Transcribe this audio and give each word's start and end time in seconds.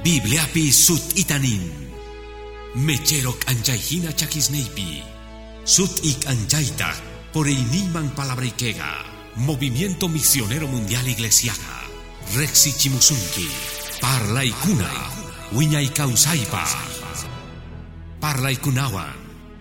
Bibliapi 0.00 0.72
sut 0.72 1.12
itanin. 1.20 1.60
Mecherok 2.74 3.44
anchayhina 3.52 4.16
chakisneipi. 4.16 5.04
Sut 5.64 6.00
ik 6.00 6.24
anchayta 6.24 6.88
por 7.32 7.44
iniman 7.44 8.08
palabrikega. 8.16 9.04
Movimiento 9.36 10.08
Misionero 10.08 10.66
Mundial 10.66 11.04
Iglesiaga. 11.04 11.84
Rexi 12.32 12.72
Chimusunki. 12.72 13.48
Parla 14.00 14.40
ikuna. 14.42 14.88
Wiña 15.52 15.80
ikausaipa. 15.84 16.64
Parla 18.20 18.50
ikunawan. 18.50 19.12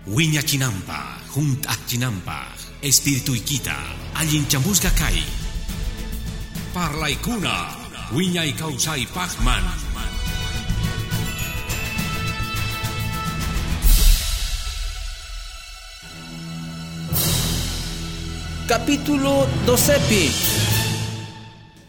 Wiña 0.07 0.41
chinampa. 0.41 1.19
Junt 1.35 1.67
chinampa. 1.87 2.47
Espiritu 2.81 3.35
ikita. 3.35 3.75
Allin 4.15 4.47
chamusga 4.47 4.91
kai. 4.95 5.19
Parla. 6.71 7.09
Capítulo 18.69 19.49
12, 19.65 20.29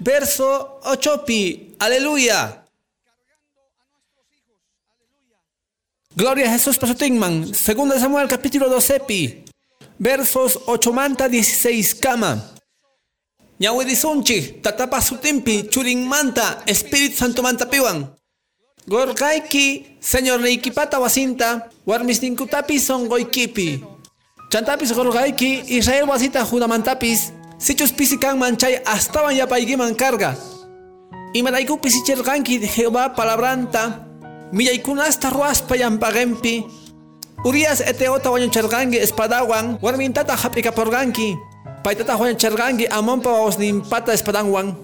verso 0.01 0.81
8, 0.83 1.77
aleluya. 1.79 2.65
Gloria 6.17 6.49
a 6.49 6.53
Jesús 6.53 6.79
Pasotingman, 6.79 7.53
segundo 7.55 7.99
Samuel 7.99 8.29
capítulo 8.29 8.71
12, 8.71 9.45
versos 9.99 10.59
8 10.65 10.93
manta 10.93 11.29
16 11.29 12.01
kama. 12.01 12.57
Ñawidizunchi, 13.61 14.63
tatapa 14.63 15.03
sutimpi, 15.03 15.69
churin 15.69 16.09
manta, 16.09 16.63
Espíritu 16.65 17.19
Santo 17.19 17.43
manta 17.43 17.69
piwan. 17.69 18.09
Gorgaiki, 18.87 19.99
Señor 20.01 20.41
Neikipata 20.41 20.99
wasinta, 20.99 21.69
warmis 21.85 22.23
ninkutapi 22.23 22.81
son 22.81 23.07
goikipi. 23.07 24.00
Chantapis 24.51 24.91
gorgaiki 24.91 25.63
Israel 25.79 26.11
wasita 26.11 26.43
junamantapis 26.43 27.31
sichus 27.55 27.95
pisikan 27.95 28.35
manchay 28.35 28.83
astawan 28.83 29.31
yapaykiman 29.31 29.95
karga. 29.95 30.35
Imaraykupis 31.39 32.03
icharqanki 32.03 32.59
Jehová 32.59 33.15
palabranta. 33.15 34.11
Millaykunasta 34.51 35.31
ruaspa 35.31 35.79
llampaqenpi 35.79 36.67
Urias 37.47 37.79
eteota 37.79 38.35
wañucharqanki 38.35 38.99
espadawan. 38.99 39.79
Warmintata 39.79 40.35
hap'ikaporqanki 40.35 41.39
paytata 41.87 42.19
wañucharqanki 42.19 42.91
amonpa 42.91 43.31
wawasninpata 43.31 44.13
espadanwan 44.19 44.75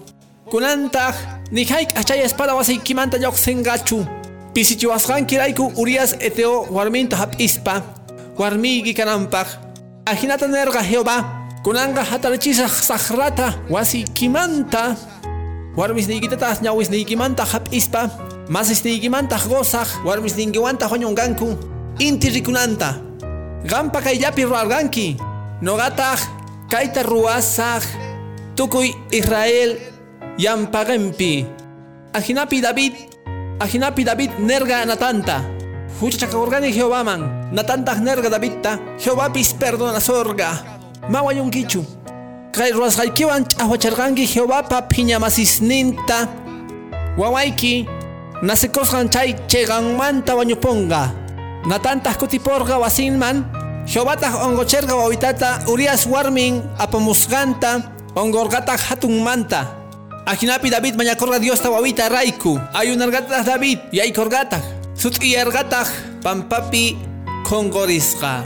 kunantaq 0.47 1.13
nijayk 1.51 1.91
achay 1.99 2.23
espada 2.23 2.55
wasiykimanta 2.55 3.19
lluqsinqachu 3.19 4.07
pisichiwasqankirayku 4.55 5.75
Urias 5.75 6.15
eteo 6.23 6.71
warminta 6.71 7.19
hap'ispa 7.19 7.96
warmiyki 8.37 8.93
kanampaq 8.93 9.47
ajinata 10.05 10.47
nerqa 10.47 10.81
Jehová 10.85 11.17
kunanqa 11.65 12.03
hatarchisaq 12.05 12.69
saqrata 12.69 13.53
wasiykimanta 13.69 14.95
warmisniykitatas 15.77 16.61
ñawisniykimanta 16.61 17.43
hap'ispa 17.45 18.09
masisniykimanta 18.49 19.37
gozaq 19.49 20.05
warmisninkiwanta 20.05 20.87
wañunqanku 20.87 21.57
inti 21.99 22.29
rikunanta. 22.29 23.01
Qampa 23.67 24.01
kayllapi 24.01 24.45
ruwarqanki 24.45 25.17
noqataq 25.61 26.19
kayta 26.69 27.03
ruwasaq 27.03 27.83
tukuy 28.55 28.93
Israel 29.11 29.77
yampaqenpi 30.37 31.45
ajinapi 32.13 32.57
David 32.61 32.93
ajinapi 33.59 34.01
David 34.05 34.31
nerqa 34.39 34.85
natanta 34.85 35.56
huchachakakurqani 35.99 36.71
Jehovaman 36.75 37.51
natantaq 37.51 37.99
nerqa 38.03 38.29
Davidta 38.29 38.79
Jehovapis 38.99 39.55
perdonasorqa 39.55 40.49
mawayunkichu 41.09 41.81
kay 42.51 42.71
ruwasqaykiwan 42.75 43.47
ch'ahwacharqanki 43.47 44.27
Jehovapa 44.27 44.85
phiñamasisninta 44.91 46.27
wawayki 47.17 47.87
nasikusqan 48.43 49.09
chay 49.09 49.33
chayqanmanta 49.49 50.37
wañupunqa 50.37 51.09
natantaq 51.65 52.17
kutiporqa 52.21 52.77
wasinman 52.77 53.45
Jehovataq 53.87 54.43
ongocherqa 54.43 54.93
wawitata 54.93 55.65
Urias 55.71 56.05
warmin 56.05 56.61
apamusqanta 56.77 57.81
ongorqataq 58.13 58.93
hatunmanta 58.93 59.73
ajinapi 60.27 60.69
David 60.69 60.99
mañakurqa 60.99 61.39
Diosta 61.39 61.71
wawita 61.71 62.11
rayku 62.11 62.59
ayunarqataq 62.75 63.41
David 63.47 63.79
yaykurqataq 63.95 64.76
sut'iyarqataq 64.97 65.87
pampapi 66.25 66.97
qonqorisqa 67.45 68.45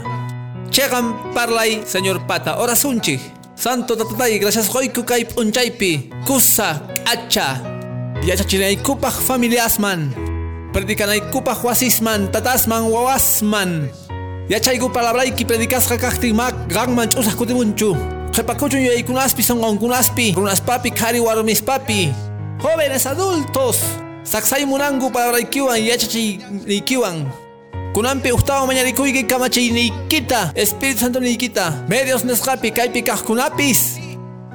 chayqan 0.72 1.32
parlay 1.36 1.84
Señor 1.84 2.24
Pata. 2.28 2.60
Orasunchik 2.60 3.20
Santo 3.62 3.94
tatatay 3.94 4.42
gracias 4.42 4.66
qoyku 4.66 5.06
kay 5.06 5.22
p'unchaypi. 5.22 6.10
Kusa 6.26 6.82
k'acha 7.06 7.62
yachachinaykupaq 8.26 9.22
familiasman. 9.22 10.10
Predikanaykupaq 10.74 11.62
wasisman 11.62 12.32
tatasman 12.32 12.90
wawasman. 12.90 13.86
Yachayku 14.50 14.90
palabrayki 14.90 15.46
predikasqa 15.46 15.94
kaqtin 15.94 16.34
mak 16.34 16.56
qanman 16.74 17.06
ch'usaq 17.06 17.38
kutimunchu. 17.38 17.94
Qhipakuchun 18.34 18.82
yaykunaspi 18.82 19.46
sonqonkunaspi 19.46 20.34
runaspapi 20.34 20.90
qhari 20.90 21.20
warmispapi. 21.22 22.10
Jóvenes 22.58 23.06
adultos 23.06 24.01
saksaymunanku 24.32 25.12
palabraykiwan 25.12 25.76
yachachiynikiwan 25.76 27.28
kunanpi 27.92 28.32
uqtawan 28.32 28.64
mañarikuyki 28.64 29.28
kamachayniykita 29.28 30.56
Espíritu 30.56 31.04
Santo 31.04 31.20
niykita 31.20 31.84
medios 31.84 32.24
nisqapi 32.24 32.72
kaypi 32.72 33.04
kaqkunapis 33.04 34.00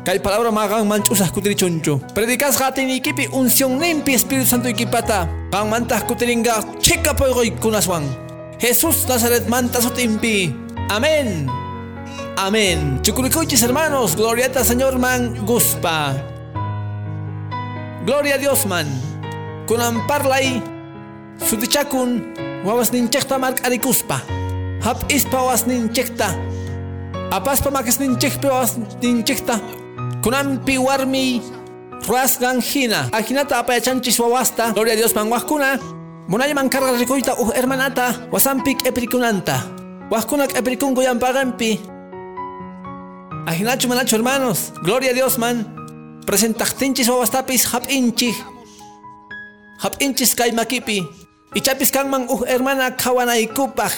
kay 0.02 0.18
palabra 0.18 0.50
maqanman 0.50 1.06
ch'usaq 1.06 1.30
kutirichunchu 1.30 2.02
predikasqa 2.18 2.74
atiniykipi 2.74 3.30
uncionninpi 3.30 4.18
Espíritu 4.18 4.50
Santo 4.50 4.66
ykipata 4.74 5.30
qanmantaq 5.54 6.10
kutirinqa 6.10 6.82
chikapuyquykunaswan 6.82 8.02
Jesús 8.58 9.06
Nazaretmanta 9.06 9.78
sutinpi 9.78 10.50
amén. 10.90 11.46
Amén. 12.38 12.98
Chukurikuychis 13.06 13.62
hermanos 13.62 14.18
gloriata 14.18 14.66
Señor 14.66 14.98
man 14.98 15.46
guspa. 15.46 16.18
Gloria 18.06 18.36
a 18.36 18.38
Dios 18.38 18.66
man 18.66 19.17
kunan 19.68 20.08
parlay 20.08 20.64
sutichakun 21.44 22.24
wawasninchikta 22.64 23.36
mark'arikuspa 23.36 24.18
hap'ispa 24.80 25.38
wawasninchikta 25.38 26.28
apaspa 27.32 27.70
makisninchikpi 27.72 28.48
wawasninchikta 28.48 29.60
kunanpi 30.24 30.78
warmi 30.80 31.42
ruasqan 32.08 32.62
hina. 32.62 33.10
Ajinata 33.12 33.60
apayachanchis 33.60 34.20
wawasta. 34.20 34.72
Gloria 34.72 34.94
a 34.94 34.96
Dios 34.96 35.16
man 35.16 35.28
wajkuna 35.28 35.76
munayman 36.28 36.70
karqa 36.70 36.96
rikuyta 36.96 37.36
uj 37.36 37.52
hermanata 37.56 38.32
wasanpi 38.32 38.76
k'epirikunanta 38.80 39.56
wajkuna 40.12 40.48
k'epirikunku 40.48 41.02
llampaqanpi 41.04 41.80
ajinachu 43.48 43.88
manachu 43.88 44.16
hermanos. 44.16 44.72
Gloria 44.84 45.12
a 45.12 45.14
Dios 45.14 45.38
man. 45.38 45.66
Presentaqtinchis 46.28 47.08
wawastapis 47.08 47.64
hap'inchik 47.72 48.36
hap'inchis 49.78 50.36
kay 50.36 50.52
makipi. 50.52 51.06
Ichapis 51.56 51.92
kanman 51.92 52.28
uj 52.30 52.44
hermana 52.46 52.92
qhawanaykupaq 52.92 53.94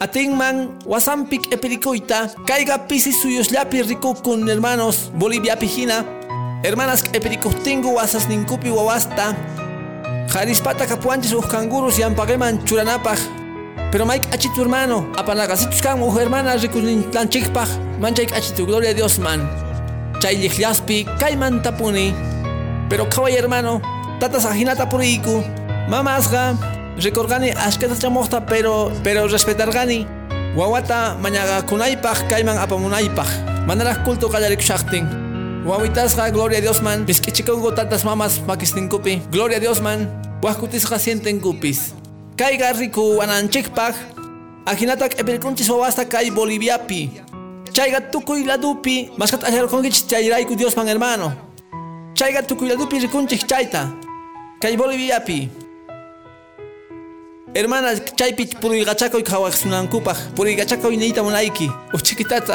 atinman 0.00 0.78
wasanpi 0.86 1.42
k'epirikuyta 1.42 2.32
kayqa 2.48 2.88
pisi 2.88 3.12
suyuslapi 3.12 3.82
rikukun 3.82 4.48
hermanos 4.48 5.10
Boliviapi 5.12 5.66
hina 5.66 6.04
hermanas 6.64 7.02
k'epirikuptinku 7.02 7.92
wasasninkupi 7.98 8.70
wawasta. 8.70 9.34
Qharispata 10.30 10.86
kapuanchis 10.86 11.34
uj 11.34 11.50
kangurus 11.50 11.98
llampaqeman 11.98 12.64
churanapaq 12.64 13.18
pero 13.90 14.06
may 14.06 14.22
k'achitu 14.22 14.62
hermano 14.62 15.10
apanaqasichus 15.18 15.82
kanman 15.82 16.08
uj 16.08 16.16
hermana 16.20 16.56
rikusninlanchikpaq 16.56 17.98
manchay 18.00 18.26
k'achitu 18.30 18.64
gloria 18.64 18.90
a 18.90 18.94
Dios 18.94 19.18
man. 19.18 19.42
Chay 20.22 20.36
lliqllaspi 20.36 21.04
kayman 21.18 21.60
tapuni 21.60 22.14
pero 22.88 23.04
qhaway 23.10 23.34
hermano 23.34 23.82
tatas 24.20 24.44
ajinata 24.44 24.84
puriyku 24.86 25.42
mamasqa 25.88 26.54
rikurqani 27.00 27.56
ashkata 27.56 27.96
chamuqta 27.96 28.44
pero 28.44 28.92
pero 29.02 29.24
respetarqani 29.26 30.06
wawata 30.56 31.16
mañaqakunaypaq 31.24 32.28
kayman 32.28 32.60
apamunaypaq 32.60 33.30
manaraq 33.66 34.04
culto 34.04 34.28
qallarikushaqtin 34.28 35.30
wawitasqa 35.64 36.30
gloria 36.30 36.58
a 36.58 36.60
Dios 36.60 36.80
man. 36.82 37.04
Misk'ichikunku 37.04 37.72
tatas 37.72 38.04
mamas 38.04 38.40
makisninkupi 38.46 39.22
gloria 39.30 39.56
a 39.56 39.60
Dios 39.60 39.80
man. 39.80 40.08
Wajkutisqa 40.42 40.98
sientenkupis 40.98 41.92
kayqa 42.36 42.72
riku 42.76 43.20
wananchikpaq 43.20 43.94
ajinata 44.66 45.08
k'epirikunchis 45.08 45.68
wawasta 45.68 46.04
kay 46.04 46.30
Boliviapi. 46.32 47.20
Chayqa 47.72 48.00
tukuy 48.10 48.44
ladupi. 48.44 49.12
Maskhata 49.16 49.46
allarqunkichis 49.46 50.08
chayrayku 50.08 50.56
Dios 50.56 50.76
man 50.76 50.88
hermano. 50.88 51.32
Chayqa 52.16 52.42
tukuy 52.42 52.68
ladupi 52.72 52.98
rikunchik 53.04 53.44
chayta 53.46 53.88
kay 54.60 54.76
Boliviapi. 54.76 55.48
Hermana, 57.54 57.98
chaypi 58.14 58.46
purigachako 58.60 59.18
y 59.18 59.24
kawaksunankupaj, 59.24 60.34
purigachako 60.36 60.92
y 60.92 60.96
neita 60.96 61.22
monaiki. 61.22 61.68
O 61.92 61.98
chiquitata, 61.98 62.54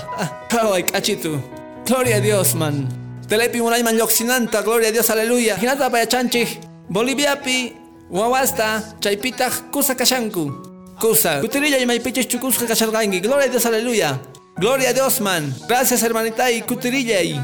kawai 0.50 0.82
kachitu. 0.82 1.38
Gloria 1.86 2.16
a 2.16 2.20
Dios, 2.20 2.54
man. 2.54 2.88
Telepi 3.28 3.60
munay 3.60 3.84
man 3.84 3.96
yoxinanta, 3.96 4.62
gloria 4.62 4.88
a 4.88 4.92
Dios, 4.92 5.10
aleluya. 5.10 5.56
Hinata 5.56 5.90
pa 5.90 6.06
chanchi, 6.06 6.58
Boliviapi, 6.90 7.72
wawasta, 8.10 8.96
chaypita 9.00 9.50
kusa 9.70 9.94
kashanku. 9.94 10.50
Kusa. 10.98 11.40
Kutirilla 11.40 11.78
y 11.78 11.86
maipichis 11.86 12.26
chukuska 12.26 12.66
kashargangi. 12.66 13.20
Gloria 13.20 13.46
a 13.46 13.48
Dios, 13.48 13.66
aleluya. 13.66 14.20
Gloria 14.56 14.92
Dios, 14.92 15.20
man. 15.20 15.54
Gracias, 15.68 16.02
hermanita, 16.02 16.50
y 16.50 16.62
kutirilla 16.62 17.22
y. 17.22 17.40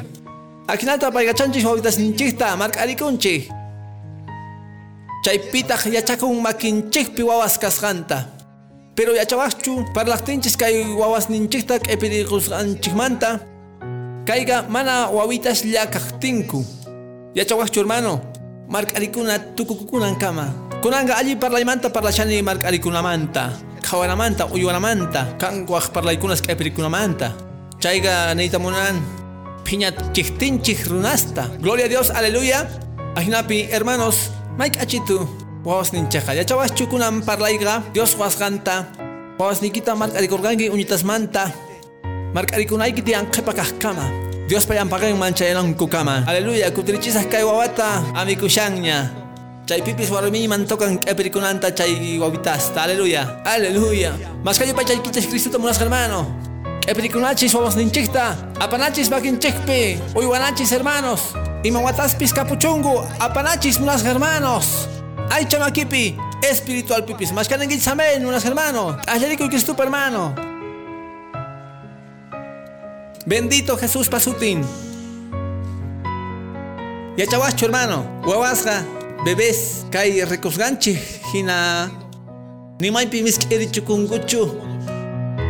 Akinata 0.67 1.13
pa 1.13 1.21
chanchi, 1.33 1.63
hovitas 1.63 1.99
ninchista, 1.99 2.57
mark 2.57 2.77
arikunchi. 2.77 3.58
Chaypitaq 5.25 5.91
yachakun 5.91 6.41
makinchikpi 6.41 7.23
wawas 7.23 7.59
kasqanta. 7.59 8.27
Pero 8.95 9.15
yachawaqchu 9.15 9.95
parlaqtinchis 9.95 10.57
kay 10.57 10.83
wawasninchikta 10.95 11.79
q'ipiriqusqanchikmanta 11.79 13.41
kayqa 14.27 14.67
mana 14.71 15.11
wawitas 15.11 15.63
llakaqtinku. 15.63 16.63
Yachawaqchu 17.35 17.79
hermano, 17.83 18.21
mark'arikuna 18.69 19.55
tukukukunan 19.55 20.19
kama. 20.19 20.51
Kunanqa 20.83 21.19
alli 21.19 21.35
parlaymanta 21.35 21.91
parlachani 21.91 22.43
mark'arikunamanta, 22.43 23.55
qhawanamanta, 23.83 24.47
uywanamanta, 24.55 25.39
kanwaq 25.39 25.91
parlaykunas 25.95 26.43
q'ipirikunamanta. 26.43 27.35
Chayqa 27.79 28.35
neytamunan 28.35 28.99
phiñat 29.67 30.15
chiktinchik 30.15 30.87
runasta. 30.87 31.51
Gloria 31.63 31.87
a 31.87 31.89
Dios, 31.89 32.11
aleluya. 32.11 32.67
Ajinapi, 33.15 33.71
hermanos, 33.71 34.31
Mike 34.59 34.83
achitu 34.83 35.23
wawas 35.63 35.95
ninchaqa 35.95 36.35
yachawas 36.35 36.75
chukunan 36.75 37.23
parlayqa 37.23 37.95
Dios 37.95 38.19
wasqanta 38.19 38.91
wawas 39.39 39.63
nikita 39.63 39.95
mark'arikurqanki 39.95 40.67
uñitasmanta 40.67 41.55
mark'arikunayki 42.35 43.07
tiyan 43.07 43.31
qhipa 43.31 43.55
kajkama 43.55 44.03
Dios 44.51 44.67
payanpaqan 44.67 45.15
manchayananku 45.15 45.87
kama. 45.87 46.27
Aleluya 46.27 46.75
kutirichisaq 46.75 47.31
kay 47.31 47.47
wawata 47.47 48.03
amikushanña 48.19 49.15
chaypipis 49.69 50.11
warmiyman 50.11 50.67
tokan 50.67 50.99
q'ipirikunanta 50.99 51.71
chay 51.71 52.19
wawitasta 52.19 52.83
aleluya 52.83 53.45
aleluya 53.47 54.19
maskayupa 54.43 54.83
chaykichis 54.83 55.31
Cristuta 55.31 55.63
munasqa 55.63 55.87
hermano 55.87 56.27
q'ipirikunachis 56.89 57.53
wawas 57.55 57.77
ninchikta 57.77 58.37
apanachis 58.61 59.11
makinchikpi 59.13 60.01
uywanachis 60.17 60.73
hermanos 60.73 61.37
Imawataspis 61.65 62.33
capuchungu, 62.33 63.03
apanachis 63.19 63.79
unas 63.81 64.05
hermanos. 64.05 64.87
Ay 65.29 65.45
chamaquipi, 65.45 66.17
espiritual 66.49 67.05
pipis, 67.05 67.33
samen 67.81 68.25
unas 68.25 68.45
hermanos. 68.45 68.97
Y 69.07 69.37
Cristo 69.49 69.75
hermano. 69.77 70.35
Bendito 73.27 73.77
Jesús 73.77 74.09
pasutin. 74.09 74.65
Ya 77.17 77.27
chawacho 77.27 77.67
hermano, 77.67 78.05
huevasga, 78.25 78.87
bebés, 79.25 79.85
kai 79.91 80.25
recosganchi, 80.25 80.97
hina. 81.33 81.91
Ni 82.79 82.93
maipi 82.93 83.23
miskeri 83.23 83.67
chukunguchu. 83.67 84.78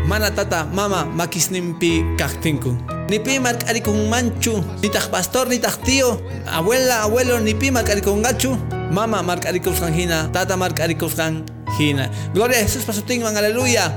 Mana 0.09 0.33
tata, 0.33 0.65
mama, 0.65 1.05
makisnimpi 1.05 2.17
kaktinku. 2.17 2.73
Ni 3.13 3.21
pi 3.21 3.37
marcari 3.37 3.85
con 3.85 4.09
manchu, 4.09 4.57
ni 4.81 4.89
taj 4.89 5.13
pastor, 5.13 5.53
ni 5.53 5.61
taj 5.61 5.85
tío, 5.85 6.17
abuela, 6.49 7.05
abuelo, 7.05 7.37
ni 7.45 7.53
pi 7.53 7.69
marcari 7.69 8.01
con 8.01 8.25
gachu, 8.25 8.57
mama 8.89 9.21
marcari 9.21 9.61
con 9.61 9.77
hina, 9.93 10.33
tata 10.33 10.57
marcari 10.57 10.97
con 10.97 11.45
hina. 11.79 12.09
Gloria 12.33 12.57
a 12.57 12.63
Jesús 12.65 12.89
pasutingan, 12.89 13.37
aleluya. 13.37 13.93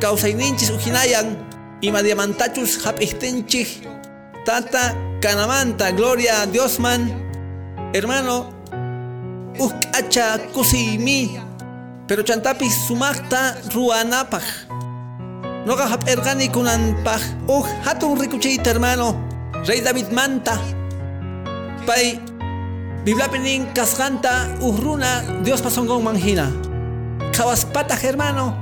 Causa 0.00 0.32
ininchis 0.32 0.70
ujinayan, 0.72 1.36
ima 1.82 2.00
diamantachus 2.00 2.80
hapihtenchich, 2.80 3.84
tata 4.46 4.96
canamanta, 5.20 5.92
gloria 5.92 6.40
a 6.40 6.46
Dios 6.46 6.80
man. 6.80 7.12
Hermano, 7.92 8.48
ukacha 9.60 10.38
kusimi, 10.54 11.36
pero 12.08 12.24
chantapis 12.24 12.88
sumakta 12.88 13.60
ruanapaj. 13.74 14.72
Noga 15.64 15.88
hap 15.88 16.04
ergani 16.04 16.52
kunan 16.52 16.92
paj. 17.00 17.24
Uh, 17.48 17.64
hatun 17.88 18.20
rikuchita 18.20 18.76
hermano. 18.76 19.16
Rey 19.64 19.80
David 19.80 20.12
manta. 20.12 20.60
Pay. 21.88 22.20
Biblia 23.04 23.28
penin 23.32 23.72
kasganta 23.72 24.60
uhruna 24.60 25.24
Dios 25.40 25.64
pasongong 25.64 26.04
manghina. 26.04 26.52
Kawaspata 27.32 27.96
hermano. 27.96 28.52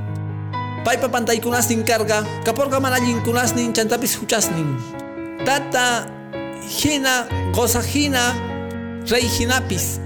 Pay 0.86 1.02
papantay 1.02 1.42
kunas 1.42 1.66
nin 1.66 1.82
carga. 1.82 2.22
Kaporga 2.46 2.78
manalin 2.78 3.18
kunas 3.26 3.50
nin 3.58 3.74
chantapis 3.74 4.14
huchasnin. 4.22 4.78
Tata 5.42 6.06
hina 6.62 7.26
gozajina 7.50 8.30
rey 9.10 9.26
hinapis. 9.26 9.98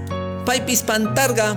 Paypis 0.49 0.81
pantarga. 0.81 1.53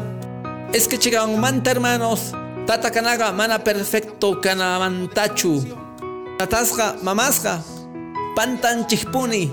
Es 0.77 0.85
que 0.85 1.01
llegan 1.01 1.41
manta 1.41 1.73
hermanos. 1.73 2.37
Tata 2.67 2.91
kanaga 2.91 3.33
mana 3.33 3.59
perfecto 3.59 4.37
kanamantachu. 4.41 5.65
Tatasqa 6.39 6.97
pantan 8.37 8.87
chihpuni. 8.89 9.51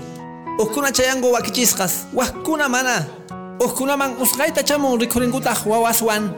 Uskuna 0.58 0.92
chayangu 0.92 1.32
wakichisqas. 1.32 2.06
Wahkuna 2.14 2.68
mana. 2.68 3.06
Uskunaman 3.60 4.16
usqayta 4.22 4.62
chamun 4.62 5.00
rikuringutaq 5.00 5.66
wawaswan. 5.66 6.34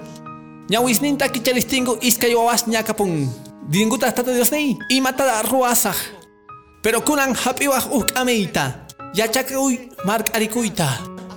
Ñawisninta 0.70 1.28
kichalistingu 1.28 1.99
iskay 2.00 2.34
wawas 2.34 2.67
ñakapun. 2.67 3.28
Dingutaq 3.69 4.14
tata 4.14 4.32
Diosney 4.32 4.78
imata 4.88 5.43
ruasaq. 5.43 5.96
Pero 6.82 7.00
kunan 7.02 7.34
hapiwaq 7.34 7.93
uk'amiyta. 7.93 8.87
Yachakauy 9.14 9.90
mark'arikuyta. 10.05 10.88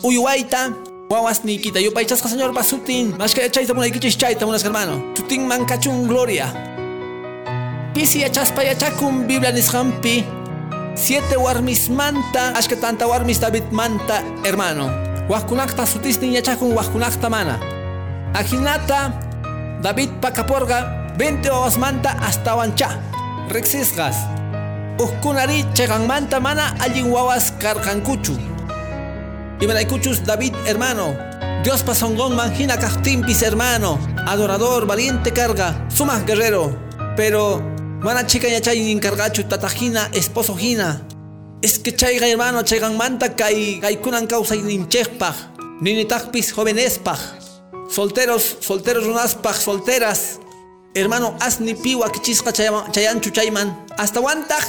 Uywaita 0.03 0.71
Wawas 1.13 1.45
nikita, 1.45 1.77
yo 1.77 1.93
paichasca 1.93 2.27
señor 2.27 2.53
basutin, 2.57 3.13
más 3.19 3.35
que 3.35 3.45
chaita 3.45 3.75
muna 3.75 3.85
ikichis 3.85 4.17
chaita 4.17 4.47
unas 4.47 4.63
hermano. 4.63 5.13
Tutin 5.13 5.45
mancachun 5.45 6.07
gloria. 6.07 6.49
Pisi 7.93 8.23
achaspa 8.25 8.63
yachakun 8.63 9.27
Biblia 9.27 9.51
nishampi. 9.51 10.25
Siete 10.95 11.37
warmis 11.37 11.87
manta, 11.89 12.57
ashka 12.57 12.75
tanta 12.81 13.05
warmis 13.05 13.39
David 13.39 13.69
manta, 13.69 14.23
hermano. 14.43 14.89
Wahkunakta 15.29 15.85
sutistin 15.85 16.33
yachakun 16.33 16.73
wahkunakta 16.73 17.29
mana. 17.29 17.59
Ajinata, 18.33 19.13
David 19.83 20.17
pakaporga, 20.19 21.13
20 21.19 21.45
wawas 21.51 21.77
manta 21.77 22.09
hasta 22.25 22.55
wancha. 22.55 22.89
Rexisgas. 23.53 24.17
Uhkunari 24.97 25.63
chegan 25.75 26.07
manta 26.07 26.39
mana 26.39 26.73
allin 26.81 27.11
wawas 27.13 27.53
karkankuchu. 27.61 28.52
Iberaycuchus 29.59 30.23
David, 30.23 30.53
hermano. 30.65 31.15
Dios 31.63 31.83
pasongón 31.83 32.35
manjina 32.35 32.77
castimpis, 32.77 33.41
hermano. 33.41 33.99
Adorador, 34.27 34.85
valiente 34.85 35.31
carga, 35.31 35.87
sumas 35.89 36.25
guerrero. 36.25 36.75
Pero, 37.15 37.61
mana 38.01 38.25
chica 38.25 38.47
ya 38.47 38.59
chay 38.59 38.91
encargachu 38.91 39.43
tatajina, 39.43 40.09
esposo 40.13 40.55
jina. 40.55 41.01
Es 41.61 41.79
que 41.79 41.95
chayga, 41.95 42.27
hermano, 42.27 42.63
chaygan 42.63 42.97
manta 42.97 43.35
kai, 43.35 43.79
kai 43.79 43.97
kunan 43.97 44.27
causa 44.27 44.55
ninchespaj. 44.55 45.35
Ninitakpis 45.79 46.51
jovenespaj. 46.51 47.19
Solteros, 47.89 48.57
solteros 48.59 49.05
unaspaj, 49.05 49.55
solteras. 49.55 50.39
Hermano, 50.93 51.37
asni 51.39 51.75
piwa 51.75 52.11
kichisqa 52.11 52.51
chayanchu 52.51 53.31
chayman. 53.31 53.85
Hasta 53.97 54.19
wantaj, 54.19 54.63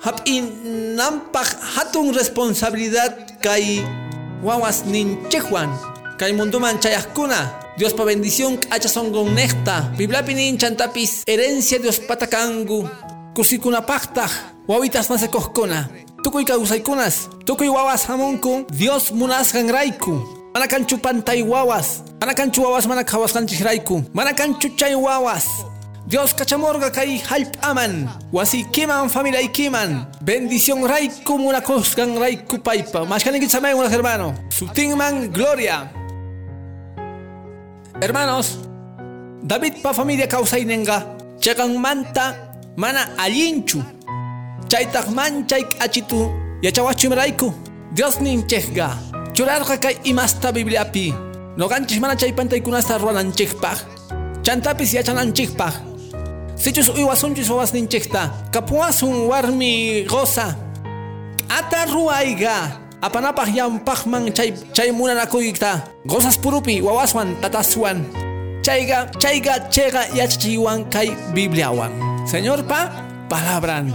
hap 0.00 0.22
in 0.26 0.96
nampaj 0.96 1.48
hatun 1.76 2.14
responsabilidad 2.14 3.40
kai 3.42 3.84
wawas 4.42 4.84
ninchejuan. 4.84 5.70
Kay 6.18 6.32
munduman 6.32 6.78
chayakuna. 6.80 7.60
Dios 7.78 7.94
pa 7.94 8.04
bendición 8.04 8.58
hacha 8.70 8.88
son 8.88 9.12
con 9.12 9.34
nesta. 9.34 9.92
Biblapi 9.96 10.34
nin 10.34 10.58
chantapis 10.58 11.22
herencia 11.26 11.78
Dios 11.78 12.00
patakangu. 12.00 12.88
Kusikuna 13.34 13.86
paktaj. 13.86 14.30
Wawitas 14.66 15.10
nase 15.10 15.28
kohkona. 15.28 15.88
Tukuy 16.22 16.44
kausaykunas. 16.44 17.28
Tukuy 17.46 17.68
wawas 17.68 18.06
hamunku. 18.08 18.66
Dios 18.70 19.12
munasgan 19.12 19.70
raiku. 19.70 20.18
Mana 20.54 20.66
kanchu 20.66 20.98
pantay 20.98 21.42
wawas. 21.42 22.02
Mana 22.20 22.34
kanchu 22.34 22.62
wawas 22.62 22.86
mana 22.86 23.04
kawas 23.04 23.32
kanchis 23.32 23.60
raiku. 23.62 24.02
Mana 24.12 24.34
kanchu 24.34 24.74
chay 24.76 24.94
wawas. 24.94 25.46
Dios 26.08 26.32
cachamorga 26.32 26.88
kay 26.88 27.20
halpaman. 27.20 28.08
Wasi 28.32 28.64
kiman 28.72 29.12
familia 29.12 29.44
kiman. 29.52 30.08
Bendición 30.24 30.88
raiku 30.88 31.36
muna 31.36 31.60
kosgan 31.60 32.16
raiku 32.16 32.56
paipa. 32.56 33.04
Mashkanin 33.04 33.44
kitsamay 33.44 33.76
hermano. 33.92 34.32
Sutingman 34.48 35.28
gloria. 35.28 35.92
Hermanos, 38.00 38.56
David 39.44 39.84
pa 39.84 39.92
familia 39.92 40.24
kausainenga. 40.24 41.04
Chegan 41.44 41.76
manta 41.76 42.56
mana 42.72 43.12
alinchu. 43.20 43.84
Chaytak 44.72 45.12
man 45.12 45.44
chayk 45.44 45.76
achitu. 45.76 46.32
Yachawachu 46.64 47.12
raiku. 47.12 47.52
Dios 47.92 48.16
nin 48.24 48.48
chehga. 48.48 49.08
churarqa 49.38 49.78
kay 49.78 49.94
imasta 50.02 50.50
bibliapi 50.50 51.14
noqanchik 51.54 52.02
mana 52.02 52.18
chay 52.18 52.34
pantaykunasta 52.34 52.98
ruwananchikpaq 52.98 53.78
chantapis 54.42 54.98
yachananchikpaq 54.98 55.74
sichus 56.58 56.88
uywasunchis 56.88 57.50
wawasninchikta 57.50 58.30
kapuwasun 58.50 59.26
warmi 59.30 60.02
goza. 60.02 60.56
Ata 61.48 61.84
ruwayga 61.86 62.78
apanapaq 63.00 63.48
llampaqman 63.54 64.32
chay 64.34 64.52
chay 64.72 64.90
munanakuyta 64.92 65.82
gozas 66.06 66.38
purupi 66.38 66.82
wawaswan 66.82 67.36
tataswan. 67.40 68.04
Chayga 68.62 69.06
chayga 69.18 69.70
chega 69.70 70.02
yachachiwan 70.14 70.84
kay 70.90 71.14
bibliawan. 71.34 71.92
Señor 72.26 72.66
pa 72.66 72.90
palabran. 73.30 73.94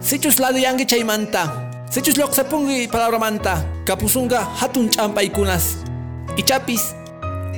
Sichus 0.00 0.38
ladiyanki 0.40 0.86
chaymanta 0.86 1.52
sichus 1.90 2.16
lluqsipunki 2.16 2.88
palabramanta 2.88 3.62
kapusunga 3.84 4.40
hatun 4.58 4.88
ch'ampaykunas 4.88 5.76
ichapis. 6.36 6.94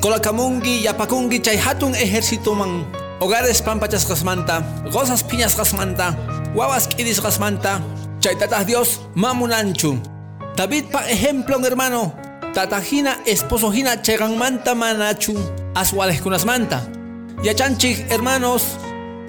Kolakamunki 0.01 0.85
yapakunki 0.85 1.41
chay 1.41 1.57
hatun 1.57 1.95
ejércitoman 1.95 2.85
hogares 3.21 3.63
pampachasqasmanta 3.63 4.63
gozas 4.93 5.23
piñasqasmanta 5.23 6.17
wawas 6.55 6.89
k'idisqasmanta 6.89 7.81
chay 8.21 8.35
tataq 8.37 8.65
Dios 8.67 9.01
mamunanchu 9.15 10.01
David 10.61 10.91
pa 10.93 11.09
ejemplo 11.09 11.57
hermano. 11.65 12.13
Tatajina 12.53 13.25
esposo 13.25 13.73
hina 13.73 14.03
cheganmanta 14.03 14.75
manachu. 14.75 15.33
Aswalejkunasmanta 15.75 16.85
yachanchik 17.43 18.11
hermanos. 18.11 18.77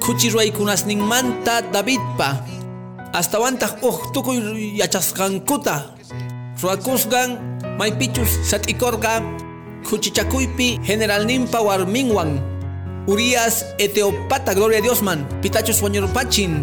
Kuchirwaykunasninmanta 0.04 1.72
David 1.72 2.02
pa. 2.18 2.44
Hasta 3.14 3.40
wantaq 3.40 3.80
uj 3.80 4.12
tukuy 4.14 4.76
yachasqankuta 4.76 5.96
ruwakusqan 6.62 7.40
maypichus 7.78 8.44
sat'ikurqa 8.44 9.24
kuchichakuypi 9.88 10.80
generalninpa 10.84 11.62
warminwan 11.62 12.44
Urias 13.08 13.66
Eteopata 13.82 14.54
gloria 14.54 14.78
a 14.78 14.82
Diosman 14.82 15.26
pitachus 15.42 15.82
wañurpachin 15.82 16.62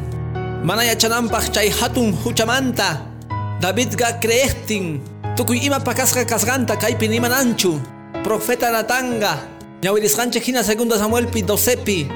mana 0.62 0.84
yachananpaq 0.86 1.50
chay 1.50 1.70
hatun 1.70 2.14
huchamanta 2.14 3.02
Davidqa 3.58 4.22
creejtin 4.22 5.02
tukuy 5.34 5.66
ima 5.66 5.82
pakasqa 5.82 6.22
kasqanta 6.22 6.78
kaypi 6.78 7.08
nimananchu 7.10 7.82
profeta 8.22 8.70
Natanga 8.70 9.34
ñawirisqanchik 9.82 10.46
hina 10.46 10.62
segunda 10.62 10.94
Samuelpi 10.98 11.42
12pi 11.42 12.06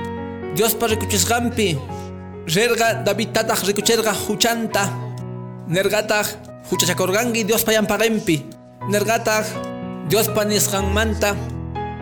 Diospa 0.54 0.86
rikuchisqanpi 0.86 1.78
rerqa 2.46 3.02
David 3.02 3.34
tataq 3.34 3.66
rikuchirqa 3.66 4.14
huchanta 4.14 4.86
nergataq 5.66 6.26
huchachakurqanki 6.70 7.42
Diospa 7.42 7.74
llampaqinpi 7.74 8.38
nergataq 8.86 9.46
Diospa 10.06 10.46
nisqanmanta 10.46 11.34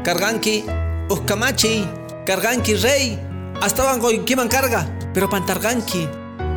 karqanki 0.05 0.65
uhkamachiy 1.09 1.85
karganki 1.85 2.00
rey. 2.37 3.19
Astawan 3.61 4.01
qoykiman 4.01 4.49
karga 4.49 4.87
pero 5.13 5.29
pantarganki 5.29 6.09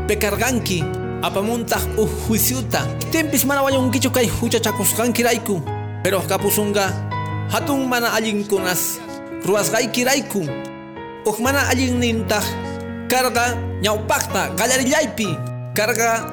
pekarganki 0.08 0.80
apamuntaq 1.22 2.00
uj 2.00 2.10
juiciuta 2.28 2.80
tempis 3.12 3.44
mana 3.44 3.60
wañunkichu 3.64 4.08
kay 4.12 4.32
huchachakusqankirayku 4.32 5.60
pero 6.04 6.22
kapusunga 6.24 6.88
hatun 7.52 7.88
mana 7.92 8.16
allinkunas 8.16 9.00
ruwasqaykirayku 9.44 10.48
uj 11.28 11.38
mana 11.44 11.68
allinnintaq 11.68 12.44
karga 13.12 13.52
ñawpaqta 13.84 14.56
qallarillaypi 14.56 15.28
karga 15.76 16.24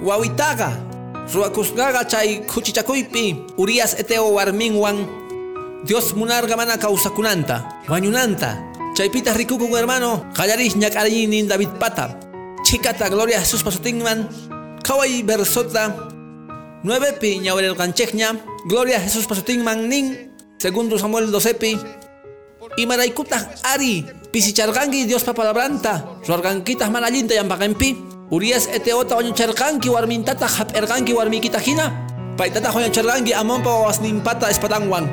wawitaqa 0.00 0.72
ruwakusqaqa 1.34 2.08
chay 2.08 2.40
huchichakuypi 2.48 3.44
Urias 3.60 3.92
Eteo 4.00 4.32
warminwan. 4.32 5.04
Dios 5.84 6.14
munarga 6.16 6.56
mana 6.56 6.74
kawsakunanta 6.80 7.84
wañunanta 7.88 8.56
Chaipita 8.98 9.30
rikukuko 9.30 9.78
hermano, 9.78 10.26
jallariz 10.34 10.74
nak 10.74 10.98
nin 11.06 11.46
David 11.46 11.70
Pata. 11.78 12.18
Txikata 12.66 13.06
gloria 13.06 13.38
sus 13.46 13.62
Pasotingman, 13.62 14.26
kawai 14.82 15.22
berzota. 15.22 16.10
Nueve 16.82 17.14
pi 17.14 17.38
nyaurel 17.38 17.78
ganchekña, 17.78 18.34
gloria 18.66 18.98
Jesús 18.98 19.30
Pasotingman 19.30 19.86
nin, 19.86 20.34
segundo 20.58 20.98
Samuel 20.98 21.30
dosepi. 21.30 21.78
Y 22.74 22.86
maraikuta 22.90 23.54
ari, 23.62 24.02
pisicharganki 24.34 25.06
dios 25.06 25.22
papa 25.22 25.46
labranta, 25.46 26.18
suarganquitas 26.26 26.90
manalinta 26.90 27.34
y 27.34 27.38
ambagempi. 27.38 28.02
Urias 28.34 28.66
ete 28.66 28.94
ota 28.94 29.14
oño 29.14 29.30
warmintata 29.94 30.48
jap 30.48 30.74
erganki 30.74 31.14
warmikita 31.14 31.60
jina. 31.60 31.94
Paitata 32.36 32.72
joño 32.74 32.90
charganki 32.90 33.32
amon 33.32 33.62
pa 33.62 33.78
wasnin 33.78 34.18
pata 34.26 34.50
espatanguan. 34.50 35.06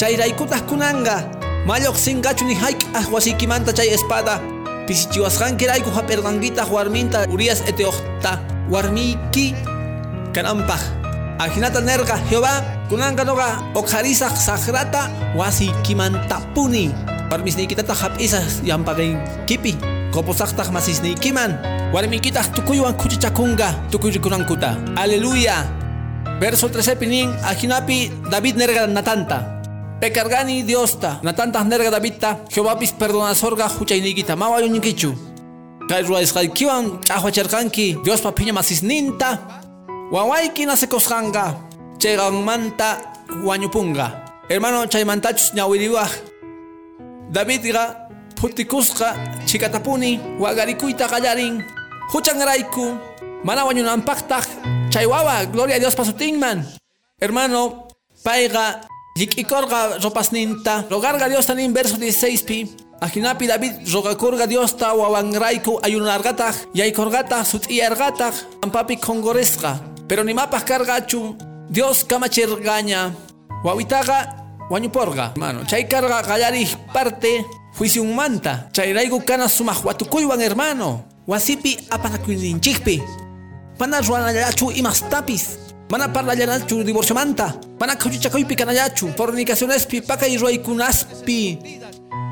Chairaikuta 0.00 0.64
kunanga, 0.64 1.28
malloq 1.66 1.94
sinqachu 1.94 2.44
ni 2.46 2.54
hayk'aq 2.54 3.06
wasiykimanta 3.12 3.72
chay 3.72 3.94
espada. 3.94 4.40
Pisichiwasqankirayku 4.86 5.90
hap'irqankitaq 5.94 6.66
warminta 6.66 7.26
Urias 7.30 7.62
eteoqta 7.70 8.42
warmiyki 8.66 9.54
kananpaq 10.34 10.82
ajinata 11.38 11.78
nerqa 11.80 12.18
Jehová 12.26 12.66
kunanqa 12.90 13.22
noqa 13.22 13.62
oqharisaq 13.78 14.34
saqrata 14.34 15.06
wasiykimantapuni 15.38 16.90
warmisniykitataq 17.30 17.94
hap'isaq 17.94 18.66
llampaqinkipi 18.66 19.78
qopusaqtaq 20.10 20.74
masisniykiman 20.74 21.54
warmiykitaq 21.94 22.50
tukuywan 22.58 22.98
kuchichakunqa 22.98 23.86
tukuy 23.94 24.10
rikunankuta 24.10 24.74
aleluya. 24.98 25.62
Verso 26.42 26.66
13 26.66 27.06
nin 27.06 27.30
ajinapi 27.46 28.10
David 28.26 28.58
nerqa 28.58 28.90
natanta 28.90 29.61
pekargani 30.02 30.66
Diosta 30.66 31.22
natantaq 31.22 31.62
nerqa 31.70 31.90
Davidta 31.94 32.42
Jehovapis 32.50 32.90
perdonasorqa 32.98 33.70
huchayniykita 33.78 34.34
ma 34.34 34.50
wayuñinkichu 34.50 35.14
kay 35.86 36.02
ruwaysqaykiwan 36.02 37.06
ch'ajwacharqanki 37.06 38.02
Diospa 38.02 38.34
phiña 38.34 38.50
masisninta 38.50 39.38
wawayki 40.10 40.66
nasekusqanqa 40.66 41.44
chayqanmanta 42.02 42.88
wañupunqa 43.46 44.06
hermano 44.50 44.90
chaymantachus 44.90 45.54
ñawiriwaq 45.54 46.12
Davidqa 47.30 48.10
putikusqa 48.36 49.14
chikatapuni 49.46 50.20
waqarikuyta 50.42 51.06
qallarin. 51.08 51.62
Huchanrayku 52.12 52.98
mana 53.46 53.64
wañunanpaqtaq 53.64 54.44
chay 54.90 55.06
wawa 55.06 55.46
gloria 55.46 55.76
a 55.76 55.78
Dios 55.78 55.94
pasutinman 55.94 56.66
hermano 57.22 57.88
payqa 58.26 58.84
Yikikorga 59.16 59.98
ropasninta, 60.00 60.86
rogarga 60.88 61.28
Dios 61.28 61.46
tanin 61.46 61.72
verso 61.74 61.96
16 61.96 62.44
pi. 62.44 62.72
Ajinapi 63.00 63.46
David 63.46 63.84
rogakurga 63.92 64.46
Dios 64.46 64.76
ta 64.76 64.94
wawangraiku 64.94 65.80
ayunargatag, 65.82 66.54
yaikorgatag 66.72 67.44
sutiargatag, 67.44 68.32
ampapi 68.62 68.96
kongoresga. 68.96 69.80
Pero 70.08 70.24
ni 70.24 70.32
mapas 70.34 70.64
cargachu, 70.64 71.36
Dios 71.68 72.04
kamachirgaña. 72.04 73.12
Wawitaga 73.64 74.46
wañuporga. 74.70 75.34
Mano, 75.36 75.64
chay 75.66 75.84
carga 75.88 76.22
gallari 76.22 76.66
parte, 76.92 77.44
juicio 77.76 78.04
manta. 78.04 78.68
Chay 78.72 78.92
raigu 78.92 79.20
kana 79.24 79.48
sumaj 79.48 79.84
watukuywan 79.84 80.40
hermano. 80.40 81.04
Wasipi 81.26 81.78
apanakuninchikpi. 81.90 83.02
Pana 83.78 84.00
ruanayachu 84.00 84.70
imas 84.72 85.02
tapis. 85.10 85.58
Mana 85.92 86.08
parlallanachu 86.08 86.84
divorcio 86.84 87.14
manta. 87.14 87.52
Mana 87.78 87.96
kuchichakuypi 87.96 88.56
kanayachu. 88.56 89.12
Fornicacionespi 89.14 90.00
pakay 90.00 90.38
ruaykunaspi. 90.38 91.58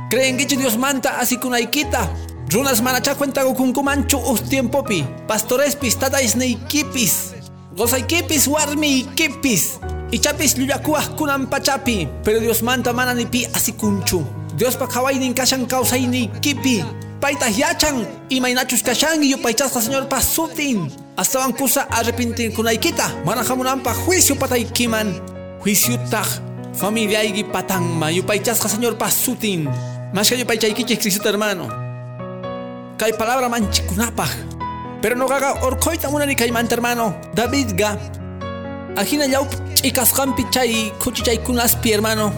Creen 0.09 0.39
que 0.39 0.57
Dios 0.57 0.79
manta 0.79 1.21
así 1.21 1.37
kunaykita. 1.37 2.09
Runas 2.49 2.81
manacha 2.81 3.15
cuenta 3.15 3.45
kunkumanchu 3.45 4.17
us 4.17 4.41
tiempopi. 4.49 5.05
Pastorespi 5.29 5.91
tataisneykipis. 5.93 7.35
Gozaykipis 7.77 8.49
warmiykipis. 8.49 9.79
Ichapis 10.11 10.57
llullakuaj 10.57 11.09
kunan 11.19 11.47
pachapi. 11.47 12.09
Pero 12.25 12.41
Dios 12.41 12.63
manta 12.63 12.95
mana 12.95 13.13
nipi 13.13 13.45
así 13.45 13.73
kunchu. 13.73 14.25
Dios 14.57 14.77
pa 14.77 14.87
kawaynin 14.89 15.35
kashan 15.35 15.67
kausaynikipi. 15.67 16.83
Paitas 17.21 17.55
yachan 17.55 18.09
y 18.31 18.41
mainachus 18.41 18.83
kashan 18.83 19.23
y 19.23 19.31
yo 19.31 19.43
paichasqa 19.43 19.83
señor 19.83 20.09
pasutin. 20.09 20.91
Astawan 21.17 21.53
kusa 21.53 21.83
arrepentir 21.91 22.55
kunaykita. 22.55 23.25
Mana 23.27 23.43
hamunanpa 23.43 23.93
juicio 23.93 24.37
pataykiman. 24.39 25.21
Juicio 25.61 25.99
taj. 26.11 26.41
Familia 26.73 27.23
igi 27.23 27.45
patangma. 27.45 28.11
Yupaychasqa 28.11 28.69
señor 28.71 28.97
pasutin. 28.97 29.69
Que 30.29 30.37
yupaychaykichis 30.39 30.99
Cristo 30.99 31.29
hermano. 31.29 31.69
Kay 32.97 33.13
palabra 33.13 33.51
manchikunapaj. 33.51 34.31
Pero 35.03 35.15
no 35.15 35.29
gaga 35.29 35.61
orkoita 35.63 36.09
munani 36.09 36.35
kaymanta 36.35 36.75
hermano. 36.75 37.15
David 37.35 37.77
ga. 37.77 37.99
Ajina 38.97 39.27
yaup 39.27 39.49
chikasqampi 39.75 40.45
chay 40.51 40.91
kuchichaykunaspi 40.99 41.93
hermano. 41.93 42.33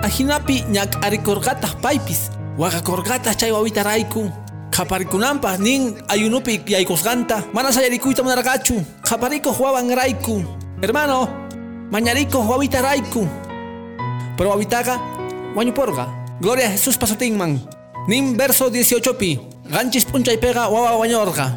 Ajinapi 0.00 0.62
ñak 0.70 1.04
arikorgataq 1.04 1.80
paypis. 1.82 2.30
Waqakorgataq 2.58 3.36
chay 3.36 3.52
wawitarayku. 3.52 4.30
Qhaparikunanpaq 4.72 5.58
nin 5.60 5.96
ayunupi 6.08 6.60
yaykusqanta. 6.66 7.52
Mana 7.52 7.72
sayarikuyta 7.72 8.22
munarqachu. 8.22 8.80
Qhaparikuq 9.04 9.56
wawanrayku. 9.60 10.44
Hermano, 10.82 11.46
mañarico 11.90 12.42
wawita 12.42 12.82
raiku 12.82 13.28
pero 14.36 14.50
wawitaga 14.50 14.98
wañuporga 15.54 16.10
gloria 16.40 16.66
a 16.66 16.70
Jesús 16.74 16.98
pasotinman 16.98 17.62
nin 18.08 18.36
verso 18.36 18.70
18 18.70 19.14
pi 19.14 19.38
ganchis 19.70 20.04
pega 20.40 20.68
wawa 20.68 20.98
wañorga 20.98 21.54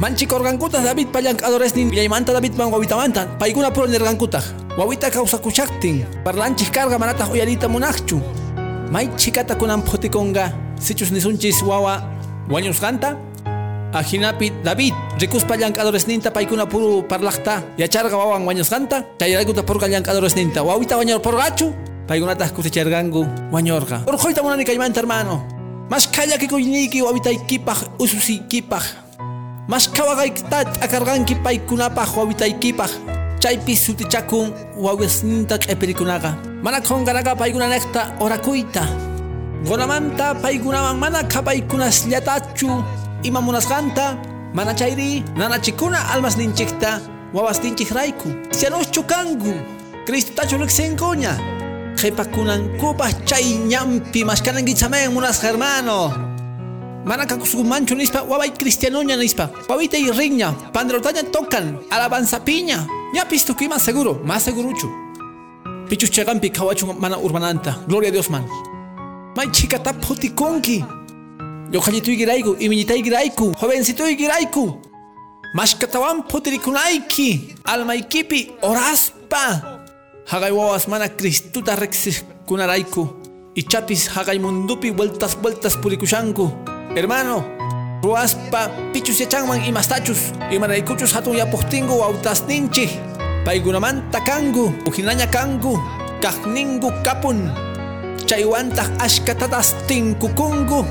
Manchik 0.00 0.32
organkutas 0.32 0.80
David 0.80 1.12
pallank 1.12 1.42
adoresnin 1.42 1.90
villaymanta 1.90 2.32
David 2.32 2.56
man 2.56 2.72
wawitamanta 2.72 3.36
paykuna 3.36 3.70
puro 3.70 3.86
nirgankutaj 3.86 4.44
wawita 4.78 5.10
kawsakuchaktin 5.10 6.06
parlanchik 6.24 6.72
karga 6.72 6.96
manataq 6.96 7.28
uyarita 7.28 7.68
munaqchu 7.68 8.16
may 8.90 9.08
chikata 9.16 9.54
kunan 9.54 9.82
photikonga. 9.82 10.52
Sichus 10.78 11.10
nisunchis 11.10 11.62
wawa. 11.62 12.02
Wañusqanta 12.50 13.14
ajinapi 13.92 14.62
David 14.62 14.94
rikuspa 15.18 15.56
llank'adoresninta 15.56 16.30
paykuna 16.30 16.66
puro 16.66 17.02
parlaqta 17.02 17.62
yacharqa 17.78 18.16
wawan 18.16 18.46
wañusqanta 18.46 19.18
chayraykuta 19.18 19.62
purqa 19.62 19.86
llank'adoresninta 19.86 20.62
wawita 20.62 20.96
wañur 20.98 21.20
porqachu 21.22 21.74
paykunataq 22.06 22.50
kuticharqanku 22.54 23.26
wañurqa 23.52 24.06
urquyta 24.06 24.42
munani 24.42 24.64
kaymanta 24.64 25.00
hermano. 25.00 25.42
Mas 25.90 26.06
kallakikuyniyki 26.06 27.02
wawitaykipaq 27.02 27.98
ususiykipaq 27.98 28.84
Mashkawaqaykita 29.70 30.64
t'akarqanki 30.64 31.34
paykunapaq 31.42 32.10
wawitaykipaq 32.16 32.90
chaypi 33.38 33.74
sutichakun 33.76 34.54
wawisninta 34.78 35.58
q'ipirikunaqa 35.58 36.49
mana 36.62 36.80
qonqaraqa 36.80 37.32
paykunanaqta 37.40 38.00
orakuyta 38.24 38.84
qonamanta 39.68 40.34
paykunaman 40.42 40.96
mana 40.98 41.20
qhapaykunasllatachu 41.32 42.70
ima 43.28 43.40
munasqanta 43.40 44.16
mana 44.54 44.72
chayri 44.74 45.24
nanachikuna 45.36 45.98
almasninchikta 46.12 47.00
wawasninchikrayku 47.34 48.28
sianuschu 48.58 49.02
kanku 49.12 49.52
Cristotachu 50.10 50.56
riqsinkuña 50.58 51.32
qhipakunankupaq 51.94 53.28
chay 53.28 53.62
ñampi 53.68 54.24
mashkanankichamayan 54.24 55.12
munasqa 55.12 55.46
hermano. 55.52 56.10
Mana 57.04 57.24
mancho 57.64 57.94
nispa 57.94 58.22
waway 58.24 58.50
cristianoña 58.50 59.16
nispa. 59.16 59.50
Wawita 59.68 59.98
y 59.98 60.10
riña 60.10 60.50
pandrotaña 60.72 61.22
tocan 61.30 61.78
alabanza 61.90 62.42
piña. 62.44 62.86
Ña 63.14 63.28
pisto 63.28 63.54
que 63.54 63.68
más 63.68 63.82
seguro 63.82 64.20
más 64.24 64.42
pichus 65.90 66.10
kawachu 66.10 66.86
mana 66.98 67.18
urbananta. 67.18 67.84
Gloria 67.88 68.08
a 68.08 68.12
Dios 68.12 68.30
man. 68.30 68.44
May 69.36 69.48
chikata 69.50 69.92
potikonki 69.92 70.84
yo 71.72 71.80
khallito 71.80 72.10
igiraiku 72.10 72.56
imiñita 72.58 72.94
igiraiku 72.94 73.52
jovencito 73.60 74.06
igiraiku 74.08 74.80
mashkatawan 75.54 76.22
potirikunaiki 76.22 77.56
almaykipi 77.64 78.50
oraspa. 78.62 79.80
Hagay 80.26 80.52
wawas 80.52 80.86
mana 80.88 81.08
cristuta 81.08 81.76
rexiskunaraiku 81.76 83.08
ichapis 83.54 84.08
hagay 84.08 84.38
mundupi 84.38 84.90
vueltas 84.90 85.36
vueltas 85.42 85.76
purikushanku 85.76 86.50
Hermano, 86.94 87.44
ruaspa 88.02 88.68
pichus 88.92 89.20
yachangman 89.20 89.62
imastachus. 89.62 90.32
Imaraykuchus 90.50 91.14
hatun 91.14 91.36
yapuqtinku 91.38 91.94
wawtasninchik 91.98 92.90
paykunamanta 93.44 94.20
kangu 94.20 94.72
ujinaña 94.86 95.26
kangu 95.26 95.78
kaqningu 96.22 96.92
kapun. 97.04 97.50
Chaywantaq 98.26 98.86
ashkatatas 98.98 99.74
tinkukungu 99.88 100.86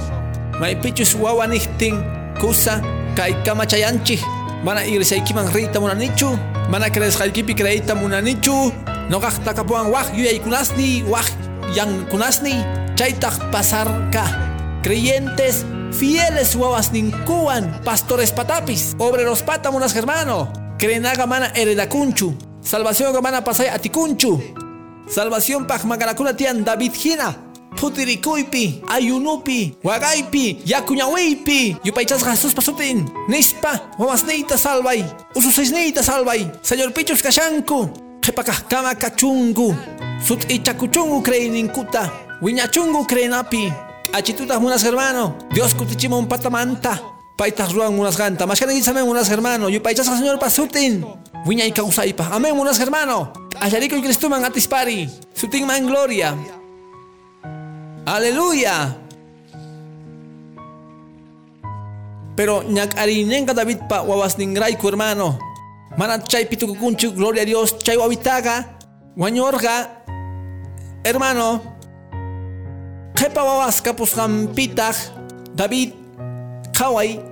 maypichus 0.59 1.15
wawanihtin 1.15 2.03
kusa 2.41 2.81
kay 3.15 3.33
kamachayanchik 3.45 4.19
mana 4.63 4.83
igresaykiman 4.83 5.47
riyta 5.53 5.79
munanichu 5.79 6.35
mana 6.69 6.89
creesqaykipi 6.89 7.55
creíta 7.55 7.95
munanichu. 7.95 8.73
Noqaqta 9.09 9.53
kapuwan 9.53 9.89
waq 9.89 10.13
yuyaykunasni 10.13 11.03
waq 11.09 11.25
yankunasni. 11.73 12.53
Chaytaq 12.99 13.51
pasarka. 13.51 14.27
Creyentes 14.83 15.65
fieles 15.91 16.55
huevas 16.55 16.91
ninkuan, 16.91 17.81
pastores 17.83 18.31
patapis, 18.31 18.95
obreros 18.99 19.41
patamunas 19.41 19.95
hermano, 19.95 20.51
krenaga 20.77 21.25
mana 21.25 21.51
heredacunchu, 21.55 22.35
salvación 22.61 23.13
gamana 23.13 23.43
pasay 23.43 23.67
atikunchu, 23.67 24.41
salvación 25.07 25.67
paj 25.67 25.85
maganakuna 25.85 26.35
tian 26.35 26.63
David 26.63 26.93
Hina, 26.93 27.35
putirikuipi, 27.75 28.83
ayunupi, 28.87 29.77
wagaipi, 29.83 30.61
yakuñawipi, 30.65 31.77
yupaychas 31.83 32.23
Jesús 32.23 32.53
pasutin, 32.53 33.09
nispa, 33.27 33.89
huevas 33.97 34.23
neita 34.23 34.57
salvay, 34.57 35.05
ususis 35.35 35.71
neita 35.71 36.03
salvay, 36.03 36.51
señor 36.61 36.93
pichus 36.93 37.21
kashanku, 37.21 37.89
jepakah 38.21 38.67
kama 38.67 38.95
kachungu, 38.95 39.75
sut 40.25 40.49
ichakuchungu 40.51 41.23
ninkuta, 41.51 42.11
wiñachungu 42.41 43.05
krenapi, 43.05 43.71
achitutas 44.13 44.59
munas 44.59 44.83
hermano. 44.83 45.37
Dios 45.51 45.75
un 46.11 46.27
patamanta 46.27 47.18
paitas 47.39 47.71
ruan 47.71 47.95
munas 47.95 48.19
ganta 48.19 48.43
mashkana 48.43 48.75
samen 48.83 49.07
munas 49.07 49.31
hermano. 49.31 49.71
Yupaychas 49.71 50.11
señor 50.11 50.35
pasutin 50.35 51.07
wiñay 51.47 51.71
kausaipa 51.71 52.27
amén 52.35 52.51
munas 52.51 52.75
hermano. 52.83 53.31
Ayarico 53.63 53.95
y 53.95 54.03
Cristuman 54.03 54.43
atispari 54.43 55.07
sutin 55.31 55.63
man 55.63 55.87
gloria. 55.87 56.35
Aleluya. 58.03 58.91
Pero 62.35 62.63
ñak 62.67 62.99
arinenka 62.99 63.55
David 63.55 63.87
pa 63.87 64.03
wawas 64.03 64.35
ningraiku 64.35 64.91
hermano. 64.91 65.39
Mana 65.95 66.19
chay 66.19 66.43
pitukukunchu 66.43 67.15
gloria 67.15 67.43
a 67.43 67.45
Dios. 67.47 67.79
Chay 67.79 67.95
wawitaga 67.95 68.75
wañorga 69.15 70.03
hermano 71.03 71.61
Jepa 73.15 73.43
wawas 73.43 73.79
kapusqanpitaq 73.79 74.95
David 75.55 75.91
qhaway 76.71 77.28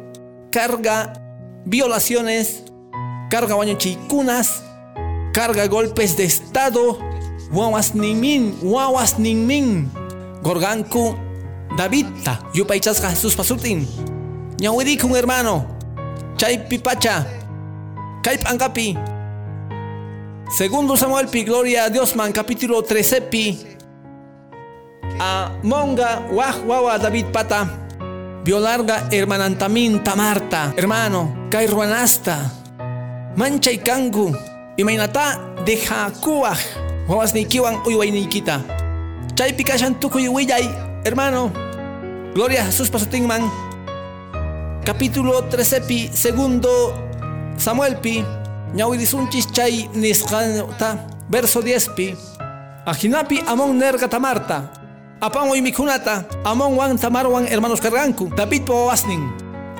carga 0.57 1.13
violaciones 1.65 2.63
carga 3.29 3.53
wañuchiykunas 3.55 4.63
carga 5.31 5.67
golpes 5.67 6.17
de 6.17 6.23
estado 6.23 6.97
wawas 7.53 7.93
ninmin 7.93 8.57
wawas 8.63 9.19
ninmin 9.19 9.85
gorganku 10.41 11.13
Davidta 11.77 12.39
yupaychasqa 12.55 13.09
Jesús 13.11 13.35
pasutin. 13.35 13.85
Ñawirikun 14.57 15.13
hermano 15.13 15.67
chaypi 16.37 16.79
pacha 16.79 17.27
kayp 18.23 18.41
ankapi 18.49 18.97
segundo 20.57 20.97
Samuel 20.97 21.27
pi 21.27 21.43
gloria 21.43 21.85
a 21.85 21.89
Dios 21.91 22.15
man 22.15 22.33
capítulo 22.33 22.81
13 22.81 23.21
pi. 23.29 23.61
A 25.19 25.51
monga 25.61 26.25
wah 26.33 26.57
wawa 26.65 26.97
David 26.97 27.29
pata 27.29 27.86
violarga 28.47 29.11
hermanantaminta 29.11 30.15
Marta 30.15 30.71
hermano 30.79 31.51
kay 31.51 31.67
ruanasta 31.67 32.47
manchay 33.35 33.83
kangu 33.83 34.31
imaynata 34.79 35.35
deja 35.67 36.07
kuaj 36.23 36.55
wawas 37.11 37.35
nikiwan 37.35 37.83
uywayniykita 37.83 38.63
chaypi 39.35 39.67
kashan 39.67 39.99
tukuy 39.99 40.31
willay 40.31 40.63
hermano. 41.03 41.51
Gloria 42.33 42.61
a 42.63 42.65
Jesús 42.71 42.87
pasotinman 42.87 43.43
capítulo 44.87 45.43
13 45.51 45.83
pi 45.83 46.07
segundo 46.07 46.95
Samuel 47.59 47.99
pi 47.99 48.23
ñawirisunchis 48.79 49.51
chay 49.51 49.91
nisqanta 49.91 51.03
verso 51.27 51.59
10 51.59 51.95
pi. 51.99 52.15
Ajinapi 52.87 53.43
amon 53.43 53.75
nergata 53.77 54.19
Marta 54.19 54.71
Apangoy 55.17 55.65
mikunata, 55.65 56.29
amon 56.45 56.77
wan 56.77 56.93
tamarwan 56.93 57.49
hermanos 57.49 57.81
carganku, 57.81 58.29
David 58.37 58.69
wasning. 58.69 59.25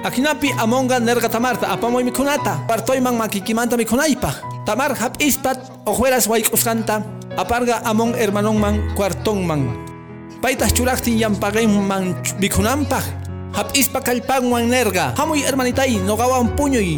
Akinapi 0.02 0.50
amonga 0.58 0.98
nerga 0.98 1.30
tamarta, 1.30 1.70
apamoy 1.70 2.02
mikunata, 2.02 2.66
partoyman 2.66 3.14
makikimanta 3.14 3.78
mikunaypa. 3.78 4.34
Tamar 4.66 4.98
hap 4.98 5.22
ispat, 5.22 5.62
ojueras 5.86 6.26
usanta, 6.50 7.06
aparga 7.38 7.86
amon 7.86 8.18
hermanonman 8.18 8.98
cuartonman. 8.98 9.78
Paitas 10.42 10.74
churaktin 10.74 11.22
yampagayman 11.22 12.18
mikunampa, 12.42 12.98
hap 13.54 13.78
ispa 13.78 14.02
kalpanwan 14.02 14.66
nerga, 14.66 15.14
hamuy 15.22 15.46
hermanitay, 15.46 16.02
nogawan 16.02 16.50
puñuy. 16.58 16.98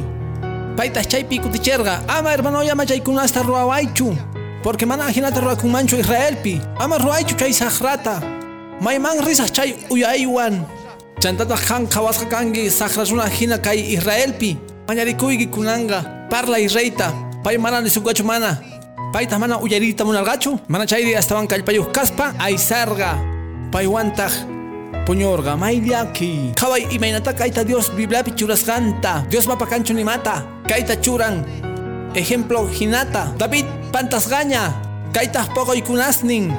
Paitas 0.80 1.12
chaypi 1.12 1.44
kuticherga, 1.44 2.08
ama 2.08 2.32
hermanoya 2.32 2.72
machaykunasta 2.72 3.44
ruawaychu. 3.44 4.16
Porque 4.62 4.86
mana 4.86 5.10
hinata 5.10 5.40
kun 5.56 5.72
mancho 5.72 5.98
Israelpi. 5.98 6.60
Ama 6.80 6.98
ruaychu 6.98 7.36
chay 7.38 7.54
sahrata. 7.54 8.20
Mayman 8.82 9.24
risas 9.26 9.52
chay 9.52 9.76
uyaywan. 9.90 10.66
Chantata 11.20 11.56
han 11.56 11.88
kawasqa 11.88 12.26
kangi 12.26 12.70
sahrasuna 12.70 13.30
hina 13.30 13.58
kay 13.58 13.96
Israelpi. 13.96 14.58
Mañarikuyki 14.88 15.48
kunanga. 15.48 16.28
Parla 16.30 16.60
Israelita. 16.60 17.14
Pay 17.44 17.58
mana 17.58 17.82
nisukachu 17.82 18.24
mana. 18.26 18.60
Payta 19.14 19.40
mana 19.40 19.60
uyarita 19.60 20.04
munargachu. 20.04 20.60
Mana 20.68 20.86
chayri 20.86 21.16
astawan 21.16 21.48
kallpayuq 21.48 21.94
kaspa 21.94 22.34
aysarga. 22.40 23.16
Paywantaj 23.72 24.34
puñorga 25.08 25.56
mayllaki. 25.56 26.52
Kaway 26.56 26.84
imaynata 26.92 27.34
kayta 27.34 27.64
Dios 27.64 27.90
Bibliapi 27.96 28.36
churasqanta. 28.36 29.24
Dios 29.30 29.48
mapa 29.48 29.66
kanchu 29.66 29.94
nimata. 29.94 30.44
Kayta 30.68 31.00
churan 31.00 31.46
ejemplo 32.16 32.68
hinata. 32.70 33.34
David 33.38 33.66
pantasgaña 33.92 34.74
kaitaj 35.14 35.50
poco 35.54 35.74
y 35.74 35.82
kunasnin. 35.82 36.56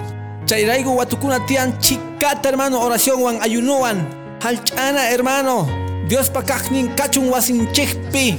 Chayraigo 0.47 0.93
watukuna 0.95 1.45
tian 1.47 1.79
chikata 1.79 2.49
hermano. 2.49 2.81
Oración 2.81 3.23
wan 3.23 3.39
ayunuan. 3.43 4.07
Halchana 4.43 5.11
hermano. 5.11 5.67
Dios 6.09 6.31
pakaknin 6.31 6.95
kachun 6.97 7.29
wasin 7.29 7.71
chikpi. 7.73 8.39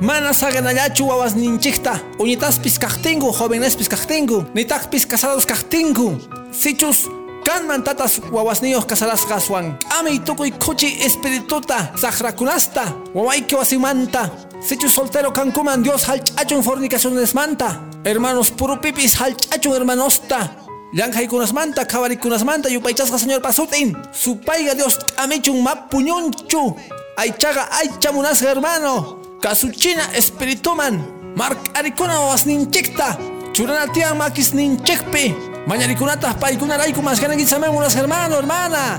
Mana 0.00 0.32
saganallachu 0.34 1.06
wawas 1.06 1.36
ninchikta 1.36 2.00
uñitaspis 2.18 2.78
kajtingu 2.78 3.32
jovenespis 3.32 3.88
kajtingu 3.88 4.46
nitakpis 4.54 5.06
casados 5.06 5.46
kajtingu. 5.46 6.18
Sichus 6.50 7.08
kanman 7.44 7.82
tatas 7.84 8.20
wawasniyos 8.32 8.86
kasarasqaswan 8.86 9.78
k'amay 9.78 10.18
tukuy 10.24 10.50
kuchi 10.50 10.98
espirituta 11.06 11.92
saqrakunasta 11.96 12.84
wawayki 13.14 13.54
wasimanta 13.54 14.30
sichus 14.60 14.94
soltero 14.94 15.30
kankuman 15.32 15.82
Dios 15.82 16.04
halch'achun 16.08 16.62
fornicacionesmanta 16.62 17.92
hermanos 18.04 18.50
purupipis 18.50 19.14
halch'achun 19.20 19.72
hermanosta. 19.72 20.50
Llank'aykunasmanta 20.92 21.86
qhawarikunasimanta 21.86 22.68
yupaychasqa 22.68 23.18
señor 23.18 23.40
pasutin 23.40 23.96
supayqa 24.12 24.74
Dios 24.74 24.98
k'amichun 24.98 25.62
mapuñunchu. 25.62 26.76
Aychaqa 27.16 27.68
aycha 27.80 28.12
munasqa 28.12 28.50
hermano. 28.50 29.22
Kasuchina 29.40 30.04
espirituman. 30.14 31.00
Mark'arikuna 31.36 32.20
wawasninchikta 32.20 33.16
churana 33.52 33.86
tiyan 33.92 34.16
makisninchikpi 34.16 35.34
mañarikunataq 35.68 36.40
paykunarayku 36.40 37.02
maskanankisaman 37.02 37.70
unas 37.70 37.94
hermano 37.94 38.36
hermana. 38.36 38.98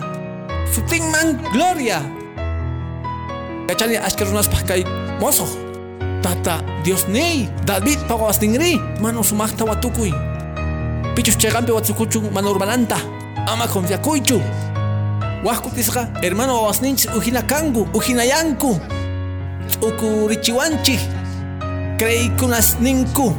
Sutinman 0.74 1.38
gloria. 1.52 2.02
Kachani 3.68 3.98
ashka 3.98 4.26
runaspaq 4.26 4.66
kay 4.66 4.82
mosoq 5.20 5.50
tata 6.22 6.62
Dios 6.84 7.08
ney 7.08 7.50
David 7.66 8.00
paqawasninri 8.08 8.80
mano 9.02 9.24
sumaqta 9.24 9.66
watukuy 9.66 10.12
pichus 11.16 11.38
chayqanpi 11.38 11.72
watsukuchun 11.72 12.32
mana 12.34 12.50
urmananta 12.50 12.98
ama 13.48 13.68
confiakuychu 13.68 14.42
wajkutisqa 15.44 16.08
hermano 16.22 16.56
wawasninchis 16.62 17.10
ujina 17.16 17.42
kanku 17.42 17.88
ujinayanku 17.94 18.80
t'ukurichiwanchik 19.72 21.00
creykunasninku 22.00 23.36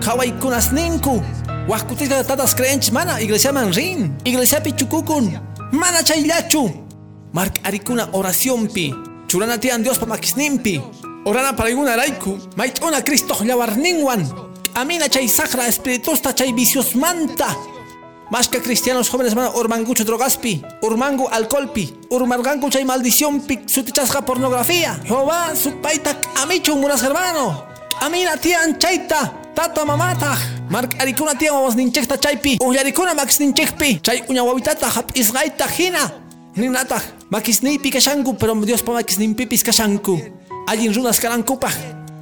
qhawaykunasninku 0.00 1.22
wajkutisqa 1.68 2.24
tatas 2.24 2.54
creenchis 2.54 2.92
mana 2.92 3.20
iglesiaman 3.20 3.72
rin 3.72 4.14
iglesiapi 4.24 4.72
chukukun 4.72 5.38
mana 5.72 6.02
chayllachu 6.02 6.70
mark'arikuna 7.32 8.08
oracionpi 8.12 8.94
churana 9.28 9.58
tiyan 9.58 9.82
Diospa 9.82 10.06
makisninpi 10.06 10.80
orana 11.24 11.52
paraykunarayku 11.52 12.38
mayt'una 12.56 13.02
Cristo 13.02 13.34
llawarninwan 13.44 14.22
k'amina 14.74 15.08
chay 15.08 15.28
saqra 15.28 15.66
espiritusta 15.68 16.32
chay 16.32 16.52
viciosmanta 16.52 17.78
Masca 18.30 18.60
cristianos 18.60 19.08
jóvenes 19.08 19.34
mana 19.34 19.48
urmangucho 19.56 20.04
drogaspi, 20.04 20.60
urmangu 20.82 21.28
alcoholpi, 21.32 21.88
urmargangu 22.10 22.68
chay 22.68 22.84
maldiciónpi, 22.84 23.60
sutichasqa 23.64 24.20
pornografía. 24.20 25.00
Jehová, 25.08 25.56
supaita 25.56 26.14
amichu 26.36 26.76
munas 26.76 27.02
hermano. 27.02 27.64
Amina 28.02 28.36
tian 28.36 28.76
chayta, 28.78 29.32
tata 29.58 29.84
mamata. 29.84 30.38
Mark 30.70 30.94
arikuna 31.00 31.34
tian 31.34 31.54
wawas 31.54 31.74
ninchekta 31.74 32.16
chaypi, 32.16 32.58
ujarikuna 32.62 33.14
max 33.14 33.40
ninchekpi, 33.40 34.00
chay 34.00 34.22
uña 34.28 34.44
wawitata 34.44 34.86
hap 34.86 35.10
isgaita 35.16 35.66
hina. 35.66 36.12
Ninata, 36.56 37.00
makisnipi 37.30 37.90
kashanku, 37.90 38.34
pero 38.38 38.54
Dios 38.64 38.82
pa 38.82 38.92
makisnimpipis 38.92 39.62
kashanku. 39.62 40.14
Allin 40.68 40.94
runas 40.94 41.18
karankupaj, 41.18 41.74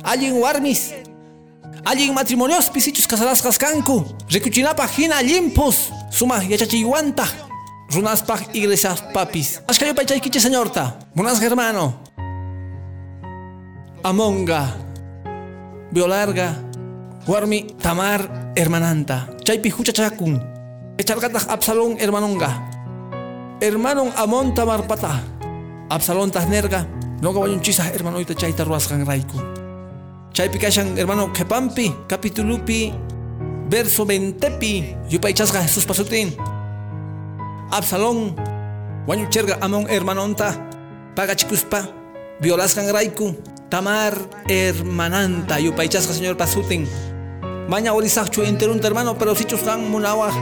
allin 0.05 0.41
warmis, 0.41 0.93
Allin 1.85 2.15
matrimonios 2.15 2.71
pisichus 2.71 3.07
casarasqas 3.07 3.59
kanku 3.59 4.05
rikuchinapaq 4.33 4.91
hina 4.99 5.23
limpus. 5.23 5.93
Sumaq 6.11 6.49
yachachiywantaq 6.51 7.31
runaspaq 7.95 8.55
iglesias 8.55 9.03
papis. 9.15 9.61
Ashkayupay 9.69 10.07
chaykichi 10.07 10.41
señorta 10.41 10.99
buenas 11.15 11.41
hermano 11.41 11.95
amonga. 14.03 14.75
Violarga 15.93 16.66
warmi 17.27 17.67
tamar 17.83 18.53
hermananta. 18.57 19.29
Chaypi 19.45 19.71
huchachakun 19.71 20.41
echarqataq 20.99 21.51
absalón 21.51 21.99
hermanonga. 21.99 22.51
Hermanon 23.61 24.13
amon 24.17 24.55
tamar 24.55 24.87
pata. 24.87 25.23
Absalón 25.91 26.31
tahnerga 26.31 26.87
noqa 27.23 27.41
wañunchisaq 27.41 27.95
hermanoyta 27.95 28.35
chayta 28.35 28.65
ruwasqan 28.65 29.07
rayku 29.07 29.57
chaypi 30.37 30.61
kashan 30.61 30.93
hermano 31.01 31.33
Kepampi, 31.33 31.89
capitulupi, 32.05 32.93
verso 33.73 34.05
20pi, 34.05 35.09
yupaychasqa 35.09 35.65
Jesús 35.65 35.89
pasutin. 35.89 36.37
Absalón, 37.73 38.37
wañucherga 39.09 39.57
amon 39.65 39.89
hermanonta, 39.89 40.53
pagachikuspa, 41.17 41.89
violasqan 42.39 42.93
rayku, 42.93 43.33
tamar 43.71 44.13
hermananta, 44.47 45.57
yupaychasqa 45.57 46.13
señor 46.13 46.37
pasutin. 46.37 46.85
Maña 47.69 47.93
orisaqchu 47.95 48.43
enterunta 48.43 48.87
hermano, 48.87 49.19
pero 49.19 49.35
sichusqan 49.35 49.91
munawaq, 49.91 50.35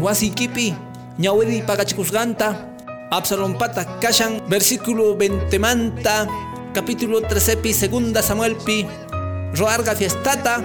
wasikipi, 0.00 0.74
ñawiri 1.18 1.62
pagachikusqanta, 1.62 2.70
Absalón 3.10 3.56
pata, 3.58 3.98
kashan. 4.00 4.42
Versículo 4.48 5.16
20 5.16 5.58
manta, 5.58 6.28
capítulo 6.72 7.20
13pi, 7.22 7.72
segunda 7.72 8.22
Samuelpi, 8.22 8.86
roarga 9.56 9.96
fiestata, 9.96 10.62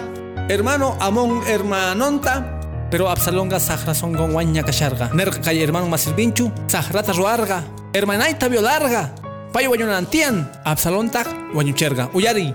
hermano 0.49 0.97
amon 0.99 1.41
hermanonta, 1.47 2.59
pero 2.91 3.09
Absalonga 3.09 3.59
sahra 3.59 3.95
son 3.95 4.13
guaña 4.13 4.61
kasharga. 4.61 5.09
Nerga 5.13 5.41
kay 5.41 5.63
hermano 5.63 5.87
masirvinchu, 5.87 6.51
sahrata 6.67 7.13
roarga, 7.13 7.63
hermanaita 7.91 8.49
violarga, 8.49 9.15
payo 9.51 9.69
guañonantian, 9.69 10.51
Absalonta 10.63 11.23
guañucherga, 11.53 12.11
uyari, 12.13 12.53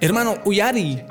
hermano 0.00 0.38
uyari. 0.46 1.04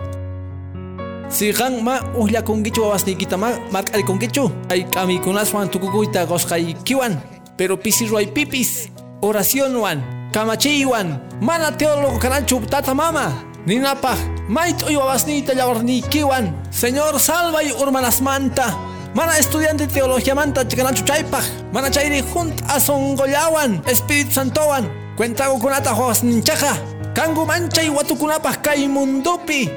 Si 1.33 1.51
gan 1.51 1.81
ma 1.81 1.97
uhya 2.13 2.41
kongichu 2.45 2.85
wasnikita 2.85 3.37
ma 3.37 3.57
markari 3.71 4.03
kongichu, 4.05 4.51
ay 4.69 4.85
kami 4.85 5.17
kunaswan 5.19 5.65
tukukuita 5.69 6.25
goskay 6.29 6.77
kiwan, 6.85 7.17
pero 7.57 7.73
pisi 7.75 8.05
ruay 8.05 8.27
pipis, 8.29 8.89
oración 9.21 9.73
wan, 9.81 9.97
kamachiwan, 10.31 11.17
mana 11.41 11.71
teólogo 11.73 12.19
kananchu 12.19 12.61
tata 12.69 12.93
mama. 12.93 13.33
Ninapaj, 13.65 14.19
mait 14.49 14.77
uywawasnita 14.83 15.55
llawarnikiwan. 15.55 16.53
Señor, 16.69 17.17
salva 17.19 17.63
y 17.63 17.71
urmanas 17.71 18.21
manta. 18.21 18.77
Mana 19.15 19.37
estudiante 19.37 19.87
de 19.87 19.93
teología 19.93 20.35
manta 20.35 20.67
chikaranchu 20.67 21.03
chaypaj. 21.05 21.45
Mana 21.71 21.89
chayri 21.89 22.21
junt 22.21 22.61
asongollawan. 22.67 23.81
Espíritu 23.87 24.33
Santowan. 24.33 24.91
Cuentago 25.15 25.59
kunata 25.59 25.95
joas 25.95 26.23
ninchaja. 26.23 26.75
Kangu 27.15 27.45
mancha 27.45 27.81
y 27.81 27.89
watukunapaj 27.89 28.57
kay 28.61 28.87
mundupi. 28.87 29.69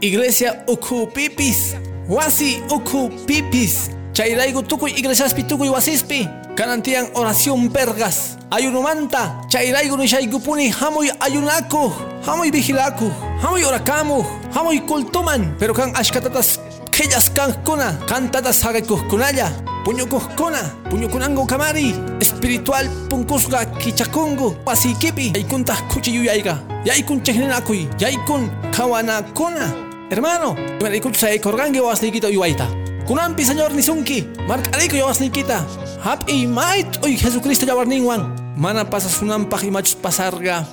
Iglesia 0.00 0.64
ukupipis. 0.66 1.74
Wasi 2.08 2.62
ukupipis. 2.70 3.90
Chayraigu 4.12 4.62
tukuy 4.62 4.90
iglesiaspi 4.90 5.42
tukuy 5.42 5.68
wasispi. 5.68 6.28
Kanantian 6.54 7.06
oración 7.14 7.68
pergas. 7.68 8.38
Ayunumanta. 8.50 9.40
Chayraigu 9.48 9.96
nishaygupuni 9.96 10.68
hamuy 10.70 11.10
ayunaku. 11.20 11.92
Hamuy 12.26 12.50
vigilaku. 12.50 13.10
Hamuy 13.42 13.64
orakamu. 13.64 14.24
Hamuy 14.54 14.80
kultuman. 14.80 15.54
Pero 15.58 15.74
kan 15.74 15.92
ashkatatas 15.96 16.60
kellas 16.90 17.30
kankuna. 17.30 17.92
Kantatas 18.06 18.62
hagakuhkunalla. 18.62 19.50
Puñukuhkuna. 19.84 20.60
Puñukunangu 20.90 21.46
kamari. 21.46 21.94
Espiritual 22.20 22.88
punkusga 23.08 23.64
kichakungu. 23.64 24.56
Wasikipi. 24.66 25.32
Yaykuntah 25.34 25.82
kuchiyuyayga. 25.88 26.58
Yaykun 26.84 27.22
chehnenakuy. 27.22 27.86
Yaykun 27.98 28.50
kawanakuna. 28.70 29.85
Hermano. 30.10 30.54
Imarikucha 30.80 31.30
ekorgangi 31.34 31.80
wasnikita 31.80 32.28
uywaita. 32.28 32.66
Kunampi 33.06 33.44
señor 33.44 33.72
nisunki. 33.74 34.26
Markariko 34.46 34.96
yawasnikita. 34.96 35.66
Hap 36.02 36.28
y 36.28 36.46
mait 36.46 36.86
uy 37.02 37.16
Jesucristo 37.16 37.66
yawarninwan. 37.66 38.54
Mana 38.56 38.84
pasasunampaj 38.84 39.64
imachus 39.64 39.94
pasarga. 39.94 40.64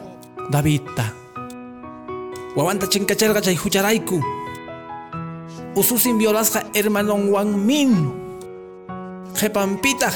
Davidta. 0.50 1.14
Wawanta 2.56 2.88
chinkacharga 2.88 3.42
chay 3.42 3.56
hucharayku. 3.56 4.22
Ususin 5.76 6.18
violasqa 6.20 6.70
hermanon 6.74 7.30
wan 7.30 7.58
min. 7.66 8.14
Jepampita. 9.34 10.12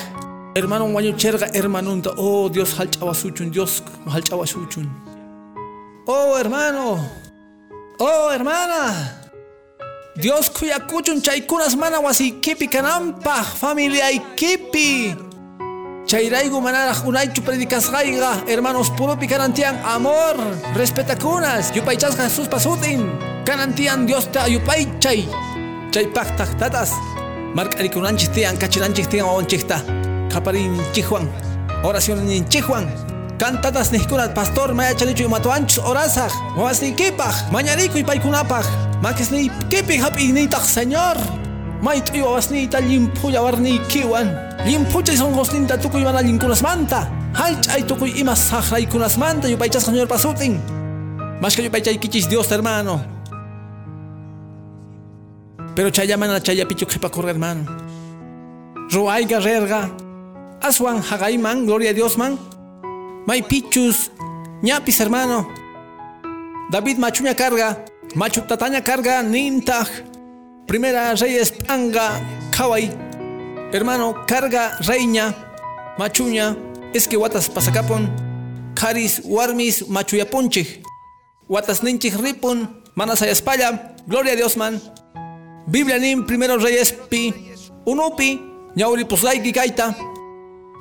Hermanon 0.56 0.94
wañucherga 0.94 1.50
hermanunta. 1.54 2.14
Oh 2.18 2.50
Dios 2.50 2.78
halchawasuchun. 2.78 3.50
Dios 3.50 3.84
halchawasuchun. 4.06 4.86
Oh 6.06 6.38
hermano. 6.38 7.02
Oh 8.00 8.30
hermana. 8.32 8.94
Dios 10.16 10.50
kuyakuchun 10.50 11.22
chaykunas 11.22 11.76
mana 11.76 12.00
wasikipi 12.00 12.68
kanampaj 12.70 13.58
familiaykipi. 13.58 15.16
Chayraygu 16.06 16.62
manaraj 16.62 17.02
unaychu 17.10 17.42
predicasqayqa 17.42 18.46
hermanos 18.46 18.94
purupi 18.94 19.28
kanantian 19.28 19.76
amor 19.84 20.38
respetakunas 20.78 21.74
yupaychasqa 21.76 22.30
Jesús 22.30 22.48
pasutin 22.48 23.02
Kanantian 23.48 24.06
Dios 24.06 24.28
te 24.32 24.40
ayupay 24.40 24.86
chay. 25.00 25.26
Chay 25.92 26.06
paktak 26.14 26.54
tatas. 26.60 26.92
Markarikunanchis 27.56 28.30
tian, 28.30 28.58
kachinanchis 28.58 29.08
tian 29.08 29.26
onchista. 29.26 29.82
Kaparin 30.30 30.78
chihuan. 30.94 31.26
Cantatas 33.38 33.93
nihkunat 33.93 34.34
pastor 34.34 34.73
maya 34.73 34.97
chalichu 34.97 35.23
y 35.23 35.28
matuanchos 35.30 35.86
orasaj. 35.86 36.34
Wawas 36.58 36.82
ni 36.82 36.93
kipaj. 36.93 37.52
Mañarico 37.52 37.97
y 37.97 38.04
paikunapaj. 38.04 38.65
Makis 39.02 39.30
ni 39.30 39.50
kipi 39.69 39.97
hap 40.02 40.17
ignitaj 40.17 40.65
señor. 40.65 41.17
Mait 41.82 42.10
y 42.15 42.21
wawas 42.21 42.50
ni 42.50 42.67
tal 42.67 42.84
limpuya 42.89 43.41
warni 43.41 43.78
kiwan. 43.88 44.34
Limpucha 44.65 45.13
y 45.13 45.17
son 45.17 45.38
hostinta 45.38 45.78
tukuy 45.78 46.04
van 46.04 46.17
alinkunas 46.17 46.63
manta. 46.63 47.08
Halch 47.38 47.69
ay 47.69 47.84
tukuy 47.84 48.17
imas 48.17 48.39
sahraykunas 48.39 49.17
manta 49.17 49.47
yupaychas 49.47 49.86
señor 49.86 50.08
pasutin. 50.08 50.60
Más 51.39 51.56
que 51.56 51.62
yupaychay 51.62 52.00
kichis 52.00 52.28
Dios 52.28 52.52
hermano. 52.52 53.06
Pero 55.76 55.91
chayamana 55.91 56.41
chayapichu 56.41 56.88
jepakurra 56.89 57.30
hermano. 57.30 57.69
Ruayga 58.89 59.39
rerga. 59.39 59.91
Aswan 60.60 61.04
hagayman, 61.04 61.67
gloria 61.67 61.91
a 61.91 61.93
Dios 61.93 62.17
man. 62.17 62.57
May 63.28 63.42
pichus, 63.44 64.10
ñapis 64.63 65.02
hermano. 65.02 65.52
David 66.72 66.98
machuña 66.98 67.36
carga, 67.36 67.84
machu 68.16 68.40
tataña 68.48 68.82
carga, 68.82 69.22
nintaj. 69.22 69.90
Primera 70.66 71.13
reyes 71.13 71.52
panga, 71.52 72.22
kawai. 72.56 72.90
Hermano, 73.74 74.24
carga 74.26 74.78
reina, 74.80 75.36
machuña, 75.98 76.56
es 76.94 77.06
que 77.06 77.18
watas 77.18 77.50
pasacapon. 77.50 78.08
Karis, 78.76 79.22
warmis, 79.26 79.90
machuya 79.90 80.30
punchig. 80.30 80.82
Watas 81.50 81.84
ninchig 81.84 82.16
ripun, 82.16 82.82
manasaya 82.96 83.34
espalla, 83.34 83.94
gloria 84.08 84.34
a 84.34 84.36
Dios 84.38 84.56
man. 84.56 84.80
Biblia 85.68 86.00
nin 86.00 86.26
primero 86.26 86.58
reyes 86.58 86.94
pi, 86.94 87.34
unupi, 87.86 88.40
ñauri 88.78 89.04
puslaiki 89.04 89.52
kaita. 89.52 89.98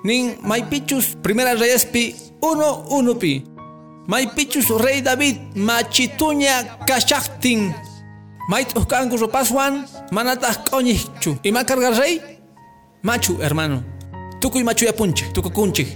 Nin 0.04 0.38
maipichus, 0.42 1.16
primera 1.22 1.54
reyes 1.54 1.84
pi, 1.84 2.14
uno 2.52 2.84
unupi. 2.90 3.44
Maipichus 4.06 4.70
rey 4.70 5.02
David, 5.02 5.36
machituña 5.54 6.78
kashaktin. 6.86 7.74
Mait 8.48 8.76
uskangu 8.76 9.16
ropaswan, 9.16 9.84
manatas 10.12 10.58
konyihchu. 10.70 11.38
¿Y 11.42 11.50
ma 11.50 11.64
carga 11.64 11.90
rey? 11.90 12.20
Machu, 13.02 13.38
hermano. 13.42 13.82
Tukuy 14.40 14.62
machu 14.62 14.84
ya 14.84 14.92
punche, 14.92 15.24
tuku 15.32 15.50
kunchi. 15.50 15.86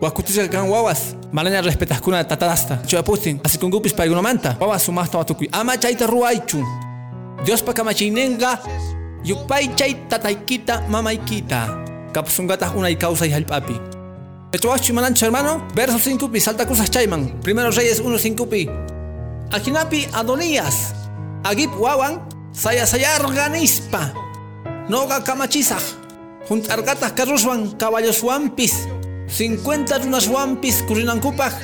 Wakutisa 0.00 0.48
kan 0.48 0.68
wawas, 0.68 1.16
malaña 1.32 1.62
respetas 1.62 2.00
kuna 2.00 2.24
tatadasta. 2.24 2.82
Chuya 2.86 3.02
pustin, 3.02 3.40
así 3.44 3.58
con 3.58 3.70
gupis 3.70 3.92
pa 3.92 4.06
manta. 4.06 4.56
Wawas 4.60 4.82
sumasta 4.82 5.18
wa 5.18 5.24
tukuy. 5.24 5.48
Ama 5.52 5.76
chaita 5.78 6.06
ruaichu. 6.06 6.62
Dios 7.44 7.62
pa 7.62 7.72
kamachinenga, 7.72 8.60
yupay 9.24 9.74
chay 9.74 9.94
tataykita 10.08 10.82
mamaykita. 10.88 11.84
Kapsungatas 12.12 12.74
una 12.74 12.90
y 12.90 12.96
causa 12.96 13.26
y 13.26 13.32
halpapi. 13.32 13.91
Echuachu 14.52 14.92
manancho 14.92 15.24
hermano, 15.24 15.66
verso 15.74 15.98
5 15.98 16.28
pi, 16.28 16.38
salta 16.38 16.66
cosas 16.66 16.90
chayman. 16.90 17.40
Primero 17.40 17.70
Reyes 17.70 18.00
1 18.00 18.18
5 18.18 18.46
pi. 18.50 18.68
Akinapi 19.50 20.06
Adonías. 20.12 20.92
Agip 21.42 21.72
wawan, 21.80 22.20
saya 22.52 22.84
sayar 22.84 23.24
ganispa. 23.32 24.12
Noga 24.92 25.24
kamachisaj. 25.24 25.80
Juntargatas 26.44 27.16
carruswan, 27.16 27.72
caballos 27.80 28.20
wampis. 28.20 28.84
50 29.32 30.04
runas 30.04 30.28
wampis 30.28 30.84
kurinankupaj. 30.84 31.56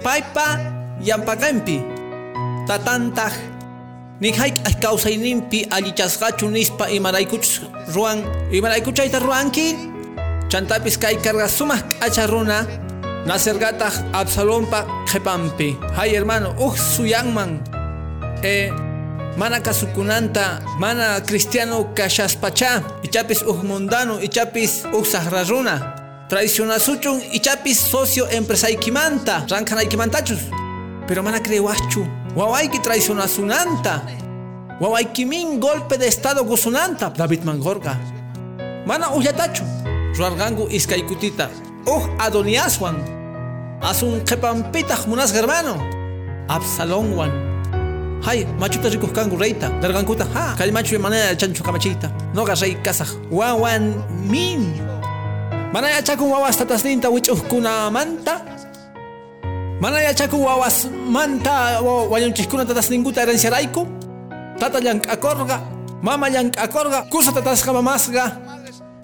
Paipa 0.00 0.56
yampagempi. 1.04 1.84
Tatantaj. 2.64 3.36
Nijhaik 4.24 4.56
ay 4.64 4.80
kausayninpi 4.80 5.68
allichasqachu 5.68 6.48
nispa 6.48 6.88
imaraykuch 6.88 7.60
ruan 7.92 8.24
imaraykuchayta 8.54 9.18
ruanki 9.18 9.91
chantapis 10.48 10.98
kay 10.98 11.16
carga 11.22 11.48
sumas 11.48 11.82
k'acha 11.82 12.26
runa. 12.26 12.66
Nacergataq 13.22 14.10
Absalompa 14.12 14.82
qhepampi 15.06 15.78
hay 15.94 16.10
hermano 16.18 16.58
uj 16.58 16.74
suyanman 16.74 17.62
eh, 18.42 18.66
mana 19.38 19.62
kasukunanta 19.62 20.58
mana 20.78 21.20
cristiano 21.22 21.94
kashaspacha. 21.94 22.82
Ichapis 23.06 23.46
uj 23.46 23.62
mundano 23.62 24.18
ichapis 24.18 24.84
uj 24.90 25.06
sahra 25.06 25.44
runa. 25.46 25.76
Traicionasuchun 26.28 27.22
ichapis 27.32 27.78
socio 27.78 28.26
empresaykimanta 28.26 29.46
rankanaykimantachus 29.46 30.48
pero 31.06 31.22
mana 31.22 31.38
crewaschu 31.38 32.06
wawayki 32.34 32.78
traicionasunanta 32.78 34.00
wawaykimin 34.80 35.60
golpe 35.60 35.98
de 35.98 36.08
estado 36.08 36.42
gusunanta 36.44 37.12
David 37.14 37.44
Mangorga. 37.44 37.96
Mana 38.86 39.10
ullatachu 39.14 39.62
ruargangu 40.18 40.68
iskaykutita 40.70 41.48
uj 41.86 42.02
Adoniaswan 42.18 42.96
asun 43.80 44.20
qepampitaq 44.28 45.06
munasqa 45.10 45.42
hermano 45.42 45.74
Absalonwan 46.48 47.32
hay 48.22 48.46
machuta 48.58 48.86
rikuhkangu 48.88 49.34
reyta 49.34 49.68
dargankuta 49.82 50.24
ha 50.34 50.54
kay 50.54 50.70
machu 50.70 50.98
manera 50.98 51.34
chanchu 51.34 51.62
kamachita. 51.62 52.06
Noqa 52.34 52.54
rey 52.62 52.78
kasaq 52.78 53.10
wawan 53.30 53.98
min. 54.30 54.78
Mana 55.72 55.88
yachakun 55.88 56.30
wawas 56.30 56.54
tatasninta 56.54 57.08
wich'ujkunamanta 57.10 58.34
mana 59.80 59.98
yachakun 60.04 60.44
wawas 60.44 60.86
manta 61.08 61.80
wañunchikuna 61.82 62.68
tatasninkuta 62.68 63.24
herenciarayku 63.24 63.88
tata 64.60 64.78
llank'akorqa 64.78 65.56
mama 66.04 66.28
llank'akorqa 66.28 67.08
kusa 67.10 67.32
tatasqa 67.32 67.72
mamasqa 67.72 68.24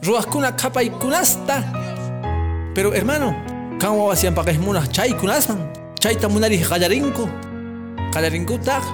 ruwaqkuna 0.02 0.52
qhapaykunasta 0.52 1.56
pero 2.74 2.92
hermano 2.94 3.34
kan 3.80 3.92
wawas 3.98 4.22
yanpaqejmunaq 4.22 4.92
chaykunasman 4.92 5.58
chayta 6.00 6.28
munari 6.28 6.58
qallarinku 6.62 7.24
qallarinku-taq 8.14 8.84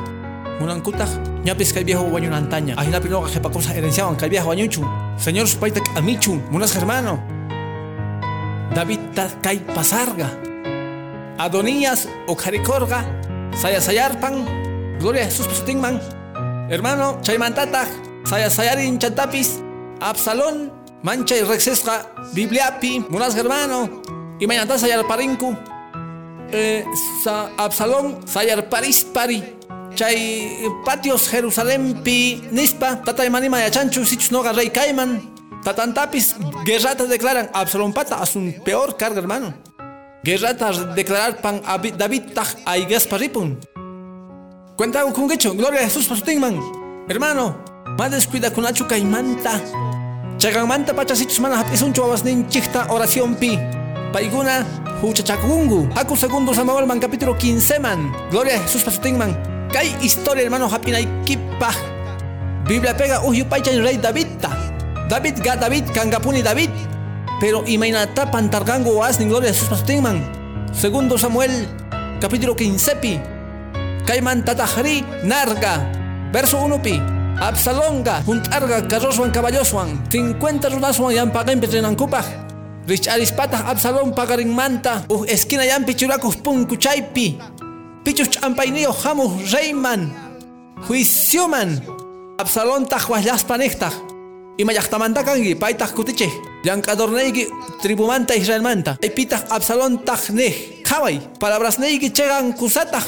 munankutaq 0.61 1.11
ñapis 1.45 1.73
kay 1.75 1.85
viejo 1.85 2.05
wañunantaña 2.14 2.75
ajinapi 2.81 3.09
noqa 3.09 3.29
qhipakusa 3.35 3.75
herenciawan 3.77 4.17
kay 4.17 4.29
viejo 4.29 4.49
wañuchu 4.49 4.83
señor 5.17 5.47
supayta 5.49 5.81
k'amichu 5.81 6.40
munasqa 6.51 6.81
hermano. 6.81 7.35
David 8.75 9.14
kay 9.43 9.62
pasarga 9.71 10.27
Adonías 11.38 12.07
o 12.27 12.37
Caricorga, 12.37 13.03
Saya 13.55 13.81
Sayarpan, 13.81 14.47
Gloria 14.99 15.23
a 15.23 15.25
Jesús 15.27 15.47
Pesutingman, 15.47 15.99
hermano 16.71 17.19
Chaymantatag, 17.23 17.88
Saya 18.25 18.51
Sayarin 18.51 18.99
Chantapis, 18.99 19.59
Absalón, 20.01 20.71
Mancha 21.05 21.37
y 21.37 21.43
Rexesca, 21.43 22.07
Bibliapi, 22.33 23.05
Munas 23.11 23.37
hermano, 23.37 24.01
y 24.40 24.47
Mañata 24.47 24.79
Sayar 24.79 25.07
Parinku, 25.07 25.55
eh, 26.51 26.83
sa, 27.23 27.51
Absalón, 27.59 28.27
Sayar 28.27 28.71
Paris 28.71 29.05
Pari, 29.05 29.45
Chay 29.95 30.67
Patios 30.83 31.29
Jerusalén 31.29 32.01
Pi, 32.03 32.43
Nispa, 32.51 33.03
Tata 33.03 33.29
Manima 33.29 33.61
y 33.61 33.64
Achanchu, 33.64 34.03
Sichus 34.07 34.33
Noga 34.33 34.55
Rey 34.55 34.71
Caiman, 34.71 35.31
Tatantapis, 35.62 36.37
guerrata 36.64 37.05
declaran 37.05 37.51
Absalón 37.53 37.93
Pata 37.93 38.23
a 38.23 38.25
su 38.25 38.55
peor 38.64 38.97
carga 38.97 39.21
hermano. 39.21 39.53
Guerratas 40.23 40.95
declarar 40.95 41.43
pan 41.43 41.61
David 41.99 42.33
taj 42.33 42.57
aigas 42.64 43.07
paripun. 43.07 43.61
Cuenta 44.75 45.03
con 45.12 45.31
hecho, 45.31 45.55
gloria 45.55 45.81
a 45.81 45.85
Jesús 45.85 46.07
pastingman. 46.07 46.59
Hermano, 47.09 47.62
más 47.99 48.11
descuida 48.11 48.51
con 48.51 48.64
achu 48.64 48.87
caimanta. 48.87 49.61
Chagan 50.44 50.68
manta 50.68 50.92
pachasichus 50.92 51.40
mana 51.40 51.57
hapisun 51.57 51.88
chuavas 51.96 52.20
nin 52.20 52.44
chichta 52.52 52.85
oración 52.92 53.33
pi. 53.33 53.57
Paiguna, 54.12 54.61
huchachakungu. 55.00 55.88
Haku 55.96 56.20
segundo 56.20 56.52
Samuel 56.52 56.85
man 56.85 57.00
capítulo 57.00 57.33
15 57.33 57.80
man. 57.80 58.12
Gloria 58.28 58.61
a 58.61 58.68
Jesús 58.68 58.85
pastingman. 58.85 59.33
Kai 59.72 59.88
historia 60.04 60.44
hermano 60.44 60.68
hapinay 60.68 61.09
kipa. 61.24 61.72
Biblia 62.68 62.92
pega 62.92 63.24
uyu 63.24 63.48
paichan 63.48 63.80
rey 63.80 63.96
David 63.96 64.37
ta. 64.37 64.52
David 65.09 65.40
ga 65.40 65.57
David 65.57 65.88
kangapuni 65.96 66.44
David. 66.44 66.68
Pero 67.40 67.64
imainata 67.64 68.28
pantargango 68.28 69.00
as 69.00 69.16
ni 69.16 69.24
gloria 69.24 69.48
sus 69.57 69.72
pastingman. 69.72 70.20
Segundo 70.76 71.16
Samuel, 71.16 71.64
capítulo 72.20 72.52
15 72.52 73.00
pi. 73.00 73.16
Kaiman 74.04 74.44
tatajri 74.44 75.09
narga. 75.24 75.88
Verso 76.28 76.61
1 76.61 76.85
pi. 76.85 77.13
Absalonga, 77.40 78.23
juntarga, 78.23 78.83
carroswan, 78.87 79.33
caballoswan. 79.35 79.99
50 80.11 80.70
runaswan 80.70 81.14
yan 81.14 81.31
pagin 81.35 81.59
petrenankupaj. 81.59 82.25
Rich 82.87 83.09
arispatah 83.11 83.66
Absalón 83.66 84.14
pagarin 84.14 84.53
manta. 84.55 85.03
Uh 85.11 85.27
esquina 85.27 85.66
yan 85.66 85.83
pichurakus 85.83 86.38
pun 86.38 86.62
kuchaypi. 86.68 87.40
Pichus 88.05 88.31
champainio 88.31 88.94
jamus 88.94 89.51
reyman. 89.51 90.14
Juicioman. 90.87 91.83
Absalón 92.38 92.87
tajhuaslaspanejtaj. 92.87 93.94
Imayaqtamantakangi 94.55 95.59
paytaq 95.59 95.90
kutichej 95.99 96.31
llank'adornayki 96.62 97.51
tribumanta 97.83 98.38
Israelmanta 98.38 98.94
aypitaq 99.03 99.51
Absalón 99.51 100.07
taqnej 100.07 100.87
qhaway 100.87 101.18
palabrasnayki 101.42 102.14
chegan 102.14 102.55
kusataq 102.55 103.03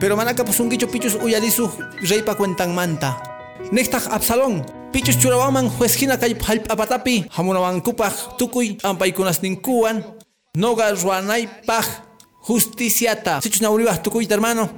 Pero 0.00 0.16
manaka 0.16 0.44
pusunkichu 0.44 0.88
pichus 0.88 1.12
uyarisu 1.20 1.68
reypa 2.08 2.32
cuentan 2.32 2.72
manta. 2.72 3.29
Nektaj 3.68 4.08
Absalón, 4.08 4.64
pichus 4.92 5.20
churawaman 5.20 5.68
juezgina 5.68 6.16
kay 6.16 6.34
apatapi, 6.68 7.28
hamunawankupaj 7.30 8.40
tukuy 8.40 8.80
ampaykunas 8.82 9.42
ninkuwan, 9.42 10.02
noga 10.56 10.90
ruanaypaj 10.96 11.86
justiciata. 12.48 13.40
Sichus 13.44 13.60
nauribaj 13.60 14.00
tukuyta 14.02 14.34
hermano. 14.34 14.68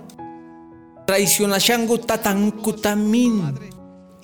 Traicionashangu 1.06 1.98
tatankutamin. 1.98 3.56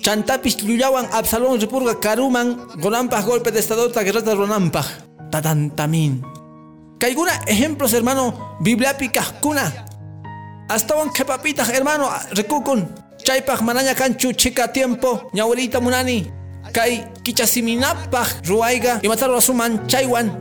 Chantapis 0.03 0.61
llullawan 0.63 1.09
Absalón 1.13 1.61
repurga 1.61 1.95
karuman, 1.95 2.69
gonampaj 2.77 3.25
golpe 3.25 3.51
de 3.51 3.61
estado 3.61 3.89
guerrata 3.89 4.35
ruanampaj. 4.35 4.87
Tatantamin. 5.31 6.23
Kayguna 6.99 7.33
ejemplos 7.47 7.93
hermano, 7.93 8.59
Biblia 8.61 8.97
kuna. 9.41 9.87
Hasta 10.69 10.97
un 10.97 11.11
kepapitas 11.11 11.71
hermano, 11.71 12.11
recukun. 12.33 13.08
Chaypaj 13.29 13.61
manaña 13.61 13.95
canchu 13.95 14.33
chica 14.33 14.73
tiempo, 14.73 15.29
ñabuelita 15.35 15.81
munani. 15.81 16.33
Kay 16.73 17.05
kichasiminapaj 17.23 18.41
ruaiga 18.49 19.01
y 19.03 19.09
mataron 19.09 19.37
a 19.37 19.41
suman 19.43 19.87
chaywan. 19.87 20.33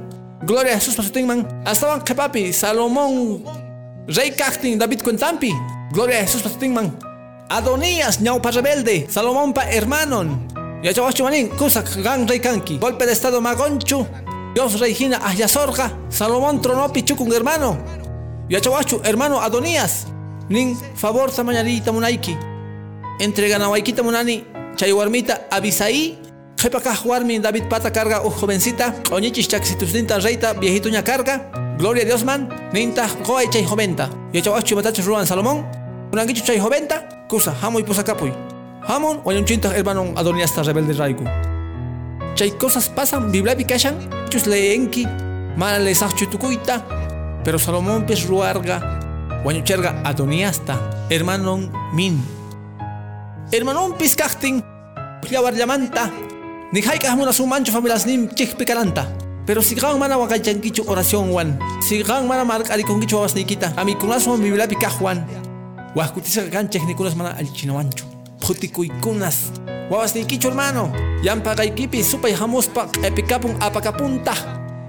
Gloria 0.43 0.71
a 0.71 0.79
Jesús 0.79 0.95
pasutingman. 0.95 1.45
Hasta 1.65 1.95
un 1.95 2.01
kepapi, 2.01 2.53
Salomón. 2.53 3.43
Rey 4.07 4.31
Cactin, 4.31 4.79
David 4.79 5.01
Cuentampi. 5.03 5.51
Gloria 5.91 6.19
a 6.19 6.21
Jesús 6.21 6.41
pasutingman. 6.43 6.97
Adonías, 7.49 8.21
ñaupa 8.21 8.51
rebelde. 8.51 9.05
Salomón 9.09 9.51
pa 9.51 9.69
hermanon. 9.69 10.47
Ya 10.81 10.93
chawachu 10.93 11.25
manin, 11.25 11.49
kusak 11.59 11.93
gan 12.01 12.25
rey 12.25 12.39
kanki. 12.39 12.77
Golpe 12.77 13.05
de 13.05 13.11
estado 13.11 13.41
magonchu. 13.41 14.07
Dios 14.55 14.79
reigina 14.79 15.17
Ahyazorga. 15.17 15.91
Salomón 16.07 16.61
tronopi 16.61 17.03
chukun 17.03 17.33
hermano. 17.33 17.77
Ya 18.47 18.61
chawachu 18.61 19.01
hermano 19.03 19.41
Adonías 19.41 20.07
nin 20.47 20.77
favor 20.95 21.29
tamañarita 21.29 21.91
munaiki 21.91 22.37
entrega 23.19 23.57
nawaikita 23.57 24.03
munani 24.03 24.43
chay 24.75 24.91
warmita 24.93 25.47
abisaí 25.49 26.17
Jepakaj 26.57 27.05
warmi 27.05 27.39
David 27.39 27.69
Pata 27.69 27.91
carga 27.91 28.21
o 28.21 28.31
jovencita 28.31 28.93
oñichis 29.11 29.47
chaksitusninta 29.47 30.19
reita 30.19 30.53
viejituña 30.53 31.03
carga 31.03 31.51
Gloria 31.77 32.05
Dios 32.05 32.23
man 32.23 32.49
ninta 32.73 33.07
goay 33.25 33.47
chay 33.49 33.63
joventa. 33.63 34.09
Yachawachu 34.33 34.75
matachu 34.75 35.01
ruan 35.03 35.27
Salomón 35.27 35.65
unangichu 36.11 36.43
chay 36.43 36.59
joventa 36.59 37.27
kusa 37.29 37.53
hamu 37.61 37.79
y 37.79 37.83
pusakapuy 37.83 38.33
hamun 38.87 39.21
oñunchinta 39.25 39.75
hermano 39.75 40.13
Adoniasta 40.15 40.63
rebelde 40.63 40.93
raigu 40.93 41.25
chay 42.35 42.51
cosas 42.51 42.89
pasan 42.89 43.31
biblia 43.31 43.55
kashan 43.67 43.95
chus 44.29 44.47
leenki 44.47 45.05
mala 45.57 45.79
le 45.79 45.93
tukuyta 46.31 46.85
pero 47.43 47.59
Salomón 47.59 48.05
pes 48.05 48.27
ruarga 48.27 48.97
Adoniasta, 50.03 51.07
hermano 51.09 51.71
min. 51.93 52.36
Hermano 53.49 53.95
piscachtin, 53.97 54.61
llawar 55.31 55.53
llamanta, 55.53 56.11
ni 56.73 56.81
haika 56.81 57.11
hamuna 57.11 57.31
su 57.31 57.47
mancho 57.47 57.71
familias 57.71 58.05
nim 58.05 58.27
picaranta. 58.27 59.07
Pero 59.45 59.61
si 59.61 59.73
gan 59.75 59.97
mana 59.97 60.17
wakachankichu 60.17 60.83
oración 60.85 61.31
wan, 61.31 61.57
si 61.81 62.03
gan 62.03 62.27
mana 62.27 62.43
mark 62.43 62.69
arikonkichu 62.69 63.17
awas 63.17 63.35
nikita, 63.35 63.71
a 63.77 63.85
mi 63.85 63.95
kunas 63.95 64.27
wan 64.27 64.41
biblia 64.41 64.67
pikajuan. 64.67 65.25
Huascutisa 65.95 66.41
ganchek 66.51 66.83
ni 66.85 66.93
kunas 66.93 67.15
mana 67.15 67.37
al 67.39 67.47
chinawancho. 67.53 68.03
Putikuikunas. 68.41 69.51
Wawas 69.89 70.13
nikichu 70.15 70.49
hermano, 70.49 70.91
yampa 71.23 71.55
gaikipi 71.55 72.03
supay 72.03 72.33
hamuspa 72.33 72.89
epikapun 73.01 73.55
apakapunta. 73.61 74.33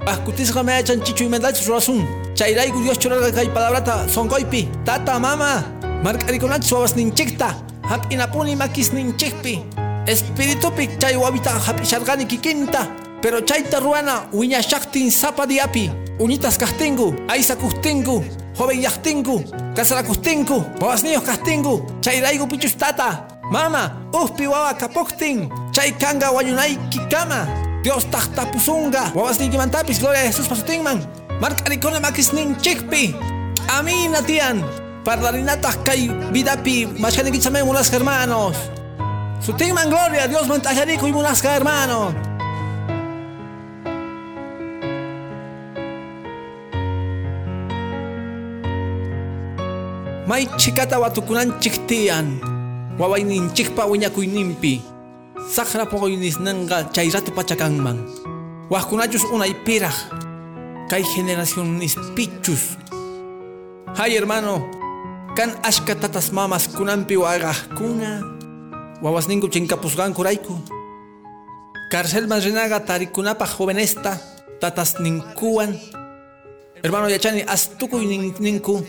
Huascutisga 0.05 0.65
me 0.65 0.81
echan 0.81 1.01
chichu 1.05 1.29
medach 1.29 1.63
rasun. 1.69 2.05
Chayrayku 2.35 2.83
Dios 2.83 2.99
churarqa 2.99 3.31
kay 3.31 3.47
palabrata 3.55 4.09
sonqoypi 4.09 4.69
tata 4.85 5.21
mama 5.21 5.63
mark'arikunata 6.03 6.67
suawas 6.67 6.97
ninchikta 6.97 7.55
hap'inapuni 7.89 8.57
makis 8.57 8.93
ninchikpi 8.93 9.65
espiritupi 10.07 10.89
chay 10.99 11.17
wawita 11.17 11.51
hap'isharqani 11.51 12.27
kikinta 12.27 12.87
pero 13.23 13.41
chayta 13.41 13.81
ruana 13.81 14.29
wiñashaqtin 14.33 15.11
sapa 15.11 15.47
diapi 15.47 15.91
uñitas 16.21 16.59
kastingu 16.59 17.15
aysakujtinku 17.29 18.25
joven 18.59 18.83
yaqtinku 18.83 19.45
kasarakustinku 19.77 20.65
wawasniyuq 20.81 21.25
kastingu 21.25 21.83
chayrayku 22.03 22.47
pichus 22.47 22.77
tata. 22.77 23.25
Mama 23.51 23.97
uhpi 24.13 24.47
wawa 24.47 24.75
kapuktin 24.75 25.49
chay 25.73 25.93
kanga 25.93 26.31
wañunayki 26.31 27.01
kama. 27.11 27.47
Dios 27.83 28.05
tahtapusunga 28.11 29.15
wawasniykimantapis 29.15 30.01
gloria 30.01 30.21
a 30.21 30.27
Jesús 30.27 30.49
pasutinman 30.51 31.01
mark'arikuna 31.41 32.01
makisninchikpi 32.01 33.15
amina 33.79 34.21
tiyan 34.23 34.61
parlarinataq 35.09 35.89
kay 35.89 36.13
vidapi 36.29 36.85
mashkanikichamen 37.01 37.65
munasqa 37.65 37.97
hermanos. 37.97 38.61
Sutinman 39.41 39.89
gloria 39.89 40.29
Dios 40.29 40.45
man 40.45 40.61
t'allarikuy 40.61 41.17
munasqa 41.17 41.57
hermano. 41.57 42.13
May 50.29 50.45
chikata 50.61 51.01
watukunanchik 51.01 51.89
tiyan 51.89 52.37
wawayninchikpa 53.01 53.89
wiñakuyninpi 53.89 54.85
saqra 55.49 55.89
poqoynisnanqa 55.89 56.93
chay 56.93 57.09
ratu 57.09 57.33
pachakanman 57.33 57.97
waqkunachus 58.69 59.25
unaypiraq 59.33 60.29
Kay 60.89 61.05
generación 61.05 61.77
pichus. 62.17 62.81
Hay 63.97 64.17
hermano, 64.17 64.65
kan 65.39 65.55
ashka 65.63 65.95
tatas 65.95 66.35
mamas 66.35 66.67
kunampi 66.67 67.15
kuna. 67.79 68.27
Wawas 68.99 69.31
ningu 69.31 69.47
chinkapusgan 69.47 70.11
kuraiku. 70.11 70.59
Carcel 71.95 72.27
renaga 72.43 72.83
tarikunapa 72.83 73.47
jovenesta, 73.47 74.19
tatas 74.59 74.99
ninkuan. 74.99 75.79
Hermano 76.83 77.07
yachani 77.07 77.47
astuku 77.47 78.03
ninku. 78.43 78.83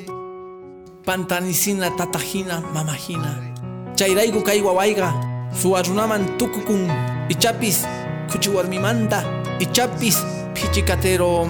Pantanicina 1.05 1.93
tatajina 1.93 2.65
mamajina. 2.73 3.53
Chairaiku 3.93 4.41
kai 4.41 4.65
wawaiga. 4.65 5.13
Suarunaman 5.53 6.33
tukukun. 6.41 6.89
Ichapis 7.29 7.85
kuchiwarmimanta. 8.33 9.21
Ichapis 9.61 10.17
pichicatero 10.57 11.45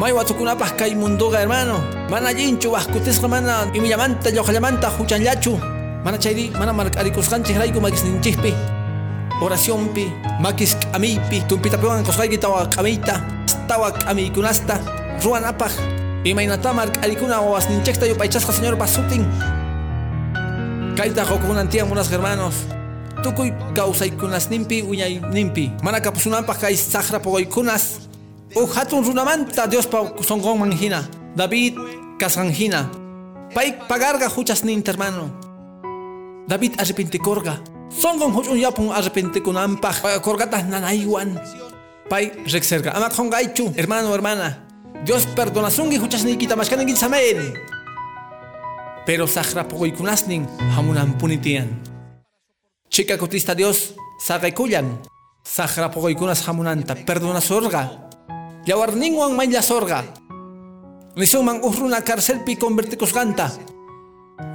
watukunapaj 0.00 0.76
kay 0.76 0.94
mundoga 0.94 1.38
hermano. 1.38 1.78
Mana 2.10 2.28
allinchu 2.28 2.72
wajkutisqa 2.72 3.28
mana 3.28 3.70
imillamanta 3.74 4.30
llamanta 4.30 4.88
huchanllachu 4.88 5.74
mana 6.04 6.18
chayri 6.20 6.52
mana 6.52 6.72
mark'arikusqanchik 6.76 7.56
rayku 7.56 7.80
makisninchikpi 7.80 8.52
oracionpi 9.40 10.12
makis 10.36 10.76
k'amiypi 10.76 11.40
tumpitapiwan 11.48 12.04
qusqayki 12.04 12.36
tawa 12.36 12.68
k'amiyta 12.68 13.24
tawa 13.64 13.88
k'amiykunasta 13.88 14.76
ruwanapaj 15.24 15.72
imaynata 16.28 16.76
mark'arikuna 16.76 17.40
wawasninchikta 17.40 18.04
yupaychasqa 18.12 18.52
señor 18.52 18.76
pasutin 18.76 19.24
kayta 20.92 21.24
qokukunan 21.24 21.72
tiyan 21.72 21.88
munasqa 21.88 22.20
hermanos 22.20 22.68
tukuy 23.24 23.48
kawsaykunasninpi 23.72 24.84
wiñayninpi 24.84 25.72
mana 25.80 26.04
kapusunanpaq 26.04 26.68
kay 26.68 26.76
saqra 26.76 27.16
pogoykunas 27.16 28.12
hatun 28.54 29.04
runamanta 29.04 29.66
Diospa 29.66 30.14
sonqonman 30.22 30.72
hina 30.72 31.02
David 31.36 31.74
kasqan 32.18 32.50
hina 32.50 32.90
pay 33.54 33.74
pagarga 33.88 34.28
huchasninta 34.28 34.92
hermano. 34.92 35.30
David 36.48 36.78
arrepentikorga 36.78 37.58
sonqon 37.90 38.32
huch'un 38.32 38.58
yapun 38.58 38.92
arrepentikunanpaq 38.94 40.22
korgataq 40.22 40.64
nanaywan 40.70 41.34
pay 42.08 42.30
riqsirqa 42.46 42.90
ama 42.94 43.08
qonqaychu 43.10 43.74
hermano 43.76 44.12
hermana. 44.14 44.62
Dios 45.04 45.26
perdonasunki 45.36 45.98
huchasniykita 45.98 46.56
mashkaninki 46.56 46.96
samen 46.96 47.54
pero 49.06 49.26
saqra 49.26 49.68
pogoykunasnin 49.68 50.46
hamunanpuni 50.76 51.38
tiyan 51.38 51.68
Chica 52.94 53.18
kutista 53.18 53.56
Dios, 53.56 53.96
saqaykullan, 54.22 54.86
saqrapuquykunas 55.42 56.46
hamunanta, 56.46 56.94
perdona 56.94 57.40
sorga. 57.40 57.90
Yawarninwan 58.66 59.36
maylla 59.36 59.62
sorga. 59.62 60.04
Nisuman 61.16 61.60
uhruna 61.62 62.00
karcelpi 62.00 62.56
convertikusqanta. 62.56 63.50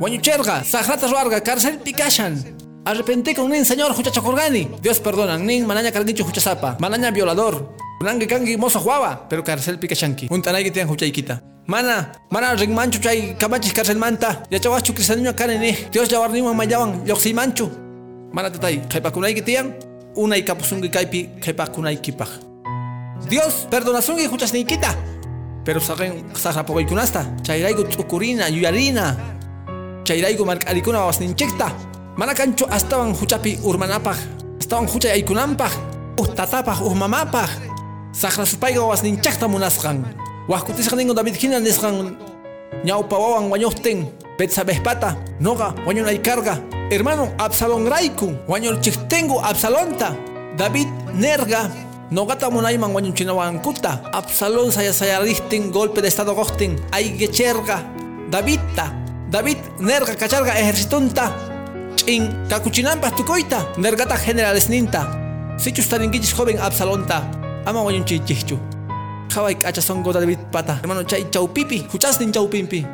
Wañucherga, 0.01 0.63
saqrata 0.63 1.07
ruarga, 1.07 1.41
karcelpi 1.41 1.93
kashan. 1.93 2.35
con 3.35 3.49
nin 3.49 3.65
señor 3.65 3.91
huchachakurgani. 3.91 4.67
Dios 4.81 4.99
perdona, 4.99 5.37
nin 5.37 5.65
manaña 5.65 5.91
carguichu 5.91 6.23
huchasapa, 6.23 6.77
manaña 6.79 7.11
violador. 7.11 7.69
Nangi 8.01 8.27
kangi 8.27 8.57
mozo 8.57 8.79
juaba, 8.79 9.27
pero 9.29 9.43
carcelpi 9.43 9.87
kashanki. 9.87 10.27
Untanayki 10.31 10.71
tiyan 10.71 10.87
huchaykita. 10.87 11.41
Mana, 11.67 12.11
mana 12.31 12.55
ringmanchu 12.55 12.99
chay 12.99 13.35
kamachis 13.37 13.73
carcelmanta. 13.73 14.43
Yachawachu 14.49 14.93
cristianuña 14.93 15.33
kanini. 15.35 15.75
Dios 15.91 16.09
yawarninwan 16.09 16.55
mayawan 16.55 17.05
yoximanchu 17.05 17.89
mana 18.33 18.49
tatay 18.49 18.81
qhipakunayki 18.89 19.41
tiyan 19.41 19.73
unay 20.15 20.41
kapusunki 20.45 20.89
kaypi 20.89 21.29
qhipakunaykipaq 21.41 22.48
Dios 23.27 23.67
perdonasunki 23.69 24.27
huchasniykita 24.31 24.95
pero 25.65 25.79
saqen 25.79 26.23
saqrapuquykunasta 26.33 27.43
chayrayku 27.43 27.83
t'ukurina 27.83 28.47
yuyarina 28.47 29.15
chayrayku 30.07 30.45
mark'arikuna 30.45 31.03
wawasninchikta 31.03 31.67
mana 32.15 32.33
kanchu 32.33 32.65
astawan 32.69 33.11
huchapi 33.13 33.59
urmanapaq 33.63 34.17
astawan 34.59 34.87
huchay 34.87 35.23
tatapaq 36.27 36.83
uj 36.83 36.93
mamapaq 36.93 37.49
saqrasupayqa 38.11 38.81
wawasninchikta 38.81 39.47
munasqan. 39.47 40.03
Wajkutisqa 40.49 40.95
ningun 40.95 41.15
David 41.15 41.35
hina 41.35 41.59
nisqan. 41.59 42.17
Ñawpa 42.85 43.15
wawan 43.17 43.49
wañuqtin 43.49 44.05
Betsabespata 44.37 45.17
noqa 45.39 45.75
wañunaykarqa 45.85 46.59
hermano 46.91 47.33
Absalón 47.37 47.87
rayku 47.89 48.33
wañurchiktingu 48.47 49.39
Absalonta. 49.41 50.15
David 50.57 50.87
nerga 51.13 51.71
Nogata 52.11 52.49
munayman 52.49 52.89
wañuchinawankuta 52.89 54.01
Absalón 54.13 54.71
sayasayarihtin 54.71 55.69
golpe 55.69 56.01
de 56.01 56.07
estado 56.07 56.33
gohtin 56.33 56.73
aygecherga 56.91 57.85
Davidta 58.31 58.89
David 59.29 59.57
nerga 59.79 60.15
kacharga 60.17 60.57
ejércitunta 60.57 61.29
ch'in 61.95 62.49
kakuchinanpaq 62.49 63.13
tukuyta 63.13 63.61
nergata 63.77 64.17
generales 64.17 64.69
ninta. 64.69 65.05
Sichus 65.61 65.85
tarinkichis 65.85 66.33
joven 66.33 66.57
Absalonta 66.57 67.29
ama 67.65 67.85
wañunchiychikchu 67.85 68.57
qhaway 69.29 69.53
k'achasonko 69.53 70.09
David 70.13 70.39
pata. 70.51 70.81
Hermano 70.81 71.03
chay 71.03 71.29
chawpipi 71.29 71.85
huchasnin 71.93 72.33
chawpimpi 72.33 72.85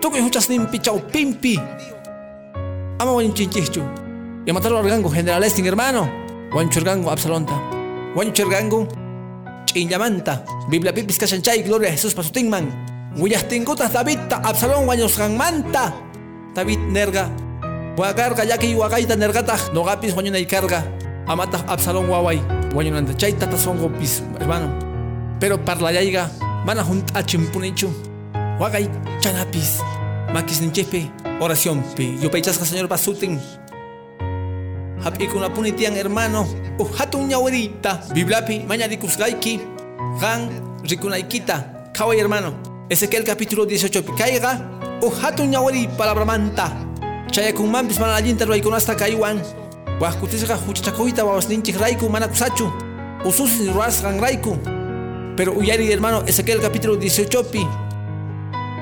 tukuy 0.00 0.22
huchasninpi 0.22 0.78
chawpimpi 0.78 1.58
ama 3.00 3.10
wañunchinchikchu 3.10 3.82
imatalo 4.46 4.78
arganku 4.78 5.10
generales 5.10 5.56
nin 5.56 5.66
hermano. 5.66 6.06
Wañuchurganku 6.54 7.10
Absalonta 7.10 7.81
wañuchurganku 8.16 8.86
ch'inllamanta 9.66 10.44
bibliapipis 10.68 11.18
kashan 11.18 11.42
chay 11.42 11.62
gloria 11.62 11.88
a 11.88 11.92
Jesús 11.92 12.14
pasutinman 12.14 12.68
willahtinkutas 13.16 13.92
Davidta 13.92 14.40
Absalón 14.44 14.84
wañusqanmanta 14.88 15.92
David 16.54 16.80
nerga 16.92 17.30
wakarqa 17.96 18.44
llaki 18.44 18.74
waqayta 18.76 19.16
nergataq 19.16 19.72
noqapis 19.72 20.12
wañunaykarqa 20.16 20.84
amataq 21.26 21.64
Absalón 21.68 22.08
waway 22.08 22.40
wañunanta 22.74 23.16
chay 23.16 23.32
tatasonqopis 23.32 24.22
hermano 24.40 24.68
pero 25.40 25.56
parlayayqa 25.58 26.28
mana 26.66 26.84
hunt'achimpunichu 26.84 27.88
waqay 28.60 28.88
chanapis 29.20 29.80
makisninchikpi 30.34 31.10
oraciónpi 31.40 32.20
yupaychasqa 32.22 32.64
señor 32.64 32.88
pasutin 32.88 33.40
hap'ikunapuni 35.04 35.72
tiyan 35.72 35.94
hermano. 35.94 36.46
Uj 36.78 36.88
hatun 36.98 37.28
ñawirita 37.28 38.00
bibliapi 38.14 38.64
mañarikusqayki 38.68 39.60
qan 40.20 40.48
rikunaykita 40.88 41.56
qhaway 41.92 42.18
hermano. 42.18 42.54
Ezequiel 42.90 43.24
capítulo 43.24 43.66
18 43.66 44.02
pi 44.02 44.12
kayqa 44.16 44.60
uj 45.02 45.14
hatun 45.22 45.50
ñawiri 45.50 45.88
palabramanta 45.98 46.70
chayakunmanpis 47.32 47.98
mana 47.98 48.14
allinta 48.16 48.44
ruwaykunasta 48.44 48.94
kaywan 48.94 49.40
wajkutisqa 50.00 50.56
huchachakuyta 50.66 51.24
wawasninchik 51.24 51.80
rayku 51.80 52.08
mana 52.08 52.28
kusachu 52.28 52.70
ususis 53.24 53.68
ruwasqan 53.72 54.20
rayku 54.20 54.58
pero 55.36 55.52
uyari 55.52 55.86
hermano 55.88 56.22
Ezequiel 56.26 56.60
capítulo 56.60 56.96
18 56.96 57.44
pi. 57.50 57.66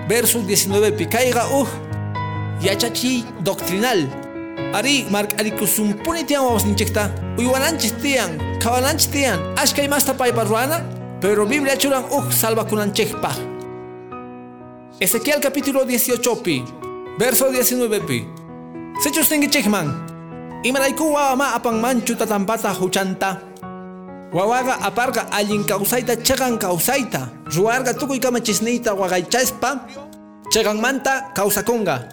Verso 0.09 0.43
19 0.43 0.97
pi 0.99 1.07
kayqa 1.07 1.47
uj 1.55 1.69
yachachi 2.63 3.25
doctrinal 3.41 4.09
ari 4.73 5.07
mark'arikusumpuni 5.11 6.25
tiyan 6.25 6.45
wawasninchikta 6.47 7.11
uywananchis 7.39 7.95
tiyan 8.03 8.39
qhawananchis 8.63 9.11
tiyan 9.11 9.39
ashkay 9.59 9.89
masta 9.89 10.15
paypa 10.15 10.45
ruwana 10.45 10.81
pero 11.21 11.47
biblia 11.47 11.77
churan 11.77 12.05
uj 12.11 12.31
salvakunanchikpaq 12.31 13.51
Ezequiel 15.01 15.41
capítulo 15.41 15.89
18 15.89 16.21
pi. 16.45 16.61
Verso 17.17 17.49
19 17.49 18.05
pi. 18.05 18.21
Sechus 19.01 19.33
ningichikman 19.33 19.89
imarayku 20.61 21.09
wawa 21.09 21.37
ma 21.37 21.47
apan 21.57 21.81
manchu 21.81 22.13
tatampata 22.13 22.69
huchanta. 22.69 23.41
Wawaqa 24.29 24.77
aparqa 24.85 25.33
allin 25.33 25.65
kawsayta 25.65 26.21
chaqan 26.21 26.61
kawsayta 26.61 27.33
ruwarqa 27.57 27.97
tukuy 27.97 28.21
kamachisniyta 28.21 28.93
waqaychaspa 28.93 29.89
chaqanmanta 30.53 31.33
kawsakunqa 31.33 32.13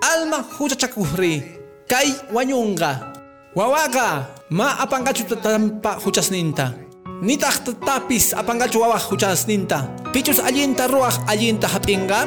alma 0.00 0.40
huchachakujri 0.56 1.61
kay 1.88 2.12
wañunqa 2.34 3.14
wawaqa 3.54 4.28
ma 4.50 4.76
apanqachu 4.84 5.24
tatampa 5.30 5.98
huchasninta 6.04 6.74
nitaq 7.22 7.64
tatapis 7.64 8.34
apanqachu 8.34 8.78
wawaq 8.82 9.02
huchasninta 9.10 9.88
pichus 10.12 10.38
allinta 10.40 10.86
ruwaq 10.86 11.16
allinta 11.30 11.66
hap'inqa 11.68 12.26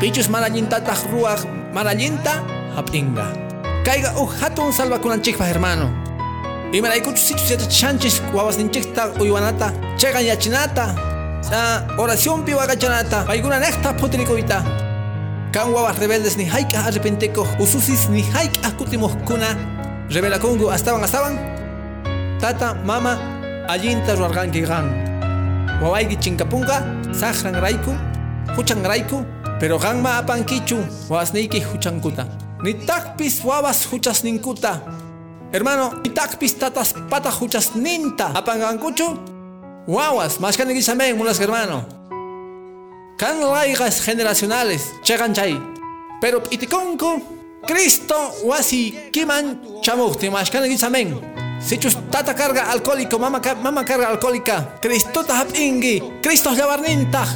pichus 0.00 0.28
mana 0.28 0.46
allintataq 0.46 1.00
ruwaq 1.12 1.40
mana 1.74 1.90
allinta 1.90 2.44
hap'inqa 2.76 3.26
kayqa 3.88 4.10
uj 4.20 4.30
hatun 4.40 4.72
salvakunanchikpaq 4.72 5.48
hermano. 5.48 5.88
Imaraykuchus 6.72 7.24
sichus 7.24 7.48
yachachishanchis 7.50 8.20
wawasninchikta 8.36 9.16
uywanata 9.20 9.72
chayqan 9.96 10.24
yachinata. 10.28 10.92
Oraciónpi 11.96 12.52
waqachanata 12.52 13.24
paykuna 13.24 13.56
niqta 13.64 13.94
phutirikuyta 13.96 14.60
kan 15.52 15.72
rebeldes 15.72 16.36
ni 16.36 16.44
hayk'aj 16.44 16.92
arrepentikuq 16.92 17.48
ususis 17.60 18.08
ni 18.12 18.22
hayk'aj 18.22 18.76
kutimuqkuna 18.76 19.56
revelakunku 20.12 20.68
astawan 20.68 21.04
astawan 21.04 21.34
tata 22.40 22.76
mama 22.84 23.16
allinta 23.68 24.12
ruwarqanki 24.14 24.62
qan 24.68 24.92
wawayki 25.80 26.16
chinkapunqa 26.20 26.84
saqranrayku 27.12 27.92
huchanrayku 28.56 29.24
pero 29.60 29.78
qanma 29.80 30.20
apankichu 30.20 30.78
wawasniyki 31.08 31.64
huchankuta 31.64 32.28
nitaqpis 32.62 33.44
wawas 33.44 33.88
huchasninkuta 33.90 34.72
hermano 35.52 35.96
nitaqpis 36.04 36.60
tatas 36.60 36.92
pata 37.08 37.30
huchasninta 37.32 38.36
apanqankuchu 38.36 39.16
wawas 39.88 40.40
mashkanikichamen 40.40 41.16
munas 41.16 41.40
hermano 41.40 41.97
kan 43.18 43.36
rayqas 43.42 44.00
generacionales 44.00 44.94
chegan 45.02 45.34
chay 45.34 45.58
pero 46.22 46.42
p'itikunku 46.42 47.36
Cristo 47.66 48.16
wasi 48.46 49.10
kiman 49.12 49.60
chamuqti 49.82 50.30
mashkanikichamen 50.30 51.38
Sichus 51.58 51.98
tata 52.08 52.34
carga 52.34 52.70
alcohólico, 52.70 53.18
mama, 53.18 53.42
mama 53.60 53.84
carga 53.84 54.08
alcohólica. 54.08 54.78
Cristo 54.80 55.26
hapingi, 55.28 56.00
Cristo 56.22 56.54
llavarninta. 56.54 57.26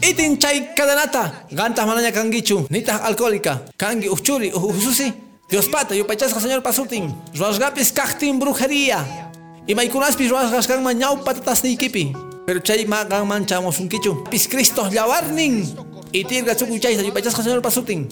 Itin 0.00 0.38
chay 0.38 0.72
cadenata. 0.76 1.44
Gantas 1.50 1.84
manaña 1.84 2.12
kangichu, 2.12 2.66
nita 2.70 3.02
alcohólica. 3.02 3.62
Kangi 3.76 4.08
uchuri, 4.08 4.52
ususi. 4.54 5.12
Dios 5.50 5.66
pata, 5.68 5.94
yo 5.94 6.06
pachasca 6.06 6.40
señor 6.40 6.62
pasutin. 6.62 7.12
Rasgapis 7.34 7.92
cachtin 7.92 8.38
brujería. 8.38 9.32
Y 9.66 9.74
maikunaspis 9.74 10.30
rasgaskan 10.30 10.82
mañau 10.82 11.24
patatas 11.24 11.64
ni 11.64 11.76
kipi. 11.76 12.14
Pero 12.48 12.64
chay 12.64 12.86
magan 12.88 13.28
manchamos 13.28 13.78
un 13.78 13.90
kichu. 13.92 14.24
Pis 14.24 14.48
Cristo 14.48 14.88
llavarnin. 14.88 15.68
Y 16.12 16.24
tirga 16.24 16.56
chuku 16.56 16.78
chay, 16.78 16.96
yo 16.96 17.12
pachasca 17.12 17.42
señor 17.42 17.60
pasutin. 17.60 18.08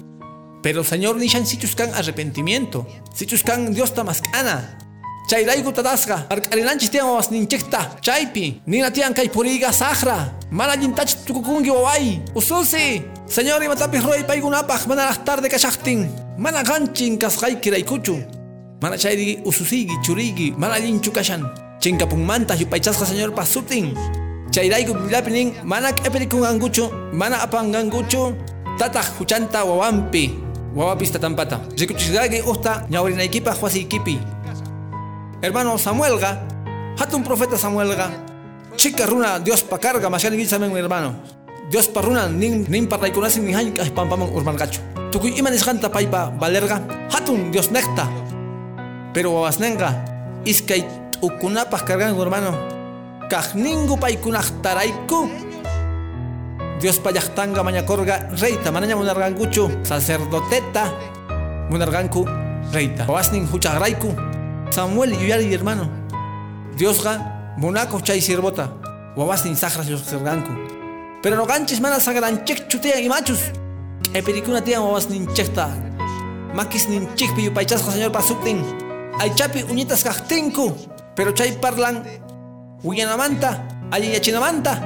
Pero 0.62 0.84
Señor 0.84 1.16
nishan 1.16 1.47
sichus 1.47 1.74
kan 1.74 1.89
arrepentimiento. 1.95 2.87
Sichus 3.14 3.43
kan 3.43 3.72
Dios 3.72 3.95
tamascana. 3.95 4.76
chayrayku 5.26 5.72
tatasqa 5.72 6.28
arq'arinanchis 6.28 6.91
tiyan 6.91 7.09
wawasninchikta 7.09 7.99
chaypi 8.05 8.61
nina 8.66 8.93
tiyan 8.95 9.11
kay 9.11 9.26
puriyqa 9.26 9.72
saqra 9.72 10.30
mana 10.53 10.72
allintachus 10.78 11.26
tukukunki 11.26 11.70
waway 11.70 12.22
ususi 12.30 13.03
señor 13.26 13.59
imatapis 13.59 14.07
ruray 14.07 14.22
paykunapaq 14.22 14.87
manaraq 14.87 15.24
tarde 15.26 15.49
kashaqtin 15.51 16.07
mana 16.39 16.62
qanchin 16.62 17.18
kasqayki 17.18 17.74
raykuchu 17.74 18.22
mana 18.78 18.95
chayri 18.95 19.43
ususiyki 19.43 19.99
churiyki 20.07 20.55
mana 20.55 20.78
allinchu 20.78 21.11
kashan 21.11 21.43
chinkapunmanta 21.82 22.55
yupaychasqa 22.55 23.03
señor 23.03 23.34
pasutin 23.34 23.99
chayrayku 24.57 24.96
bibliapi 24.96 25.30
nin 25.30 25.48
mana 25.68 25.92
q'ipirikunqankuchu 25.92 27.12
mana 27.12 27.44
apanqankuchu 27.44 28.32
tataq 28.80 29.20
huchanta 29.20 29.61
wawanpi 29.68 30.32
wawapis 30.72 31.12
tatampata 31.12 31.61
rikuchisqayki 31.76 32.40
usta 32.48 32.88
ñawrinaykipaq 32.88 33.61
wasiykipi 33.61 34.36
hermano 35.44 35.76
Samuelga, 35.76 36.40
hatun 36.96 37.20
profeta 37.20 37.61
Samuelga, 37.61 38.09
chica 38.76 39.04
runa 39.07 39.38
Dios 39.38 39.62
pa 39.62 39.78
carga, 39.78 40.09
mashani 40.09 40.42
samen 40.48 40.72
mi 40.72 40.80
hermano. 40.80 41.14
Dios 41.70 41.90
pa 41.90 42.00
runa 42.00 42.28
nin 42.30 42.64
nin 42.68 42.86
pa 42.86 42.96
raikunasin 42.96 43.42
ni 43.44 43.52
hain 43.52 43.74
kah 43.74 43.86
pampamang 43.90 44.30
urban 44.34 44.57
gacho. 44.57 44.80
Tukuy 45.11 45.34
iman 45.38 45.54
iskanta 45.54 45.90
paipa 45.90 46.30
balerga, 46.30 46.82
hatun 47.11 47.50
Dios 47.50 47.70
nekta. 47.70 48.07
Pero 49.14 49.32
wawasnenga, 49.38 49.90
iskay 50.44 50.82
ukunapah 51.22 51.82
cargan 51.86 52.14
hermano. 52.18 52.75
Kah 53.26 53.54
ningu 53.58 53.98
paikunah 53.98 54.46
taraiku. 54.62 55.26
Dios 56.78 57.00
payahtanga 57.02 57.64
mañakorga 57.64 58.30
reita 58.38 58.70
mananya 58.70 58.94
munarganguchu 58.94 59.82
sacerdoteta 59.82 60.92
munarganku 61.70 62.22
reita. 62.70 63.08
Wasning 63.08 63.48
huchagraiku 63.50 64.14
Samuel 64.70 65.18
yuyari 65.18 65.50
hermano. 65.50 65.90
Dios 66.76 67.02
ga 67.02 67.18
monaco 67.56 67.98
chay 68.00 68.20
sirvota. 68.20 68.70
Wawas 69.16 69.44
ni 69.44 69.56
sahras 69.56 69.88
los 69.88 70.02
serganku. 70.02 70.52
Pero 71.22 71.34
no 71.36 71.46
ganchis 71.46 71.80
mana 71.80 71.98
sagranchik 71.98 72.68
chutian 72.68 73.02
y 73.02 73.08
machos. 73.08 73.40
E 74.12 74.22
pericuna 74.22 74.62
tian 74.62 74.82
wawas 74.82 75.08
ninchekta. 75.08 75.72
Makis 76.54 76.88
ninchikpi 76.88 77.48
yupaychasqa 77.48 77.90
señor 77.90 78.12
pasuptin. 78.12 78.62
Aychapi 79.18 79.64
uñitas 79.64 80.04
kajtinku. 80.04 80.76
Pero 81.16 81.32
chay 81.32 81.56
parlan 81.56 82.04
wiyanamanta, 82.87 83.59
aliyachinamanta. 83.91 84.78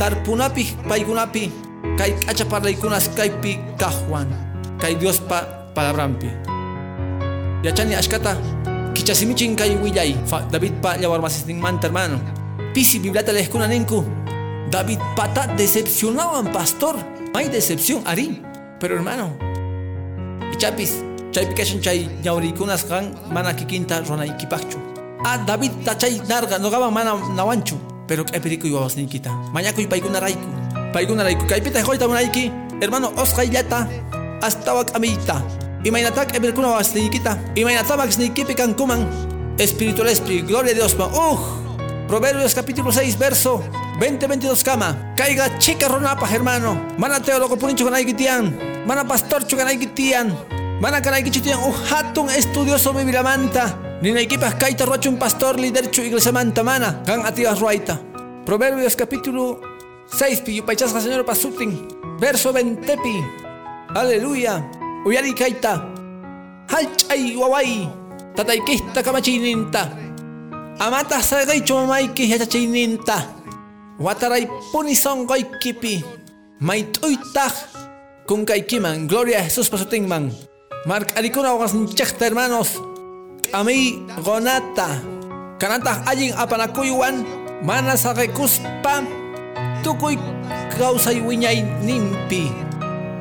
Tarpunapi 0.00 0.88
paykunapi. 0.88 1.52
Kay 1.96 2.12
k'acha 2.24 2.44
parlaykunas 2.48 3.12
kaypi 3.12 3.60
kahwan. 3.76 4.28
Kay 4.80 4.96
Diospa 4.96 5.44
palabrampi. 5.76 6.28
Yachani 7.64 7.94
ashkata 7.96 8.36
kichasimichin 8.96 9.56
kay 9.56 9.76
willay. 9.76 10.16
David 10.50 10.80
pa 10.80 10.96
llawarmasisninmanta 10.96 11.88
hermano. 11.88 12.20
Pisi 12.72 12.98
biblata 13.00 13.32
lehkuna 13.32 13.68
ninku. 13.68 14.04
David 14.72 15.00
pata 15.16 15.46
decepcionaban 15.56 16.52
pastor. 16.52 16.96
Hay 17.32 17.48
decepción 17.48 18.00
ari. 18.04 18.40
Pero 18.80 18.96
hermano. 18.96 19.32
Ichapis. 20.52 21.04
Chay 21.32 21.46
pikashan 21.52 21.80
chay 21.80 22.08
ñawrikunas 22.24 22.84
kan 22.84 23.12
mana 23.32 23.52
kikinta 23.56 24.00
ronaykipachu. 24.00 24.95
Ah 25.24 25.38
David 25.38 25.84
ta 25.84 25.94
chay 25.94 26.20
narga 26.28 26.58
nogaban 26.58 26.92
mana 26.92 27.16
nawanchu. 27.34 27.76
Pero 28.06 28.24
k'epiriku 28.24 28.66
yuwasninkita. 28.66 29.30
Mañakuy 29.52 29.86
paykuna 29.86 30.20
rayku. 30.20 30.46
Paykuna 30.92 31.24
rayku. 31.24 31.46
Kaypita 31.46 31.82
hoyta 31.82 32.06
munayki. 32.06 32.52
Hermano 32.80 33.12
Osqayllata. 33.16 33.88
Hasta 34.42 34.74
wakamita. 34.74 35.42
Imaynatak 35.82 36.32
k'epirikuna 36.32 36.76
wasninkita. 36.78 37.38
Imaynatamak 37.56 38.12
snikipi 38.12 38.54
kankuman. 38.54 39.06
Espiritual 39.58 40.08
Espíritu. 40.08 40.46
Gloria 40.52 40.72
a 40.72 40.74
Dios. 40.74 40.94
Uh. 40.94 41.38
Proverbios 42.06 42.54
capítulo 42.54 42.92
6 42.92 43.18
verso 43.18 43.58
20-22 43.98 44.62
kama. 44.62 45.14
Caiga 45.16 45.58
chica 45.58 45.88
ronapa 45.88 46.26
hermano. 46.30 46.78
Mana 46.98 47.18
teólogo 47.18 47.58
punincho 47.58 47.84
kanaykitian. 47.84 48.54
Mana 48.86 49.02
pastor 49.02 49.42
chukanayki 49.42 49.90
Mana 50.80 51.00
kanayki 51.00 51.30
chutian 51.30 51.58
uh 51.58 51.74
hatun 51.90 52.30
estudioso 52.30 52.92
bibilamanta. 52.92 53.85
Ninaykipas 53.96 54.60
kaita 54.60 54.84
un 55.08 55.16
pastor 55.16 55.56
líder 55.56 55.90
chu 55.90 56.02
iglesia 56.02 56.32
manta 56.32 56.62
mana. 56.62 57.02
Kan 57.06 57.24
atias 57.24 57.58
ruaita. 57.58 57.98
Proverbios 58.44 58.94
capítulo 58.94 59.60
6 60.12 60.42
pi 60.44 60.56
yupaychasqa 60.60 61.00
señor 61.00 61.24
pasutin. 61.24 61.88
Verso 62.20 62.52
20 62.52 62.84
pi. 62.84 63.24
Aleluya. 63.94 64.60
Uyari 65.06 65.32
kaita. 65.32 65.80
Halchay 66.68 67.36
waway. 67.36 67.88
Tataykista 68.36 69.02
kamachininta. 69.02 69.88
Amata 70.78 71.22
sagaychu 71.22 71.74
mamayki 71.74 72.28
yachachayninta. 72.28 73.32
Wataray 73.98 74.46
puni 74.72 74.94
songoykipi. 74.94 76.04
Mayt'uytaq 76.60 77.54
kunkaykiman. 78.28 79.08
Gloria 79.08 79.40
a 79.40 79.44
Jesús 79.48 79.70
pasutinman. 79.72 80.36
Mark'arikuna 80.84 81.56
waqasninchaqta 81.56 82.26
hermanos. 82.26 82.76
K'amiy 83.52 84.02
gonata. 84.24 85.00
Kanataq 85.58 86.04
allin 86.06 86.32
apanakuywan. 86.36 87.24
Mana 87.62 87.96
saqekuspa. 87.96 89.02
Tukuy 89.82 90.18
kawsay 90.76 91.20
wiñay 91.22 91.62
nimpi. 91.82 92.50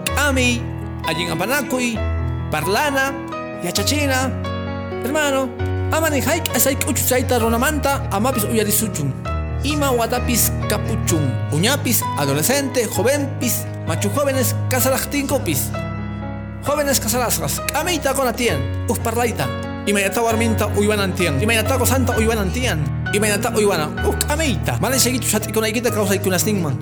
K'amiy 0.05 0.61
allin 1.07 1.31
apanakuy. 1.31 1.95
Parlana. 2.51 3.13
Yachachina. 3.63 4.31
Hermano. 5.03 5.49
Amani 5.93 6.19
haik 6.21 6.49
asay 6.55 6.75
k'uchu 6.75 7.05
chayta 7.05 7.39
runamanta. 7.39 8.01
Amapis 8.11 8.43
uyarisuchun. 8.49 9.13
Ima 9.63 9.91
watapis 9.91 10.51
capuchun. 10.69 11.25
Uñapis, 11.51 12.03
adolescente, 12.17 12.85
jovenpis, 12.85 13.65
machu 13.87 14.09
jóvenes, 14.13 14.53
casarajtincopis. 14.69 15.71
Jóvenes 16.65 16.99
casarasgas, 16.99 17.61
kamita 17.73 18.13
konatian, 18.13 18.61
us 18.89 18.99
parlaita. 18.99 19.47
Imaynata 19.85 20.17
warminta 20.21 20.65
uywanantian. 20.73 21.37
Imaynata 21.37 21.77
santa 21.85 22.17
uywanantian. 22.17 22.81
Imaynata 23.13 23.53
uywana, 23.53 23.85
us 24.09 24.17
kamita. 24.25 24.81
Mane 24.81 24.97
seguichu 24.97 25.29
satikunaykita 25.29 25.93
kawsaykunasninman. 25.93 26.73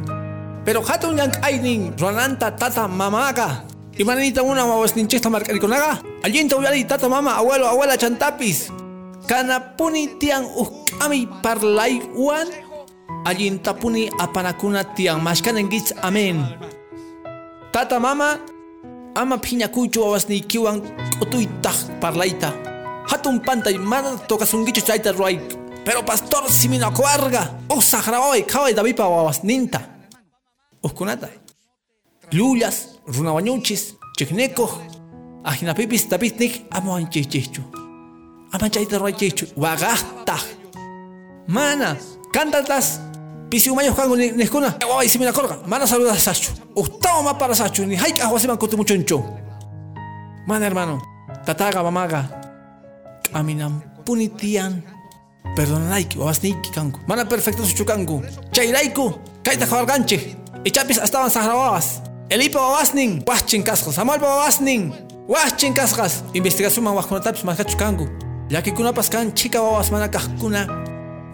Pero 0.63 0.79
hatun 0.81 1.17
yank 1.19 1.35
aynin, 1.43 1.91
ronanta 1.99 2.51
tata 2.55 2.87
mamaga. 2.87 3.67
Imanita 3.99 4.41
una 4.43 4.63
wawasninchista 4.65 5.29
markarikunaga. 5.29 5.99
Allinta 6.23 6.55
uyari 6.55 6.87
tata 6.87 7.09
mama, 7.09 7.35
abuelo, 7.35 7.67
abuela 7.67 7.97
chantapis. 7.99 8.71
Kanapuni 9.27 10.07
tiang 10.19 10.47
us 10.55 10.71
kami 10.99 11.27
parlaywan. 11.43 12.47
Allintapuni 13.27 14.09
apanakuna 14.19 14.83
tiang 14.95 15.19
mashkanengits 15.19 15.91
amen. 16.01 16.39
Tata 17.71 17.99
mama 17.99 18.39
ama 19.15 19.37
phiñakuychu 19.37 20.03
awasniykiwan 20.07 20.79
k'utuytaq 21.19 21.99
parlayta. 21.99 22.72
Hatun 23.07 23.39
pantay 23.39 23.77
mana 23.77 24.17
tokasunkichu 24.27 24.81
chayta 24.81 25.11
ruay. 25.11 25.39
Pero 25.85 26.03
pastor 26.03 26.49
siminakuarga 26.49 27.59
usaq 27.69 28.07
raway 28.07 28.43
qhaway 28.43 28.73
Davidpa 28.73 29.07
wawasninta. 29.07 29.81
Uskunata. 30.83 31.29
Lullas, 32.31 32.99
runawañuchis, 33.07 33.95
chiknekuj, 34.17 34.71
ajinapipis 35.43 36.09
Davidnik 36.09 36.65
ama 36.71 36.93
wanchijchijchu. 36.93 37.61
Ama 38.51 38.69
chayta 38.69 38.97
ruaychijchu. 38.97 39.45
Waqaqtaq. 39.57 40.43
Mana, 41.47 41.97
cantatas. 42.31 42.99
Pisi 43.49 43.69
umayos 43.69 43.95
kangu 43.95 44.15
ni 44.15 44.31
neskuna. 44.31 44.73
Waway 44.81 45.09
simina 45.09 45.31
korga. 45.31 45.57
Mana 45.67 45.85
saludas 45.85 46.23
sachu. 46.23 46.51
Ustawa 46.75 47.23
ma 47.23 47.33
para 47.33 47.53
sachu. 47.53 47.85
Ni 47.85 47.95
haik 47.95 48.21
ahwasiman 48.21 48.57
kutu 48.57 48.77
muchuncho. 48.77 49.23
Mana 50.47 50.65
hermano. 50.65 51.01
Tataga 51.45 51.83
mamaga. 51.83 52.42
Kaminan 53.33 53.81
punitian. 54.05 54.83
Perdonalaiki 55.55 56.17
wawasniki 56.17 56.71
kangu. 56.71 56.99
Mana 57.07 57.25
perfecto 57.25 57.65
suchu 57.65 57.85
kangu. 57.85 58.23
Chayraiku. 58.51 59.13
Kaita 59.43 59.65
kawarganche. 59.65 60.35
Ichapis 60.63 60.99
astawan 60.99 61.29
sahrawawas. 61.29 62.01
Elipa 62.29 62.59
wawasnin. 62.59 63.23
Wahchin 63.27 63.63
kaskas. 63.63 63.95
Samuelpa 63.95 64.25
wawasnin. 64.27 64.93
Wahchin 65.27 65.73
kaskas. 65.73 66.23
Investigación 66.33 66.83
man 66.85 66.95
wahkunatapis 66.95 67.43
maskachu 67.43 67.77
kangu. 67.77 68.07
Yakikunapas 68.49 69.09
kan 69.09 69.33
chica 69.35 69.61
wawas 69.61 69.91
mana 69.91 70.07
kahkuna. 70.07 70.67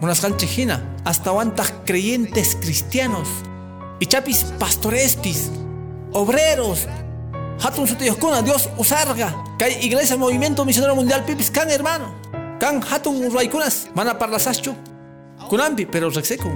Munasqanchik 0.00 0.48
hina 0.48 0.80
hasta 1.04 1.32
wantaj 1.32 1.84
creyentes 1.84 2.56
cristianos 2.56 3.28
y 4.00 4.06
chapis 4.06 4.44
pastorespis 4.58 5.50
obreros 6.12 6.86
hatun 7.60 7.86
sutiyuskuna 7.86 8.42
Dios 8.42 8.68
usarga. 8.78 9.32
Kay 9.58 9.84
iglesia 9.84 10.16
movimiento 10.16 10.64
misionero 10.64 10.96
mundial 10.96 11.24
pipis 11.24 11.50
kan 11.50 11.68
hermano. 11.68 12.10
Kan 12.58 12.82
hatun 12.82 13.30
raykunas 13.32 13.88
mana 13.94 14.14
parlasaschu. 14.14 14.74
Kunampi 15.48 15.86
pero 15.86 16.10
rexekun 16.10 16.54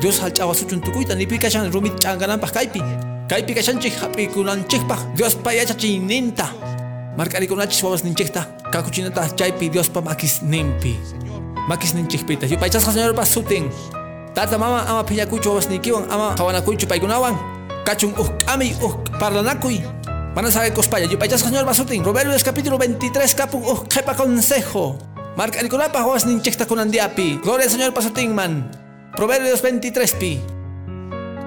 Dios 0.00 0.20
halch'awasuchun 0.20 0.84
tukuyta 0.84 1.14
nipi 1.16 1.38
kashan 1.40 1.72
rumit 1.72 1.96
ch'angananpaq 1.96 2.52
kaypi 2.52 2.82
kaypi 3.24 3.56
kashanchik 3.56 3.96
hap'ikunanchikpaq 3.96 5.16
Dios 5.16 5.32
pa 5.40 5.56
yachachiyninta 5.56 6.44
mark'arikunachis 7.16 7.80
wawasninchikta 7.80 8.44
kakuchinata 8.68 9.32
chaypi 9.32 9.72
Dios 9.72 9.88
pa 9.88 10.04
makisninpi 10.04 11.00
makis 11.64 11.96
ninchikpita 11.96 12.44
yupaychasqa 12.44 12.92
señor 12.92 13.16
pa 13.16 13.24
sutin 13.24 13.72
tata 14.36 14.60
mama 14.60 14.84
ama 14.84 15.00
phiñakuychu 15.00 15.48
wawasniykiwan 15.48 16.04
ama 16.12 16.36
qawanakuychu 16.36 16.84
paykunawan 16.84 17.32
kachun 17.86 18.10
uj 18.18 18.26
k'amiy 18.42 18.74
uj 18.82 18.98
parlanakuy 19.22 19.78
mana 20.34 20.50
saqikuspaña 20.50 21.06
yupaychasqa 21.06 21.54
señor 21.54 21.62
pa 21.62 21.72
sutin 21.72 22.02
Proverbios 22.02 22.42
capítulo 22.42 22.76
23 22.82 23.14
kapun 23.32 23.62
uj 23.62 23.86
qhepa 23.86 24.12
consejo. 24.18 24.98
Mark'anikunapaq 25.38 26.02
wawasninchikta 26.02 26.66
kunandiapi 26.66 27.40
gloria 27.40 27.64
al 27.64 27.72
señor 27.72 27.94
pa 27.94 28.02
sutinman 28.02 28.66
Proverbios 29.14 29.62
23 29.62 30.18
pi. 30.20 30.36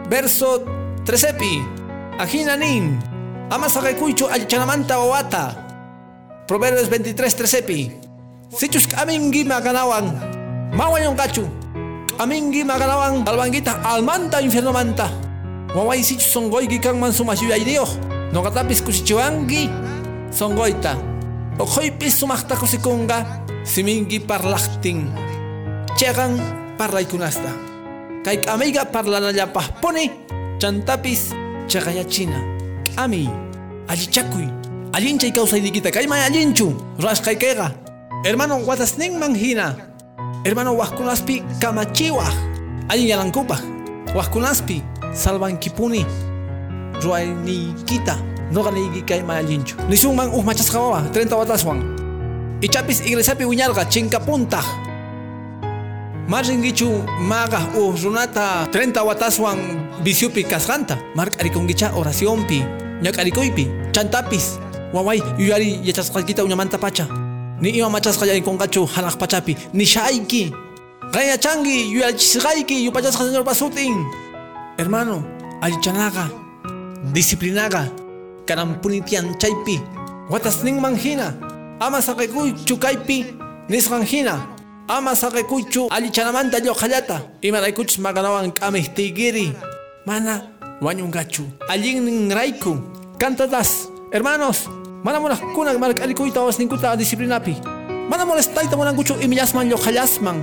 Verso 0.09 0.65
13 1.05 1.37
pi. 1.37 1.53
Ajina 2.17 2.57
nin. 2.57 2.97
Ama 3.53 3.69
saqikuychu 3.69 4.25
allichanamanta 4.25 4.97
wawata 4.97 5.53
Proverbios 6.49 6.89
23 6.89 7.35
13 7.35 7.67
pi. 7.67 7.93
Sichus 8.49 8.89
amingi 8.97 9.45
maganawan. 9.45 10.17
Mawan 10.73 11.03
yung 11.03 11.19
kachu. 11.19 11.45
Amingi 12.17 12.65
maganawan. 12.65 13.21
Albanggita 13.27 13.85
almanta 13.85 14.41
infierno 14.41 14.73
manta. 14.73 15.28
Maway 15.69 16.01
sichus 16.01 16.33
songgoy 16.33 16.65
gikang 16.65 16.97
man 16.97 17.13
sumasyuyay 17.13 17.61
Dios. 17.61 18.01
No 18.33 18.41
katapis 18.41 18.81
kusichiwangi. 18.81 19.69
Songgoyta. 20.33 20.97
Okoy 21.61 21.93
pis 21.93 22.17
sumakta 22.17 22.57
kusikunga. 22.57 23.45
Simingi 23.61 24.17
parlakting. 24.17 25.05
Chegan 25.93 26.41
parlay 26.73 27.05
kunasta. 27.05 27.53
Kay 28.25 28.41
amiga 28.49 28.81
parlanallapah 28.89 29.77
poni. 29.77 30.09
Chantapis 30.57 31.37
chakaya 31.69 32.01
china. 32.09 32.41
Kami. 32.97 33.29
Alichakuy. 33.85 34.49
Alinchay 34.97 35.29
kausay 35.29 35.61
dikita. 35.61 35.93
Kay 35.93 36.09
may 36.09 36.25
alinchu. 36.25 36.73
Ras 36.97 37.21
kay 37.21 37.37
kega. 37.37 37.69
Hermano 38.25 38.57
watasning 38.65 39.21
manghina. 39.21 39.77
Hermano 40.41 40.73
wahkunaspi 40.73 41.61
kamachiwah. 41.61 42.33
Allin 42.89 43.13
yalankupaj. 43.13 43.61
Wahkunaspi 44.17 44.81
salvankipuni 45.13 46.05
ruayniykita 47.03 48.15
noqaniyki 48.51 49.01
kayma 49.05 49.37
allinchu 49.41 49.75
nisunman 49.89 50.29
uj 50.33 50.43
machasqa 50.45 50.79
wawa 50.79 51.01
30 51.13 51.33
wataswan 51.35 51.79
ichapis 52.61 53.01
iglesiapi 53.05 53.45
wiñarqa 53.45 53.85
chinkapuntaq 53.85 54.89
Maringichu 56.29 56.85
maga 57.25 57.57
u 57.73 57.89
runata. 57.97 58.69
30 58.71 59.01
wataswan 59.01 59.57
visiupi 60.05 60.43
kasqanta 60.45 60.93
mark'arikunkicha 61.17 61.97
oracionpi 61.97 62.61
ñak'arikuypi 63.01 63.65
chantapis 63.91 64.59
waway 64.93 65.17
yuyari 65.39 65.81
yachasqaykita 65.83 66.43
uñamanta 66.45 66.77
pacha 66.77 67.07
ni 67.61 67.69
ima 67.69 67.89
machasqa 67.89 68.25
yaykunqachu 68.29 68.85
hanaq 68.85 69.17
pachapi 69.17 69.57
nishayki 69.73 70.53
qayachanki 71.13 71.93
yuyarichisqayki 71.97 72.85
yupachasqa 72.85 73.25
señor 73.25 73.43
pasutin 73.43 74.05
hermano 74.79 75.19
allichanaqa 75.59 76.31
disciplinaqa 77.11 77.91
kanampuni 78.47 79.03
tiyan 79.03 79.35
chaypi 79.35 79.75
watasninman 80.31 80.95
hina 80.95 81.35
ama 81.83 81.99
saqikuychu 81.99 82.79
kaypi 82.79 83.35
nisqan 83.67 84.07
hina 84.07 84.39
ama 84.87 85.11
saqikuychu 85.15 85.91
allichanamanta 85.91 86.63
lloqallata 86.63 87.19
imaraykuchus 87.43 87.99
maqanawan 87.99 88.55
k'amih 88.55 88.87
tiygiri 88.95 89.51
mana 90.07 90.47
wañunqachu 90.79 91.43
allinninrayku 91.67 92.79
cantatas 93.19 93.91
hermanos 94.15 94.71
mana 95.03 95.19
munaqkuna 95.19 95.75
mark'arikuyta 95.75 96.39
wasninkuta 96.39 96.95
disciplinapi 96.95 97.59
mana 98.07 98.23
molestayta 98.23 98.79
munankuchu 98.79 99.19
imillasman 99.19 99.67
lloqallasman 99.67 100.39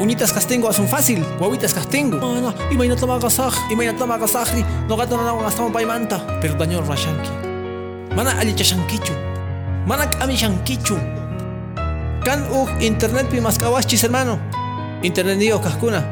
uñitas 0.00 0.32
castingo 0.32 0.68
asun 0.68 0.88
fácil 0.88 1.24
wawitas 1.40 1.74
castingo 1.74 2.18
mana 2.18 2.54
imaynata 2.70 3.06
maqasaq 3.06 3.54
imaynata 3.70 4.06
maqasaqri 4.06 4.64
noqata 4.88 5.16
nanawan 5.16 5.46
astawan 5.46 5.72
paymanta 5.72 6.16
pero 6.40 6.54
daño 6.54 6.80
rashanki 6.80 7.30
mana 8.16 8.30
allichashankichu 8.40 9.14
mana 9.86 10.04
k'amishankichu 10.10 10.96
kan 12.24 12.44
uj 12.52 12.68
internetpi 12.84 13.40
masqawaschis 13.40 14.04
hermano. 14.04 14.38
Internet 15.02 15.38
niyo 15.40 15.58
kajkuna. 15.58 16.04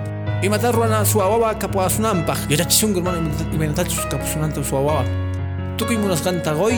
Imata 0.43 0.73
ruana 0.73 1.05
suwawawa 1.05 1.55
kapuasunanpaq 1.55 2.49
yachachisunku 2.49 3.01
hermano 3.01 3.29
imaynatachus 3.53 4.07
kapusunanta 4.11 4.65
suwawawa 4.65 5.05
tukuy 5.77 5.99
munasqanta 5.99 6.55
qoy 6.55 6.75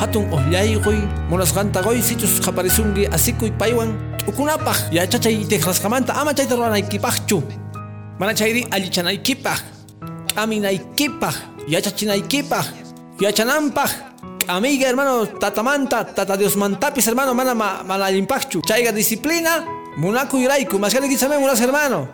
hatun 0.00 0.24
uqllayquy 0.32 0.98
munasqanta 1.30 1.82
qoy 1.82 2.02
sichus 2.02 2.40
qaparisunki 2.40 3.06
asikuy 3.10 3.50
paywan. 3.50 4.09
t'ukunapaq 4.09 4.09
yachachay 4.92 5.44
tiqrasqamanta 5.48 6.12
ama 6.20 6.34
chayta 6.34 6.56
ruwanaykipaqchu 6.56 7.42
mana 8.18 8.34
chayri 8.34 8.66
allichanaykipaq 8.70 9.60
k'aminaykipaq 10.34 11.36
yachachinaykipaq 11.68 12.66
yachananpaq 13.20 13.90
k'amiyqa 14.46 14.84
hermano 14.90 15.26
tatamanta 15.26 16.04
tata 16.04 16.36
diosmantapis 16.36 17.06
hermano 17.06 17.34
mana 17.34 17.54
ma, 17.54 17.82
mana 17.86 18.04
allinpaqchu 18.06 18.62
chayqa 18.66 18.92
disciplina 18.92 19.64
munakuyrayku 19.96 20.78
masqanikichamay 20.78 21.38
munas 21.38 21.60
hermano. 21.60 22.08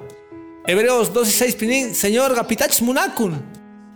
Hebreos 0.66 1.10
12:6 1.14 1.56
pinin 1.56 1.94
señor 1.94 2.34
pitachus 2.48 2.82
munakun 2.82 3.38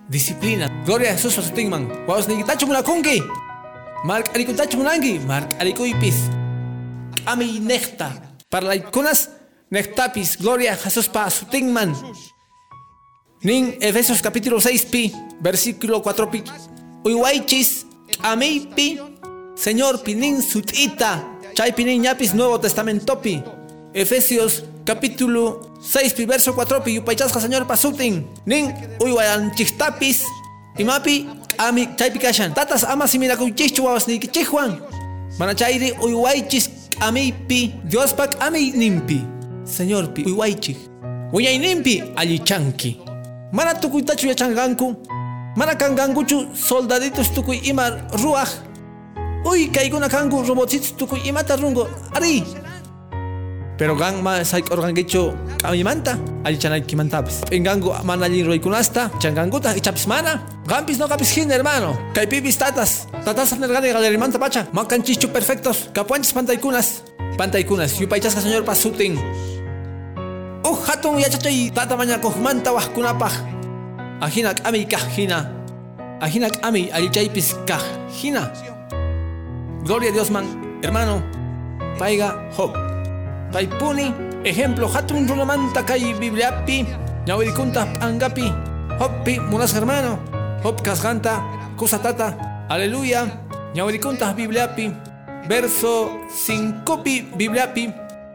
disciplina. 0.09 0.67
Gloria 0.87 1.11
a 1.11 1.15
Jesús 1.17 1.35
pasutinman 1.35 1.89
wawasniykitachu 2.07 2.67
munakunki 2.67 3.23
mark'arikuytachu 4.05 4.77
munanki. 4.79 5.19
Mark'arikuypis 5.27 6.40
k'amiy 7.31 7.61
neqta 7.63 8.11
parlaykunas 8.51 9.31
neqtapis 9.71 10.35
gloria 10.43 10.75
a 10.75 10.77
Jesús 10.77 11.07
pasutinman 11.07 11.95
nin 13.47 13.79
Efesios 13.81 14.19
capítulo 14.19 14.59
6 14.59 14.91
pi 14.91 15.15
versículo 15.39 16.03
4 16.03 16.27
pi. 16.27 16.43
Uywaychis 17.07 17.87
k'amiypi 18.19 18.99
señor 19.55 20.03
pinin 20.03 20.43
sut'ita 20.43 21.23
chaypi 21.55 21.85
nin 21.87 22.03
ñapis 22.03 22.35
nuevo 22.35 22.59
testamentopi 22.59 23.39
Efesios 23.95 24.65
capítulo 24.85 25.71
6 25.79 26.15
pi 26.19 26.27
verso 26.27 26.51
4 26.53 26.83
pi. 26.83 26.99
Yupaychasqa 26.99 27.39
señor 27.39 27.63
pasutin 27.71 28.27
nin 28.45 28.75
uywayanchiktapis 28.99 30.27
imapi 30.83 31.31
ami 31.63 31.95
chaypi 31.95 32.19
kashan. 32.19 32.51
Tatas 32.55 32.83
ama 32.83 33.07
siminakuychikchu 33.07 33.87
wawasniykichikwan 33.87 34.83
mana 35.39 35.55
chayri 35.55 35.95
uywaychis 36.03 36.80
k'amiypi 36.91 37.75
diospa 37.85 38.27
k'amiy 38.27 38.73
ninpi 38.77 39.21
señorpi 39.65 40.25
uywaychik 40.27 40.79
wiñayninpi 41.33 42.03
allichanki 42.17 42.99
mana 43.53 43.75
tukuytachu 43.75 44.27
yachanqanku 44.29 44.97
mana 45.57 45.75
kanqankuchu 45.75 46.55
soldaditos 46.55 47.35
tukuy 47.35 47.59
ima 47.65 47.91
ruwaq 48.23 48.71
uy 49.45 49.67
kaykuna 49.73 50.09
kanku 50.09 50.43
robotcitos 50.43 50.97
tukuy 50.97 51.21
imata 51.25 51.57
runku 51.57 51.87
ari. 52.15 52.45
Pero 53.79 53.97
gan 53.97 54.21
ma 54.23 54.45
sayk'urqankichu 54.45 55.33
k'amimanta 55.59 56.19
allichanaykimantapas 56.45 57.45
p'inqanku 57.51 57.93
mana 58.05 58.27
allin 58.27 58.47
ruykunasta 58.47 59.11
chanqankuta 59.21 59.77
ichapis 59.77 60.07
mana. 60.07 60.41
Qampis 60.67 60.99
noqapis 60.99 61.31
hina 61.37 61.55
hermano. 61.55 61.99
Kaypipis 62.15 62.57
tatas. 62.59 63.07
Tatas 63.25 63.53
nerqani 63.59 63.93
galerimanta 63.93 64.39
pacha. 64.39 64.67
Makanchikchu 64.73 65.29
perfectos. 65.29 65.91
Kapuanchis 65.93 66.33
pantaykunas. 66.33 67.03
Pantaykunas. 67.37 68.01
Yupaychasqa 68.01 68.41
señor 68.41 68.65
pasutin 68.65 69.19
uj 70.71 70.79
hatun 70.87 71.19
yachachay 71.19 71.71
tata 71.75 71.97
mañakuqmanta 71.97 72.71
waqkunapaq 72.73 73.35
ajina 74.21 74.55
k'amiy 74.55 74.85
kaq 74.87 75.05
hina 75.17 75.39
ajina 76.21 76.49
k'amiy 76.51 76.93
allichaypis 76.93 77.57
kaq 77.67 77.83
hina 78.13 78.53
gloria 79.85 80.11
a 80.11 80.13
Dios 80.13 80.31
man. 80.31 80.47
Hermano 80.83 81.23
payqa 81.99 82.29
Job 82.57 82.73
paypuni 83.53 84.13
ejemplo 84.45 84.89
hatun 84.89 85.29
runamanta 85.29 85.85
kay 85.85 86.15
bibliapi 86.17 86.87
ñawirikunta 87.29 87.85
p'angapi 88.01 88.49
hoppi 89.01 89.37
munas 89.51 89.75
hermano 89.77 90.17
hop 90.65 90.81
kasqanta 90.81 91.45
kusatata 91.77 92.37
aleluya 92.69 93.29
ñawirikunta 93.77 94.33
bibliapi 94.33 94.93
verso 95.49 96.09
5 96.33 97.05
pi 97.05 97.23
bibliapi 97.37 97.93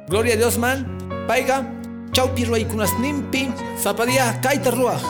gloria 0.09 0.33
a 0.33 0.37
Dios 0.37 0.57
man 0.61 0.85
payqa 1.27 1.65
chawpi 2.13 2.45
ruwaykunasninpi 2.45 3.49
sapadiya 3.81 4.37
kayta 4.45 4.69
ruwaq 4.71 5.01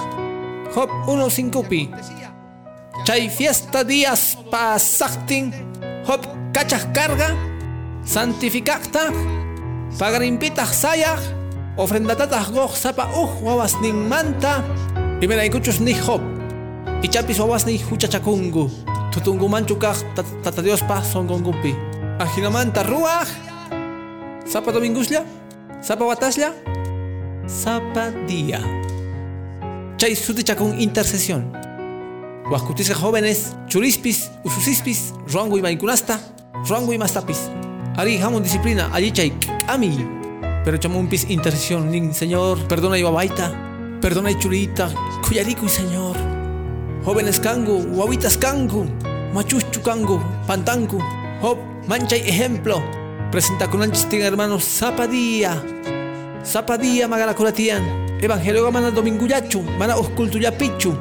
hop 0.75 0.89
1 1.07 1.27
pi 1.67 1.91
chay 3.03 3.27
fiesta 3.29 3.83
días 3.83 4.39
pasaqtin 4.47 5.51
hop 6.07 6.23
kachaq 6.55 6.87
karga 6.95 7.35
santificaqta 8.07 9.11
pagarimpitaq 9.99 10.71
sayaq 10.73 11.21
ofrendatataq 11.77 12.51
goq 12.51 12.75
sapa 12.75 13.07
uj 13.15 13.43
wawasninmanta 13.43 14.63
imiraykuchus 15.21 15.79
ni 15.79 15.93
hop 15.93 16.21
ichapis 17.03 17.39
wawasniy 17.39 17.79
huchachakunku 17.87 18.69
tutunkumanchu 19.11 19.75
kaq 19.75 19.97
tata 20.43 20.61
diospa 20.61 21.03
sonkonkupi 21.03 21.75
ajinamanta 22.19 22.83
ruwaq 22.83 23.27
sapa 24.45 24.71
dominguslla 24.71 25.23
sapa 25.81 26.03
wataslla 26.05 26.51
sapa 27.47 28.11
día 28.27 28.59
chay 29.97 30.15
sutichakun 30.15 30.79
intercesión. 30.79 31.51
Waqkutisqa 32.51 32.93
jóvenes 32.93 33.55
churispis 33.67 34.29
ususispis 34.43 35.13
ruanguy 35.33 35.61
maykunasta 35.61 36.19
ruanguy 36.69 36.97
mastapis. 36.97 37.49
Ari 37.97 38.17
hamun 38.19 38.43
disciplina 38.43 38.89
allichay 38.93 39.31
k'amiy 39.65 40.25
pero 40.65 40.77
chamunpis 40.77 41.29
intercesión 41.29 41.91
nin 41.91 42.11
señor. 42.11 42.57
Perdonay 42.67 43.03
wawaita 43.05 43.53
perdonay 44.01 44.33
churita 44.41 44.89
kuyarikuy 45.21 45.69
señor. 45.69 46.17
Jóvenes 47.05 47.39
kangu 47.39 47.85
wawitas 47.93 48.35
kangu 48.37 48.89
machuchu 49.31 49.81
kangu 49.85 50.19
pantanku 50.47 50.97
hop 51.41 51.57
manchay 51.87 52.25
ejemplo. 52.25 52.81
Presentakunanchis 53.31 54.09
tin 54.09 54.21
hermanos 54.21 54.65
zapadía. 54.65 55.61
Zapadía 56.43 57.07
magarakuratian 57.07 58.17
evangelio 58.21 58.71
mana 58.71 58.89
domingullachu 58.89 59.61
mana 59.77 59.97
uskultullapichu 59.97 60.97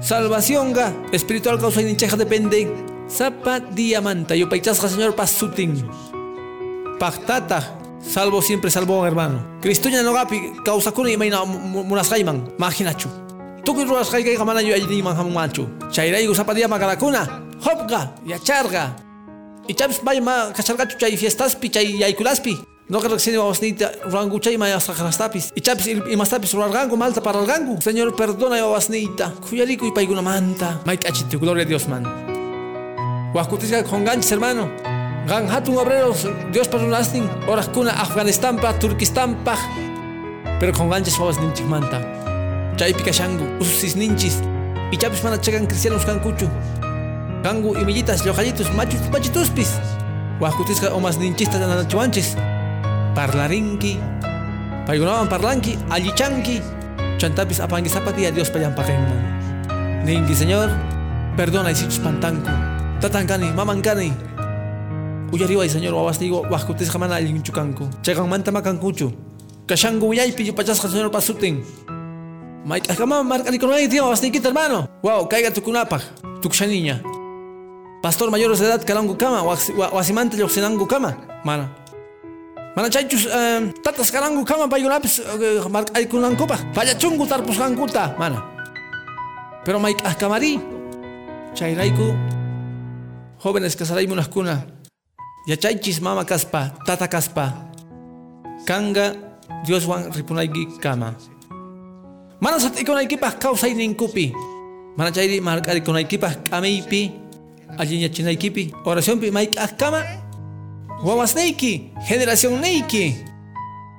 salvación 0.00 0.72
ga 0.72 0.92
espiritual 1.12 1.58
causa 1.58 1.80
inincheja 1.80 2.16
depende. 2.16 2.68
Zapa 3.08 3.60
diamanta 3.60 4.36
yo 4.36 4.50
paichasca 4.50 4.88
señor 4.88 5.16
pasutin 5.16 5.88
pactata 6.98 7.78
salvo 8.02 8.42
siempre 8.42 8.70
salvo 8.70 9.06
hermano 9.06 9.58
cristuña 9.60 10.02
no 10.02 10.12
gapi 10.12 10.52
causa 10.64 10.92
kuna 10.92 11.10
imaina 11.10 11.44
munas 11.44 12.10
gaiman 12.10 12.52
maginachu 12.58 13.08
tukuy 13.64 13.84
ruas 13.84 14.10
gai 14.10 14.22
gai 14.22 14.36
mana 14.38 14.62
yo 14.62 14.74
allí 14.74 15.02
man 15.02 15.16
hamu 15.16 15.30
machu 15.30 15.68
chairaigu 15.90 16.34
zapa 16.34 16.54
dia 16.54 16.68
magarakuna 16.68 17.44
hopga 17.64 18.14
yacharga 18.26 18.96
y 19.68 19.74
chaps 19.74 20.00
vaya 20.02 20.20
ma 20.20 20.52
kachargachu 20.52 20.98
chay 20.98 21.16
fiestaspi 21.16 21.70
chay 21.70 21.98
yaykulaspi 21.98 22.58
No 22.88 23.00
creo 23.00 23.16
que 23.16 23.20
sea 23.20 23.92
rangu 24.10 24.40
chay 24.40 24.56
maya 24.56 24.80
sakrastapis. 24.80 25.52
Y 25.54 25.60
chapis 25.60 25.88
y 25.88 26.16
mastapis 26.16 26.54
rangu 26.54 26.96
malta 26.96 27.22
para 27.22 27.40
el 27.40 27.46
gangu. 27.46 27.78
Señor, 27.82 28.16
perdona 28.16 28.62
babasnita. 28.62 29.34
Kuyariku 29.46 29.84
y 29.84 29.92
paiguna 29.92 30.22
manta. 30.22 30.80
Mike 30.86 31.06
achite, 31.06 31.36
gloria 31.36 31.64
a 31.64 31.66
Dios, 31.66 31.86
man. 31.86 32.04
Con 33.90 34.06
hermano. 34.32 34.87
Gan 35.28 35.44
hatun 35.52 35.76
obreros, 35.76 36.24
Dios 36.52 36.68
para 36.68 36.84
un. 36.84 36.94
Horas 37.46 37.68
kuna 37.68 37.92
Afganistán 37.92 38.56
pa, 38.56 38.72
Turquistán 38.72 39.36
pa. 39.44 39.56
Pero 40.58 40.72
con 40.72 40.88
ganchis 40.88 41.18
babas 41.18 41.38
ninchik 41.38 41.66
manta. 41.66 42.00
Chay 42.76 42.94
pikashangu, 42.94 43.44
ususis 43.60 43.94
ninchis. 43.94 44.40
Y 44.90 44.96
chapis 44.96 45.22
mana 45.22 45.38
chegan 45.38 45.66
cristianos 45.66 46.06
cancuchu. 46.06 46.48
Gangu 47.44 47.76
y 47.76 47.84
millitas, 47.84 48.24
lojalitos, 48.24 48.72
machos, 48.72 49.02
pachituspis. 49.12 49.78
Huascutisca 50.40 50.94
o 50.94 51.00
más 51.00 51.18
ninchista 51.18 51.58
nanachuanchis. 51.58 52.34
Parlarinki. 53.14 54.00
Paygunawan 54.86 55.28
parlanki, 55.28 55.76
allichanki. 55.90 56.62
Chantapis 57.18 57.60
apangi 57.60 57.90
zapati 57.90 58.24
a 58.24 58.30
Dios 58.30 58.48
payan 58.48 58.74
paquenman. 58.74 60.06
Ningi, 60.06 60.34
Señor, 60.34 60.70
perdona 61.36 61.70
y 61.70 61.74
si 61.74 62.00
pantanku. 62.00 62.48
Tatankani, 63.00 63.52
mamankani. 63.52 64.37
Uyariway, 65.32 65.68
Señor, 65.68 65.94
wawastigo, 65.94 66.42
huascutisca 66.48 66.98
mana 66.98 67.16
allinchucanku. 67.16 67.88
Chegan 68.02 68.28
manta 68.28 68.50
macancuchu. 68.50 69.12
Kashangu 69.66 70.08
uyaypi 70.08 70.46
yupachasca, 70.46 70.88
Señor, 70.88 71.10
marca 73.24 73.50
con 73.58 73.72
ahí, 73.72 73.88
tío, 73.88 74.08
basniquita, 74.08 74.48
hermano. 74.48 74.88
Wow, 75.02 75.28
caiga 75.28 75.52
tu 75.52 75.62
kunapaj, 75.62 76.02
tu 76.40 76.48
niña. 76.66 77.02
Pastor 78.02 78.30
mayores 78.30 78.58
de 78.58 78.66
edad, 78.66 78.84
kalangu 78.84 79.16
kama, 79.16 79.42
wasimante 79.92 80.36
yoxinangu 80.36 80.86
kama. 80.86 81.16
Mana. 81.44 81.74
Mana 82.74 82.88
chaychus, 82.88 83.28
tatas 83.82 84.10
kalangu 84.10 84.44
kama, 84.44 84.68
payunapis, 84.68 85.22
marca 85.70 85.92
ay 85.94 86.06
kunankupa. 86.06 86.56
Falla 86.72 86.96
chungu 86.96 87.26
tarpus 87.26 87.58
kankuta, 87.58 88.16
mana. 88.18 88.44
Pero 89.64 89.78
Mike, 89.78 90.02
akamari. 90.06 90.60
Chayraiku. 91.54 92.14
Jóvenes 93.42 93.76
casaraimu 93.76 94.12
unas 94.14 94.28
cuna. 94.28 94.77
Yachaychis 95.48 96.04
mama 96.04 96.28
kaspa, 96.28 96.76
tata 96.84 97.08
kaspa. 97.08 97.72
Kanga, 98.68 99.16
Dios 99.64 99.88
wan 99.88 100.12
ripunaigi 100.12 100.76
kama. 100.76 101.16
Mana 102.36 102.60
sat 102.60 102.76
ikonaykipaq 102.76 103.40
kawsayninkupi. 103.40 104.36
Mana 104.92 105.08
chayri 105.08 105.40
mark'arikunaykipaq 105.40 106.52
k'amaypi, 106.52 107.16
alliñachinaykipi, 107.80 108.84
oracionpi 108.84 109.32
mayk'aq 109.32 109.72
kama, 109.80 110.04
wawasnayki, 111.00 111.96
generacionnayki. 112.04 113.16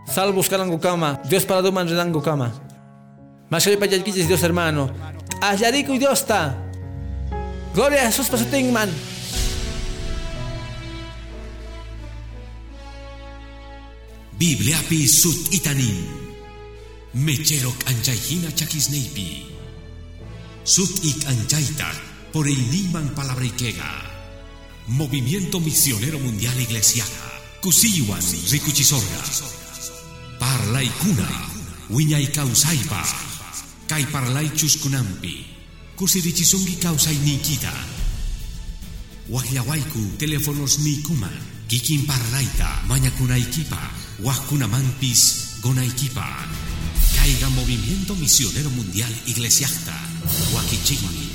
Salvos 0.06 0.46
karangu 0.54 0.78
kama, 0.78 1.18
Dios 1.26 1.50
para 1.50 1.66
duman 1.66 1.90
renangu 1.90 2.22
kama. 2.22 2.54
Mashaypa 3.50 3.90
yallkichis 3.90 4.30
Dios 4.30 4.46
hermano. 4.46 4.94
Allariku 5.42 5.98
Dios 5.98 6.22
ta. 6.30 6.54
Gloria 7.74 8.06
a 8.06 8.14
Jesús 8.14 8.30
pasutingman. 8.30 8.90
Biblia 8.90 9.19
pi 14.40 15.08
sut 15.08 15.52
itanin. 15.52 16.06
Mecherok 17.14 17.84
anjaihina 17.86 18.52
chakisneipi. 18.52 19.46
Sut 20.64 21.04
ik 21.04 21.28
anjaita 21.28 21.92
por 22.32 22.48
el 22.48 22.62
niman 22.72 23.14
palabrikega. 23.14 23.92
Movimiento 24.88 25.60
Misionero 25.60 26.20
Mundial 26.20 26.60
Iglesiaja. 26.60 27.28
Kusiwan 27.62 28.24
rikuchisorga. 28.52 29.24
Parlay 30.40 30.90
kuna. 31.02 31.28
Wiñay 31.90 32.32
kausaipa. 32.32 33.04
Kay 33.88 34.06
parlay 34.06 34.50
chuskunampi. 34.56 35.46
Kusirichisungi 35.96 36.76
kausay 36.80 37.18
nikita. 37.26 37.74
Teléfonos 40.18 40.80
nikuman. 40.80 41.38
Kikin 41.68 42.06
parlaita 42.06 42.84
mañakunaykipa. 42.88 44.09
Wahkunamanpis 44.24 45.62
gonaykipa. 45.62 46.28
Caiga 47.16 47.50
Movimiento 47.50 48.16
Misionero 48.16 48.70
Mundial 48.70 49.12
Iglesiasta. 49.26 49.96
Wakichigmi. 50.54 51.29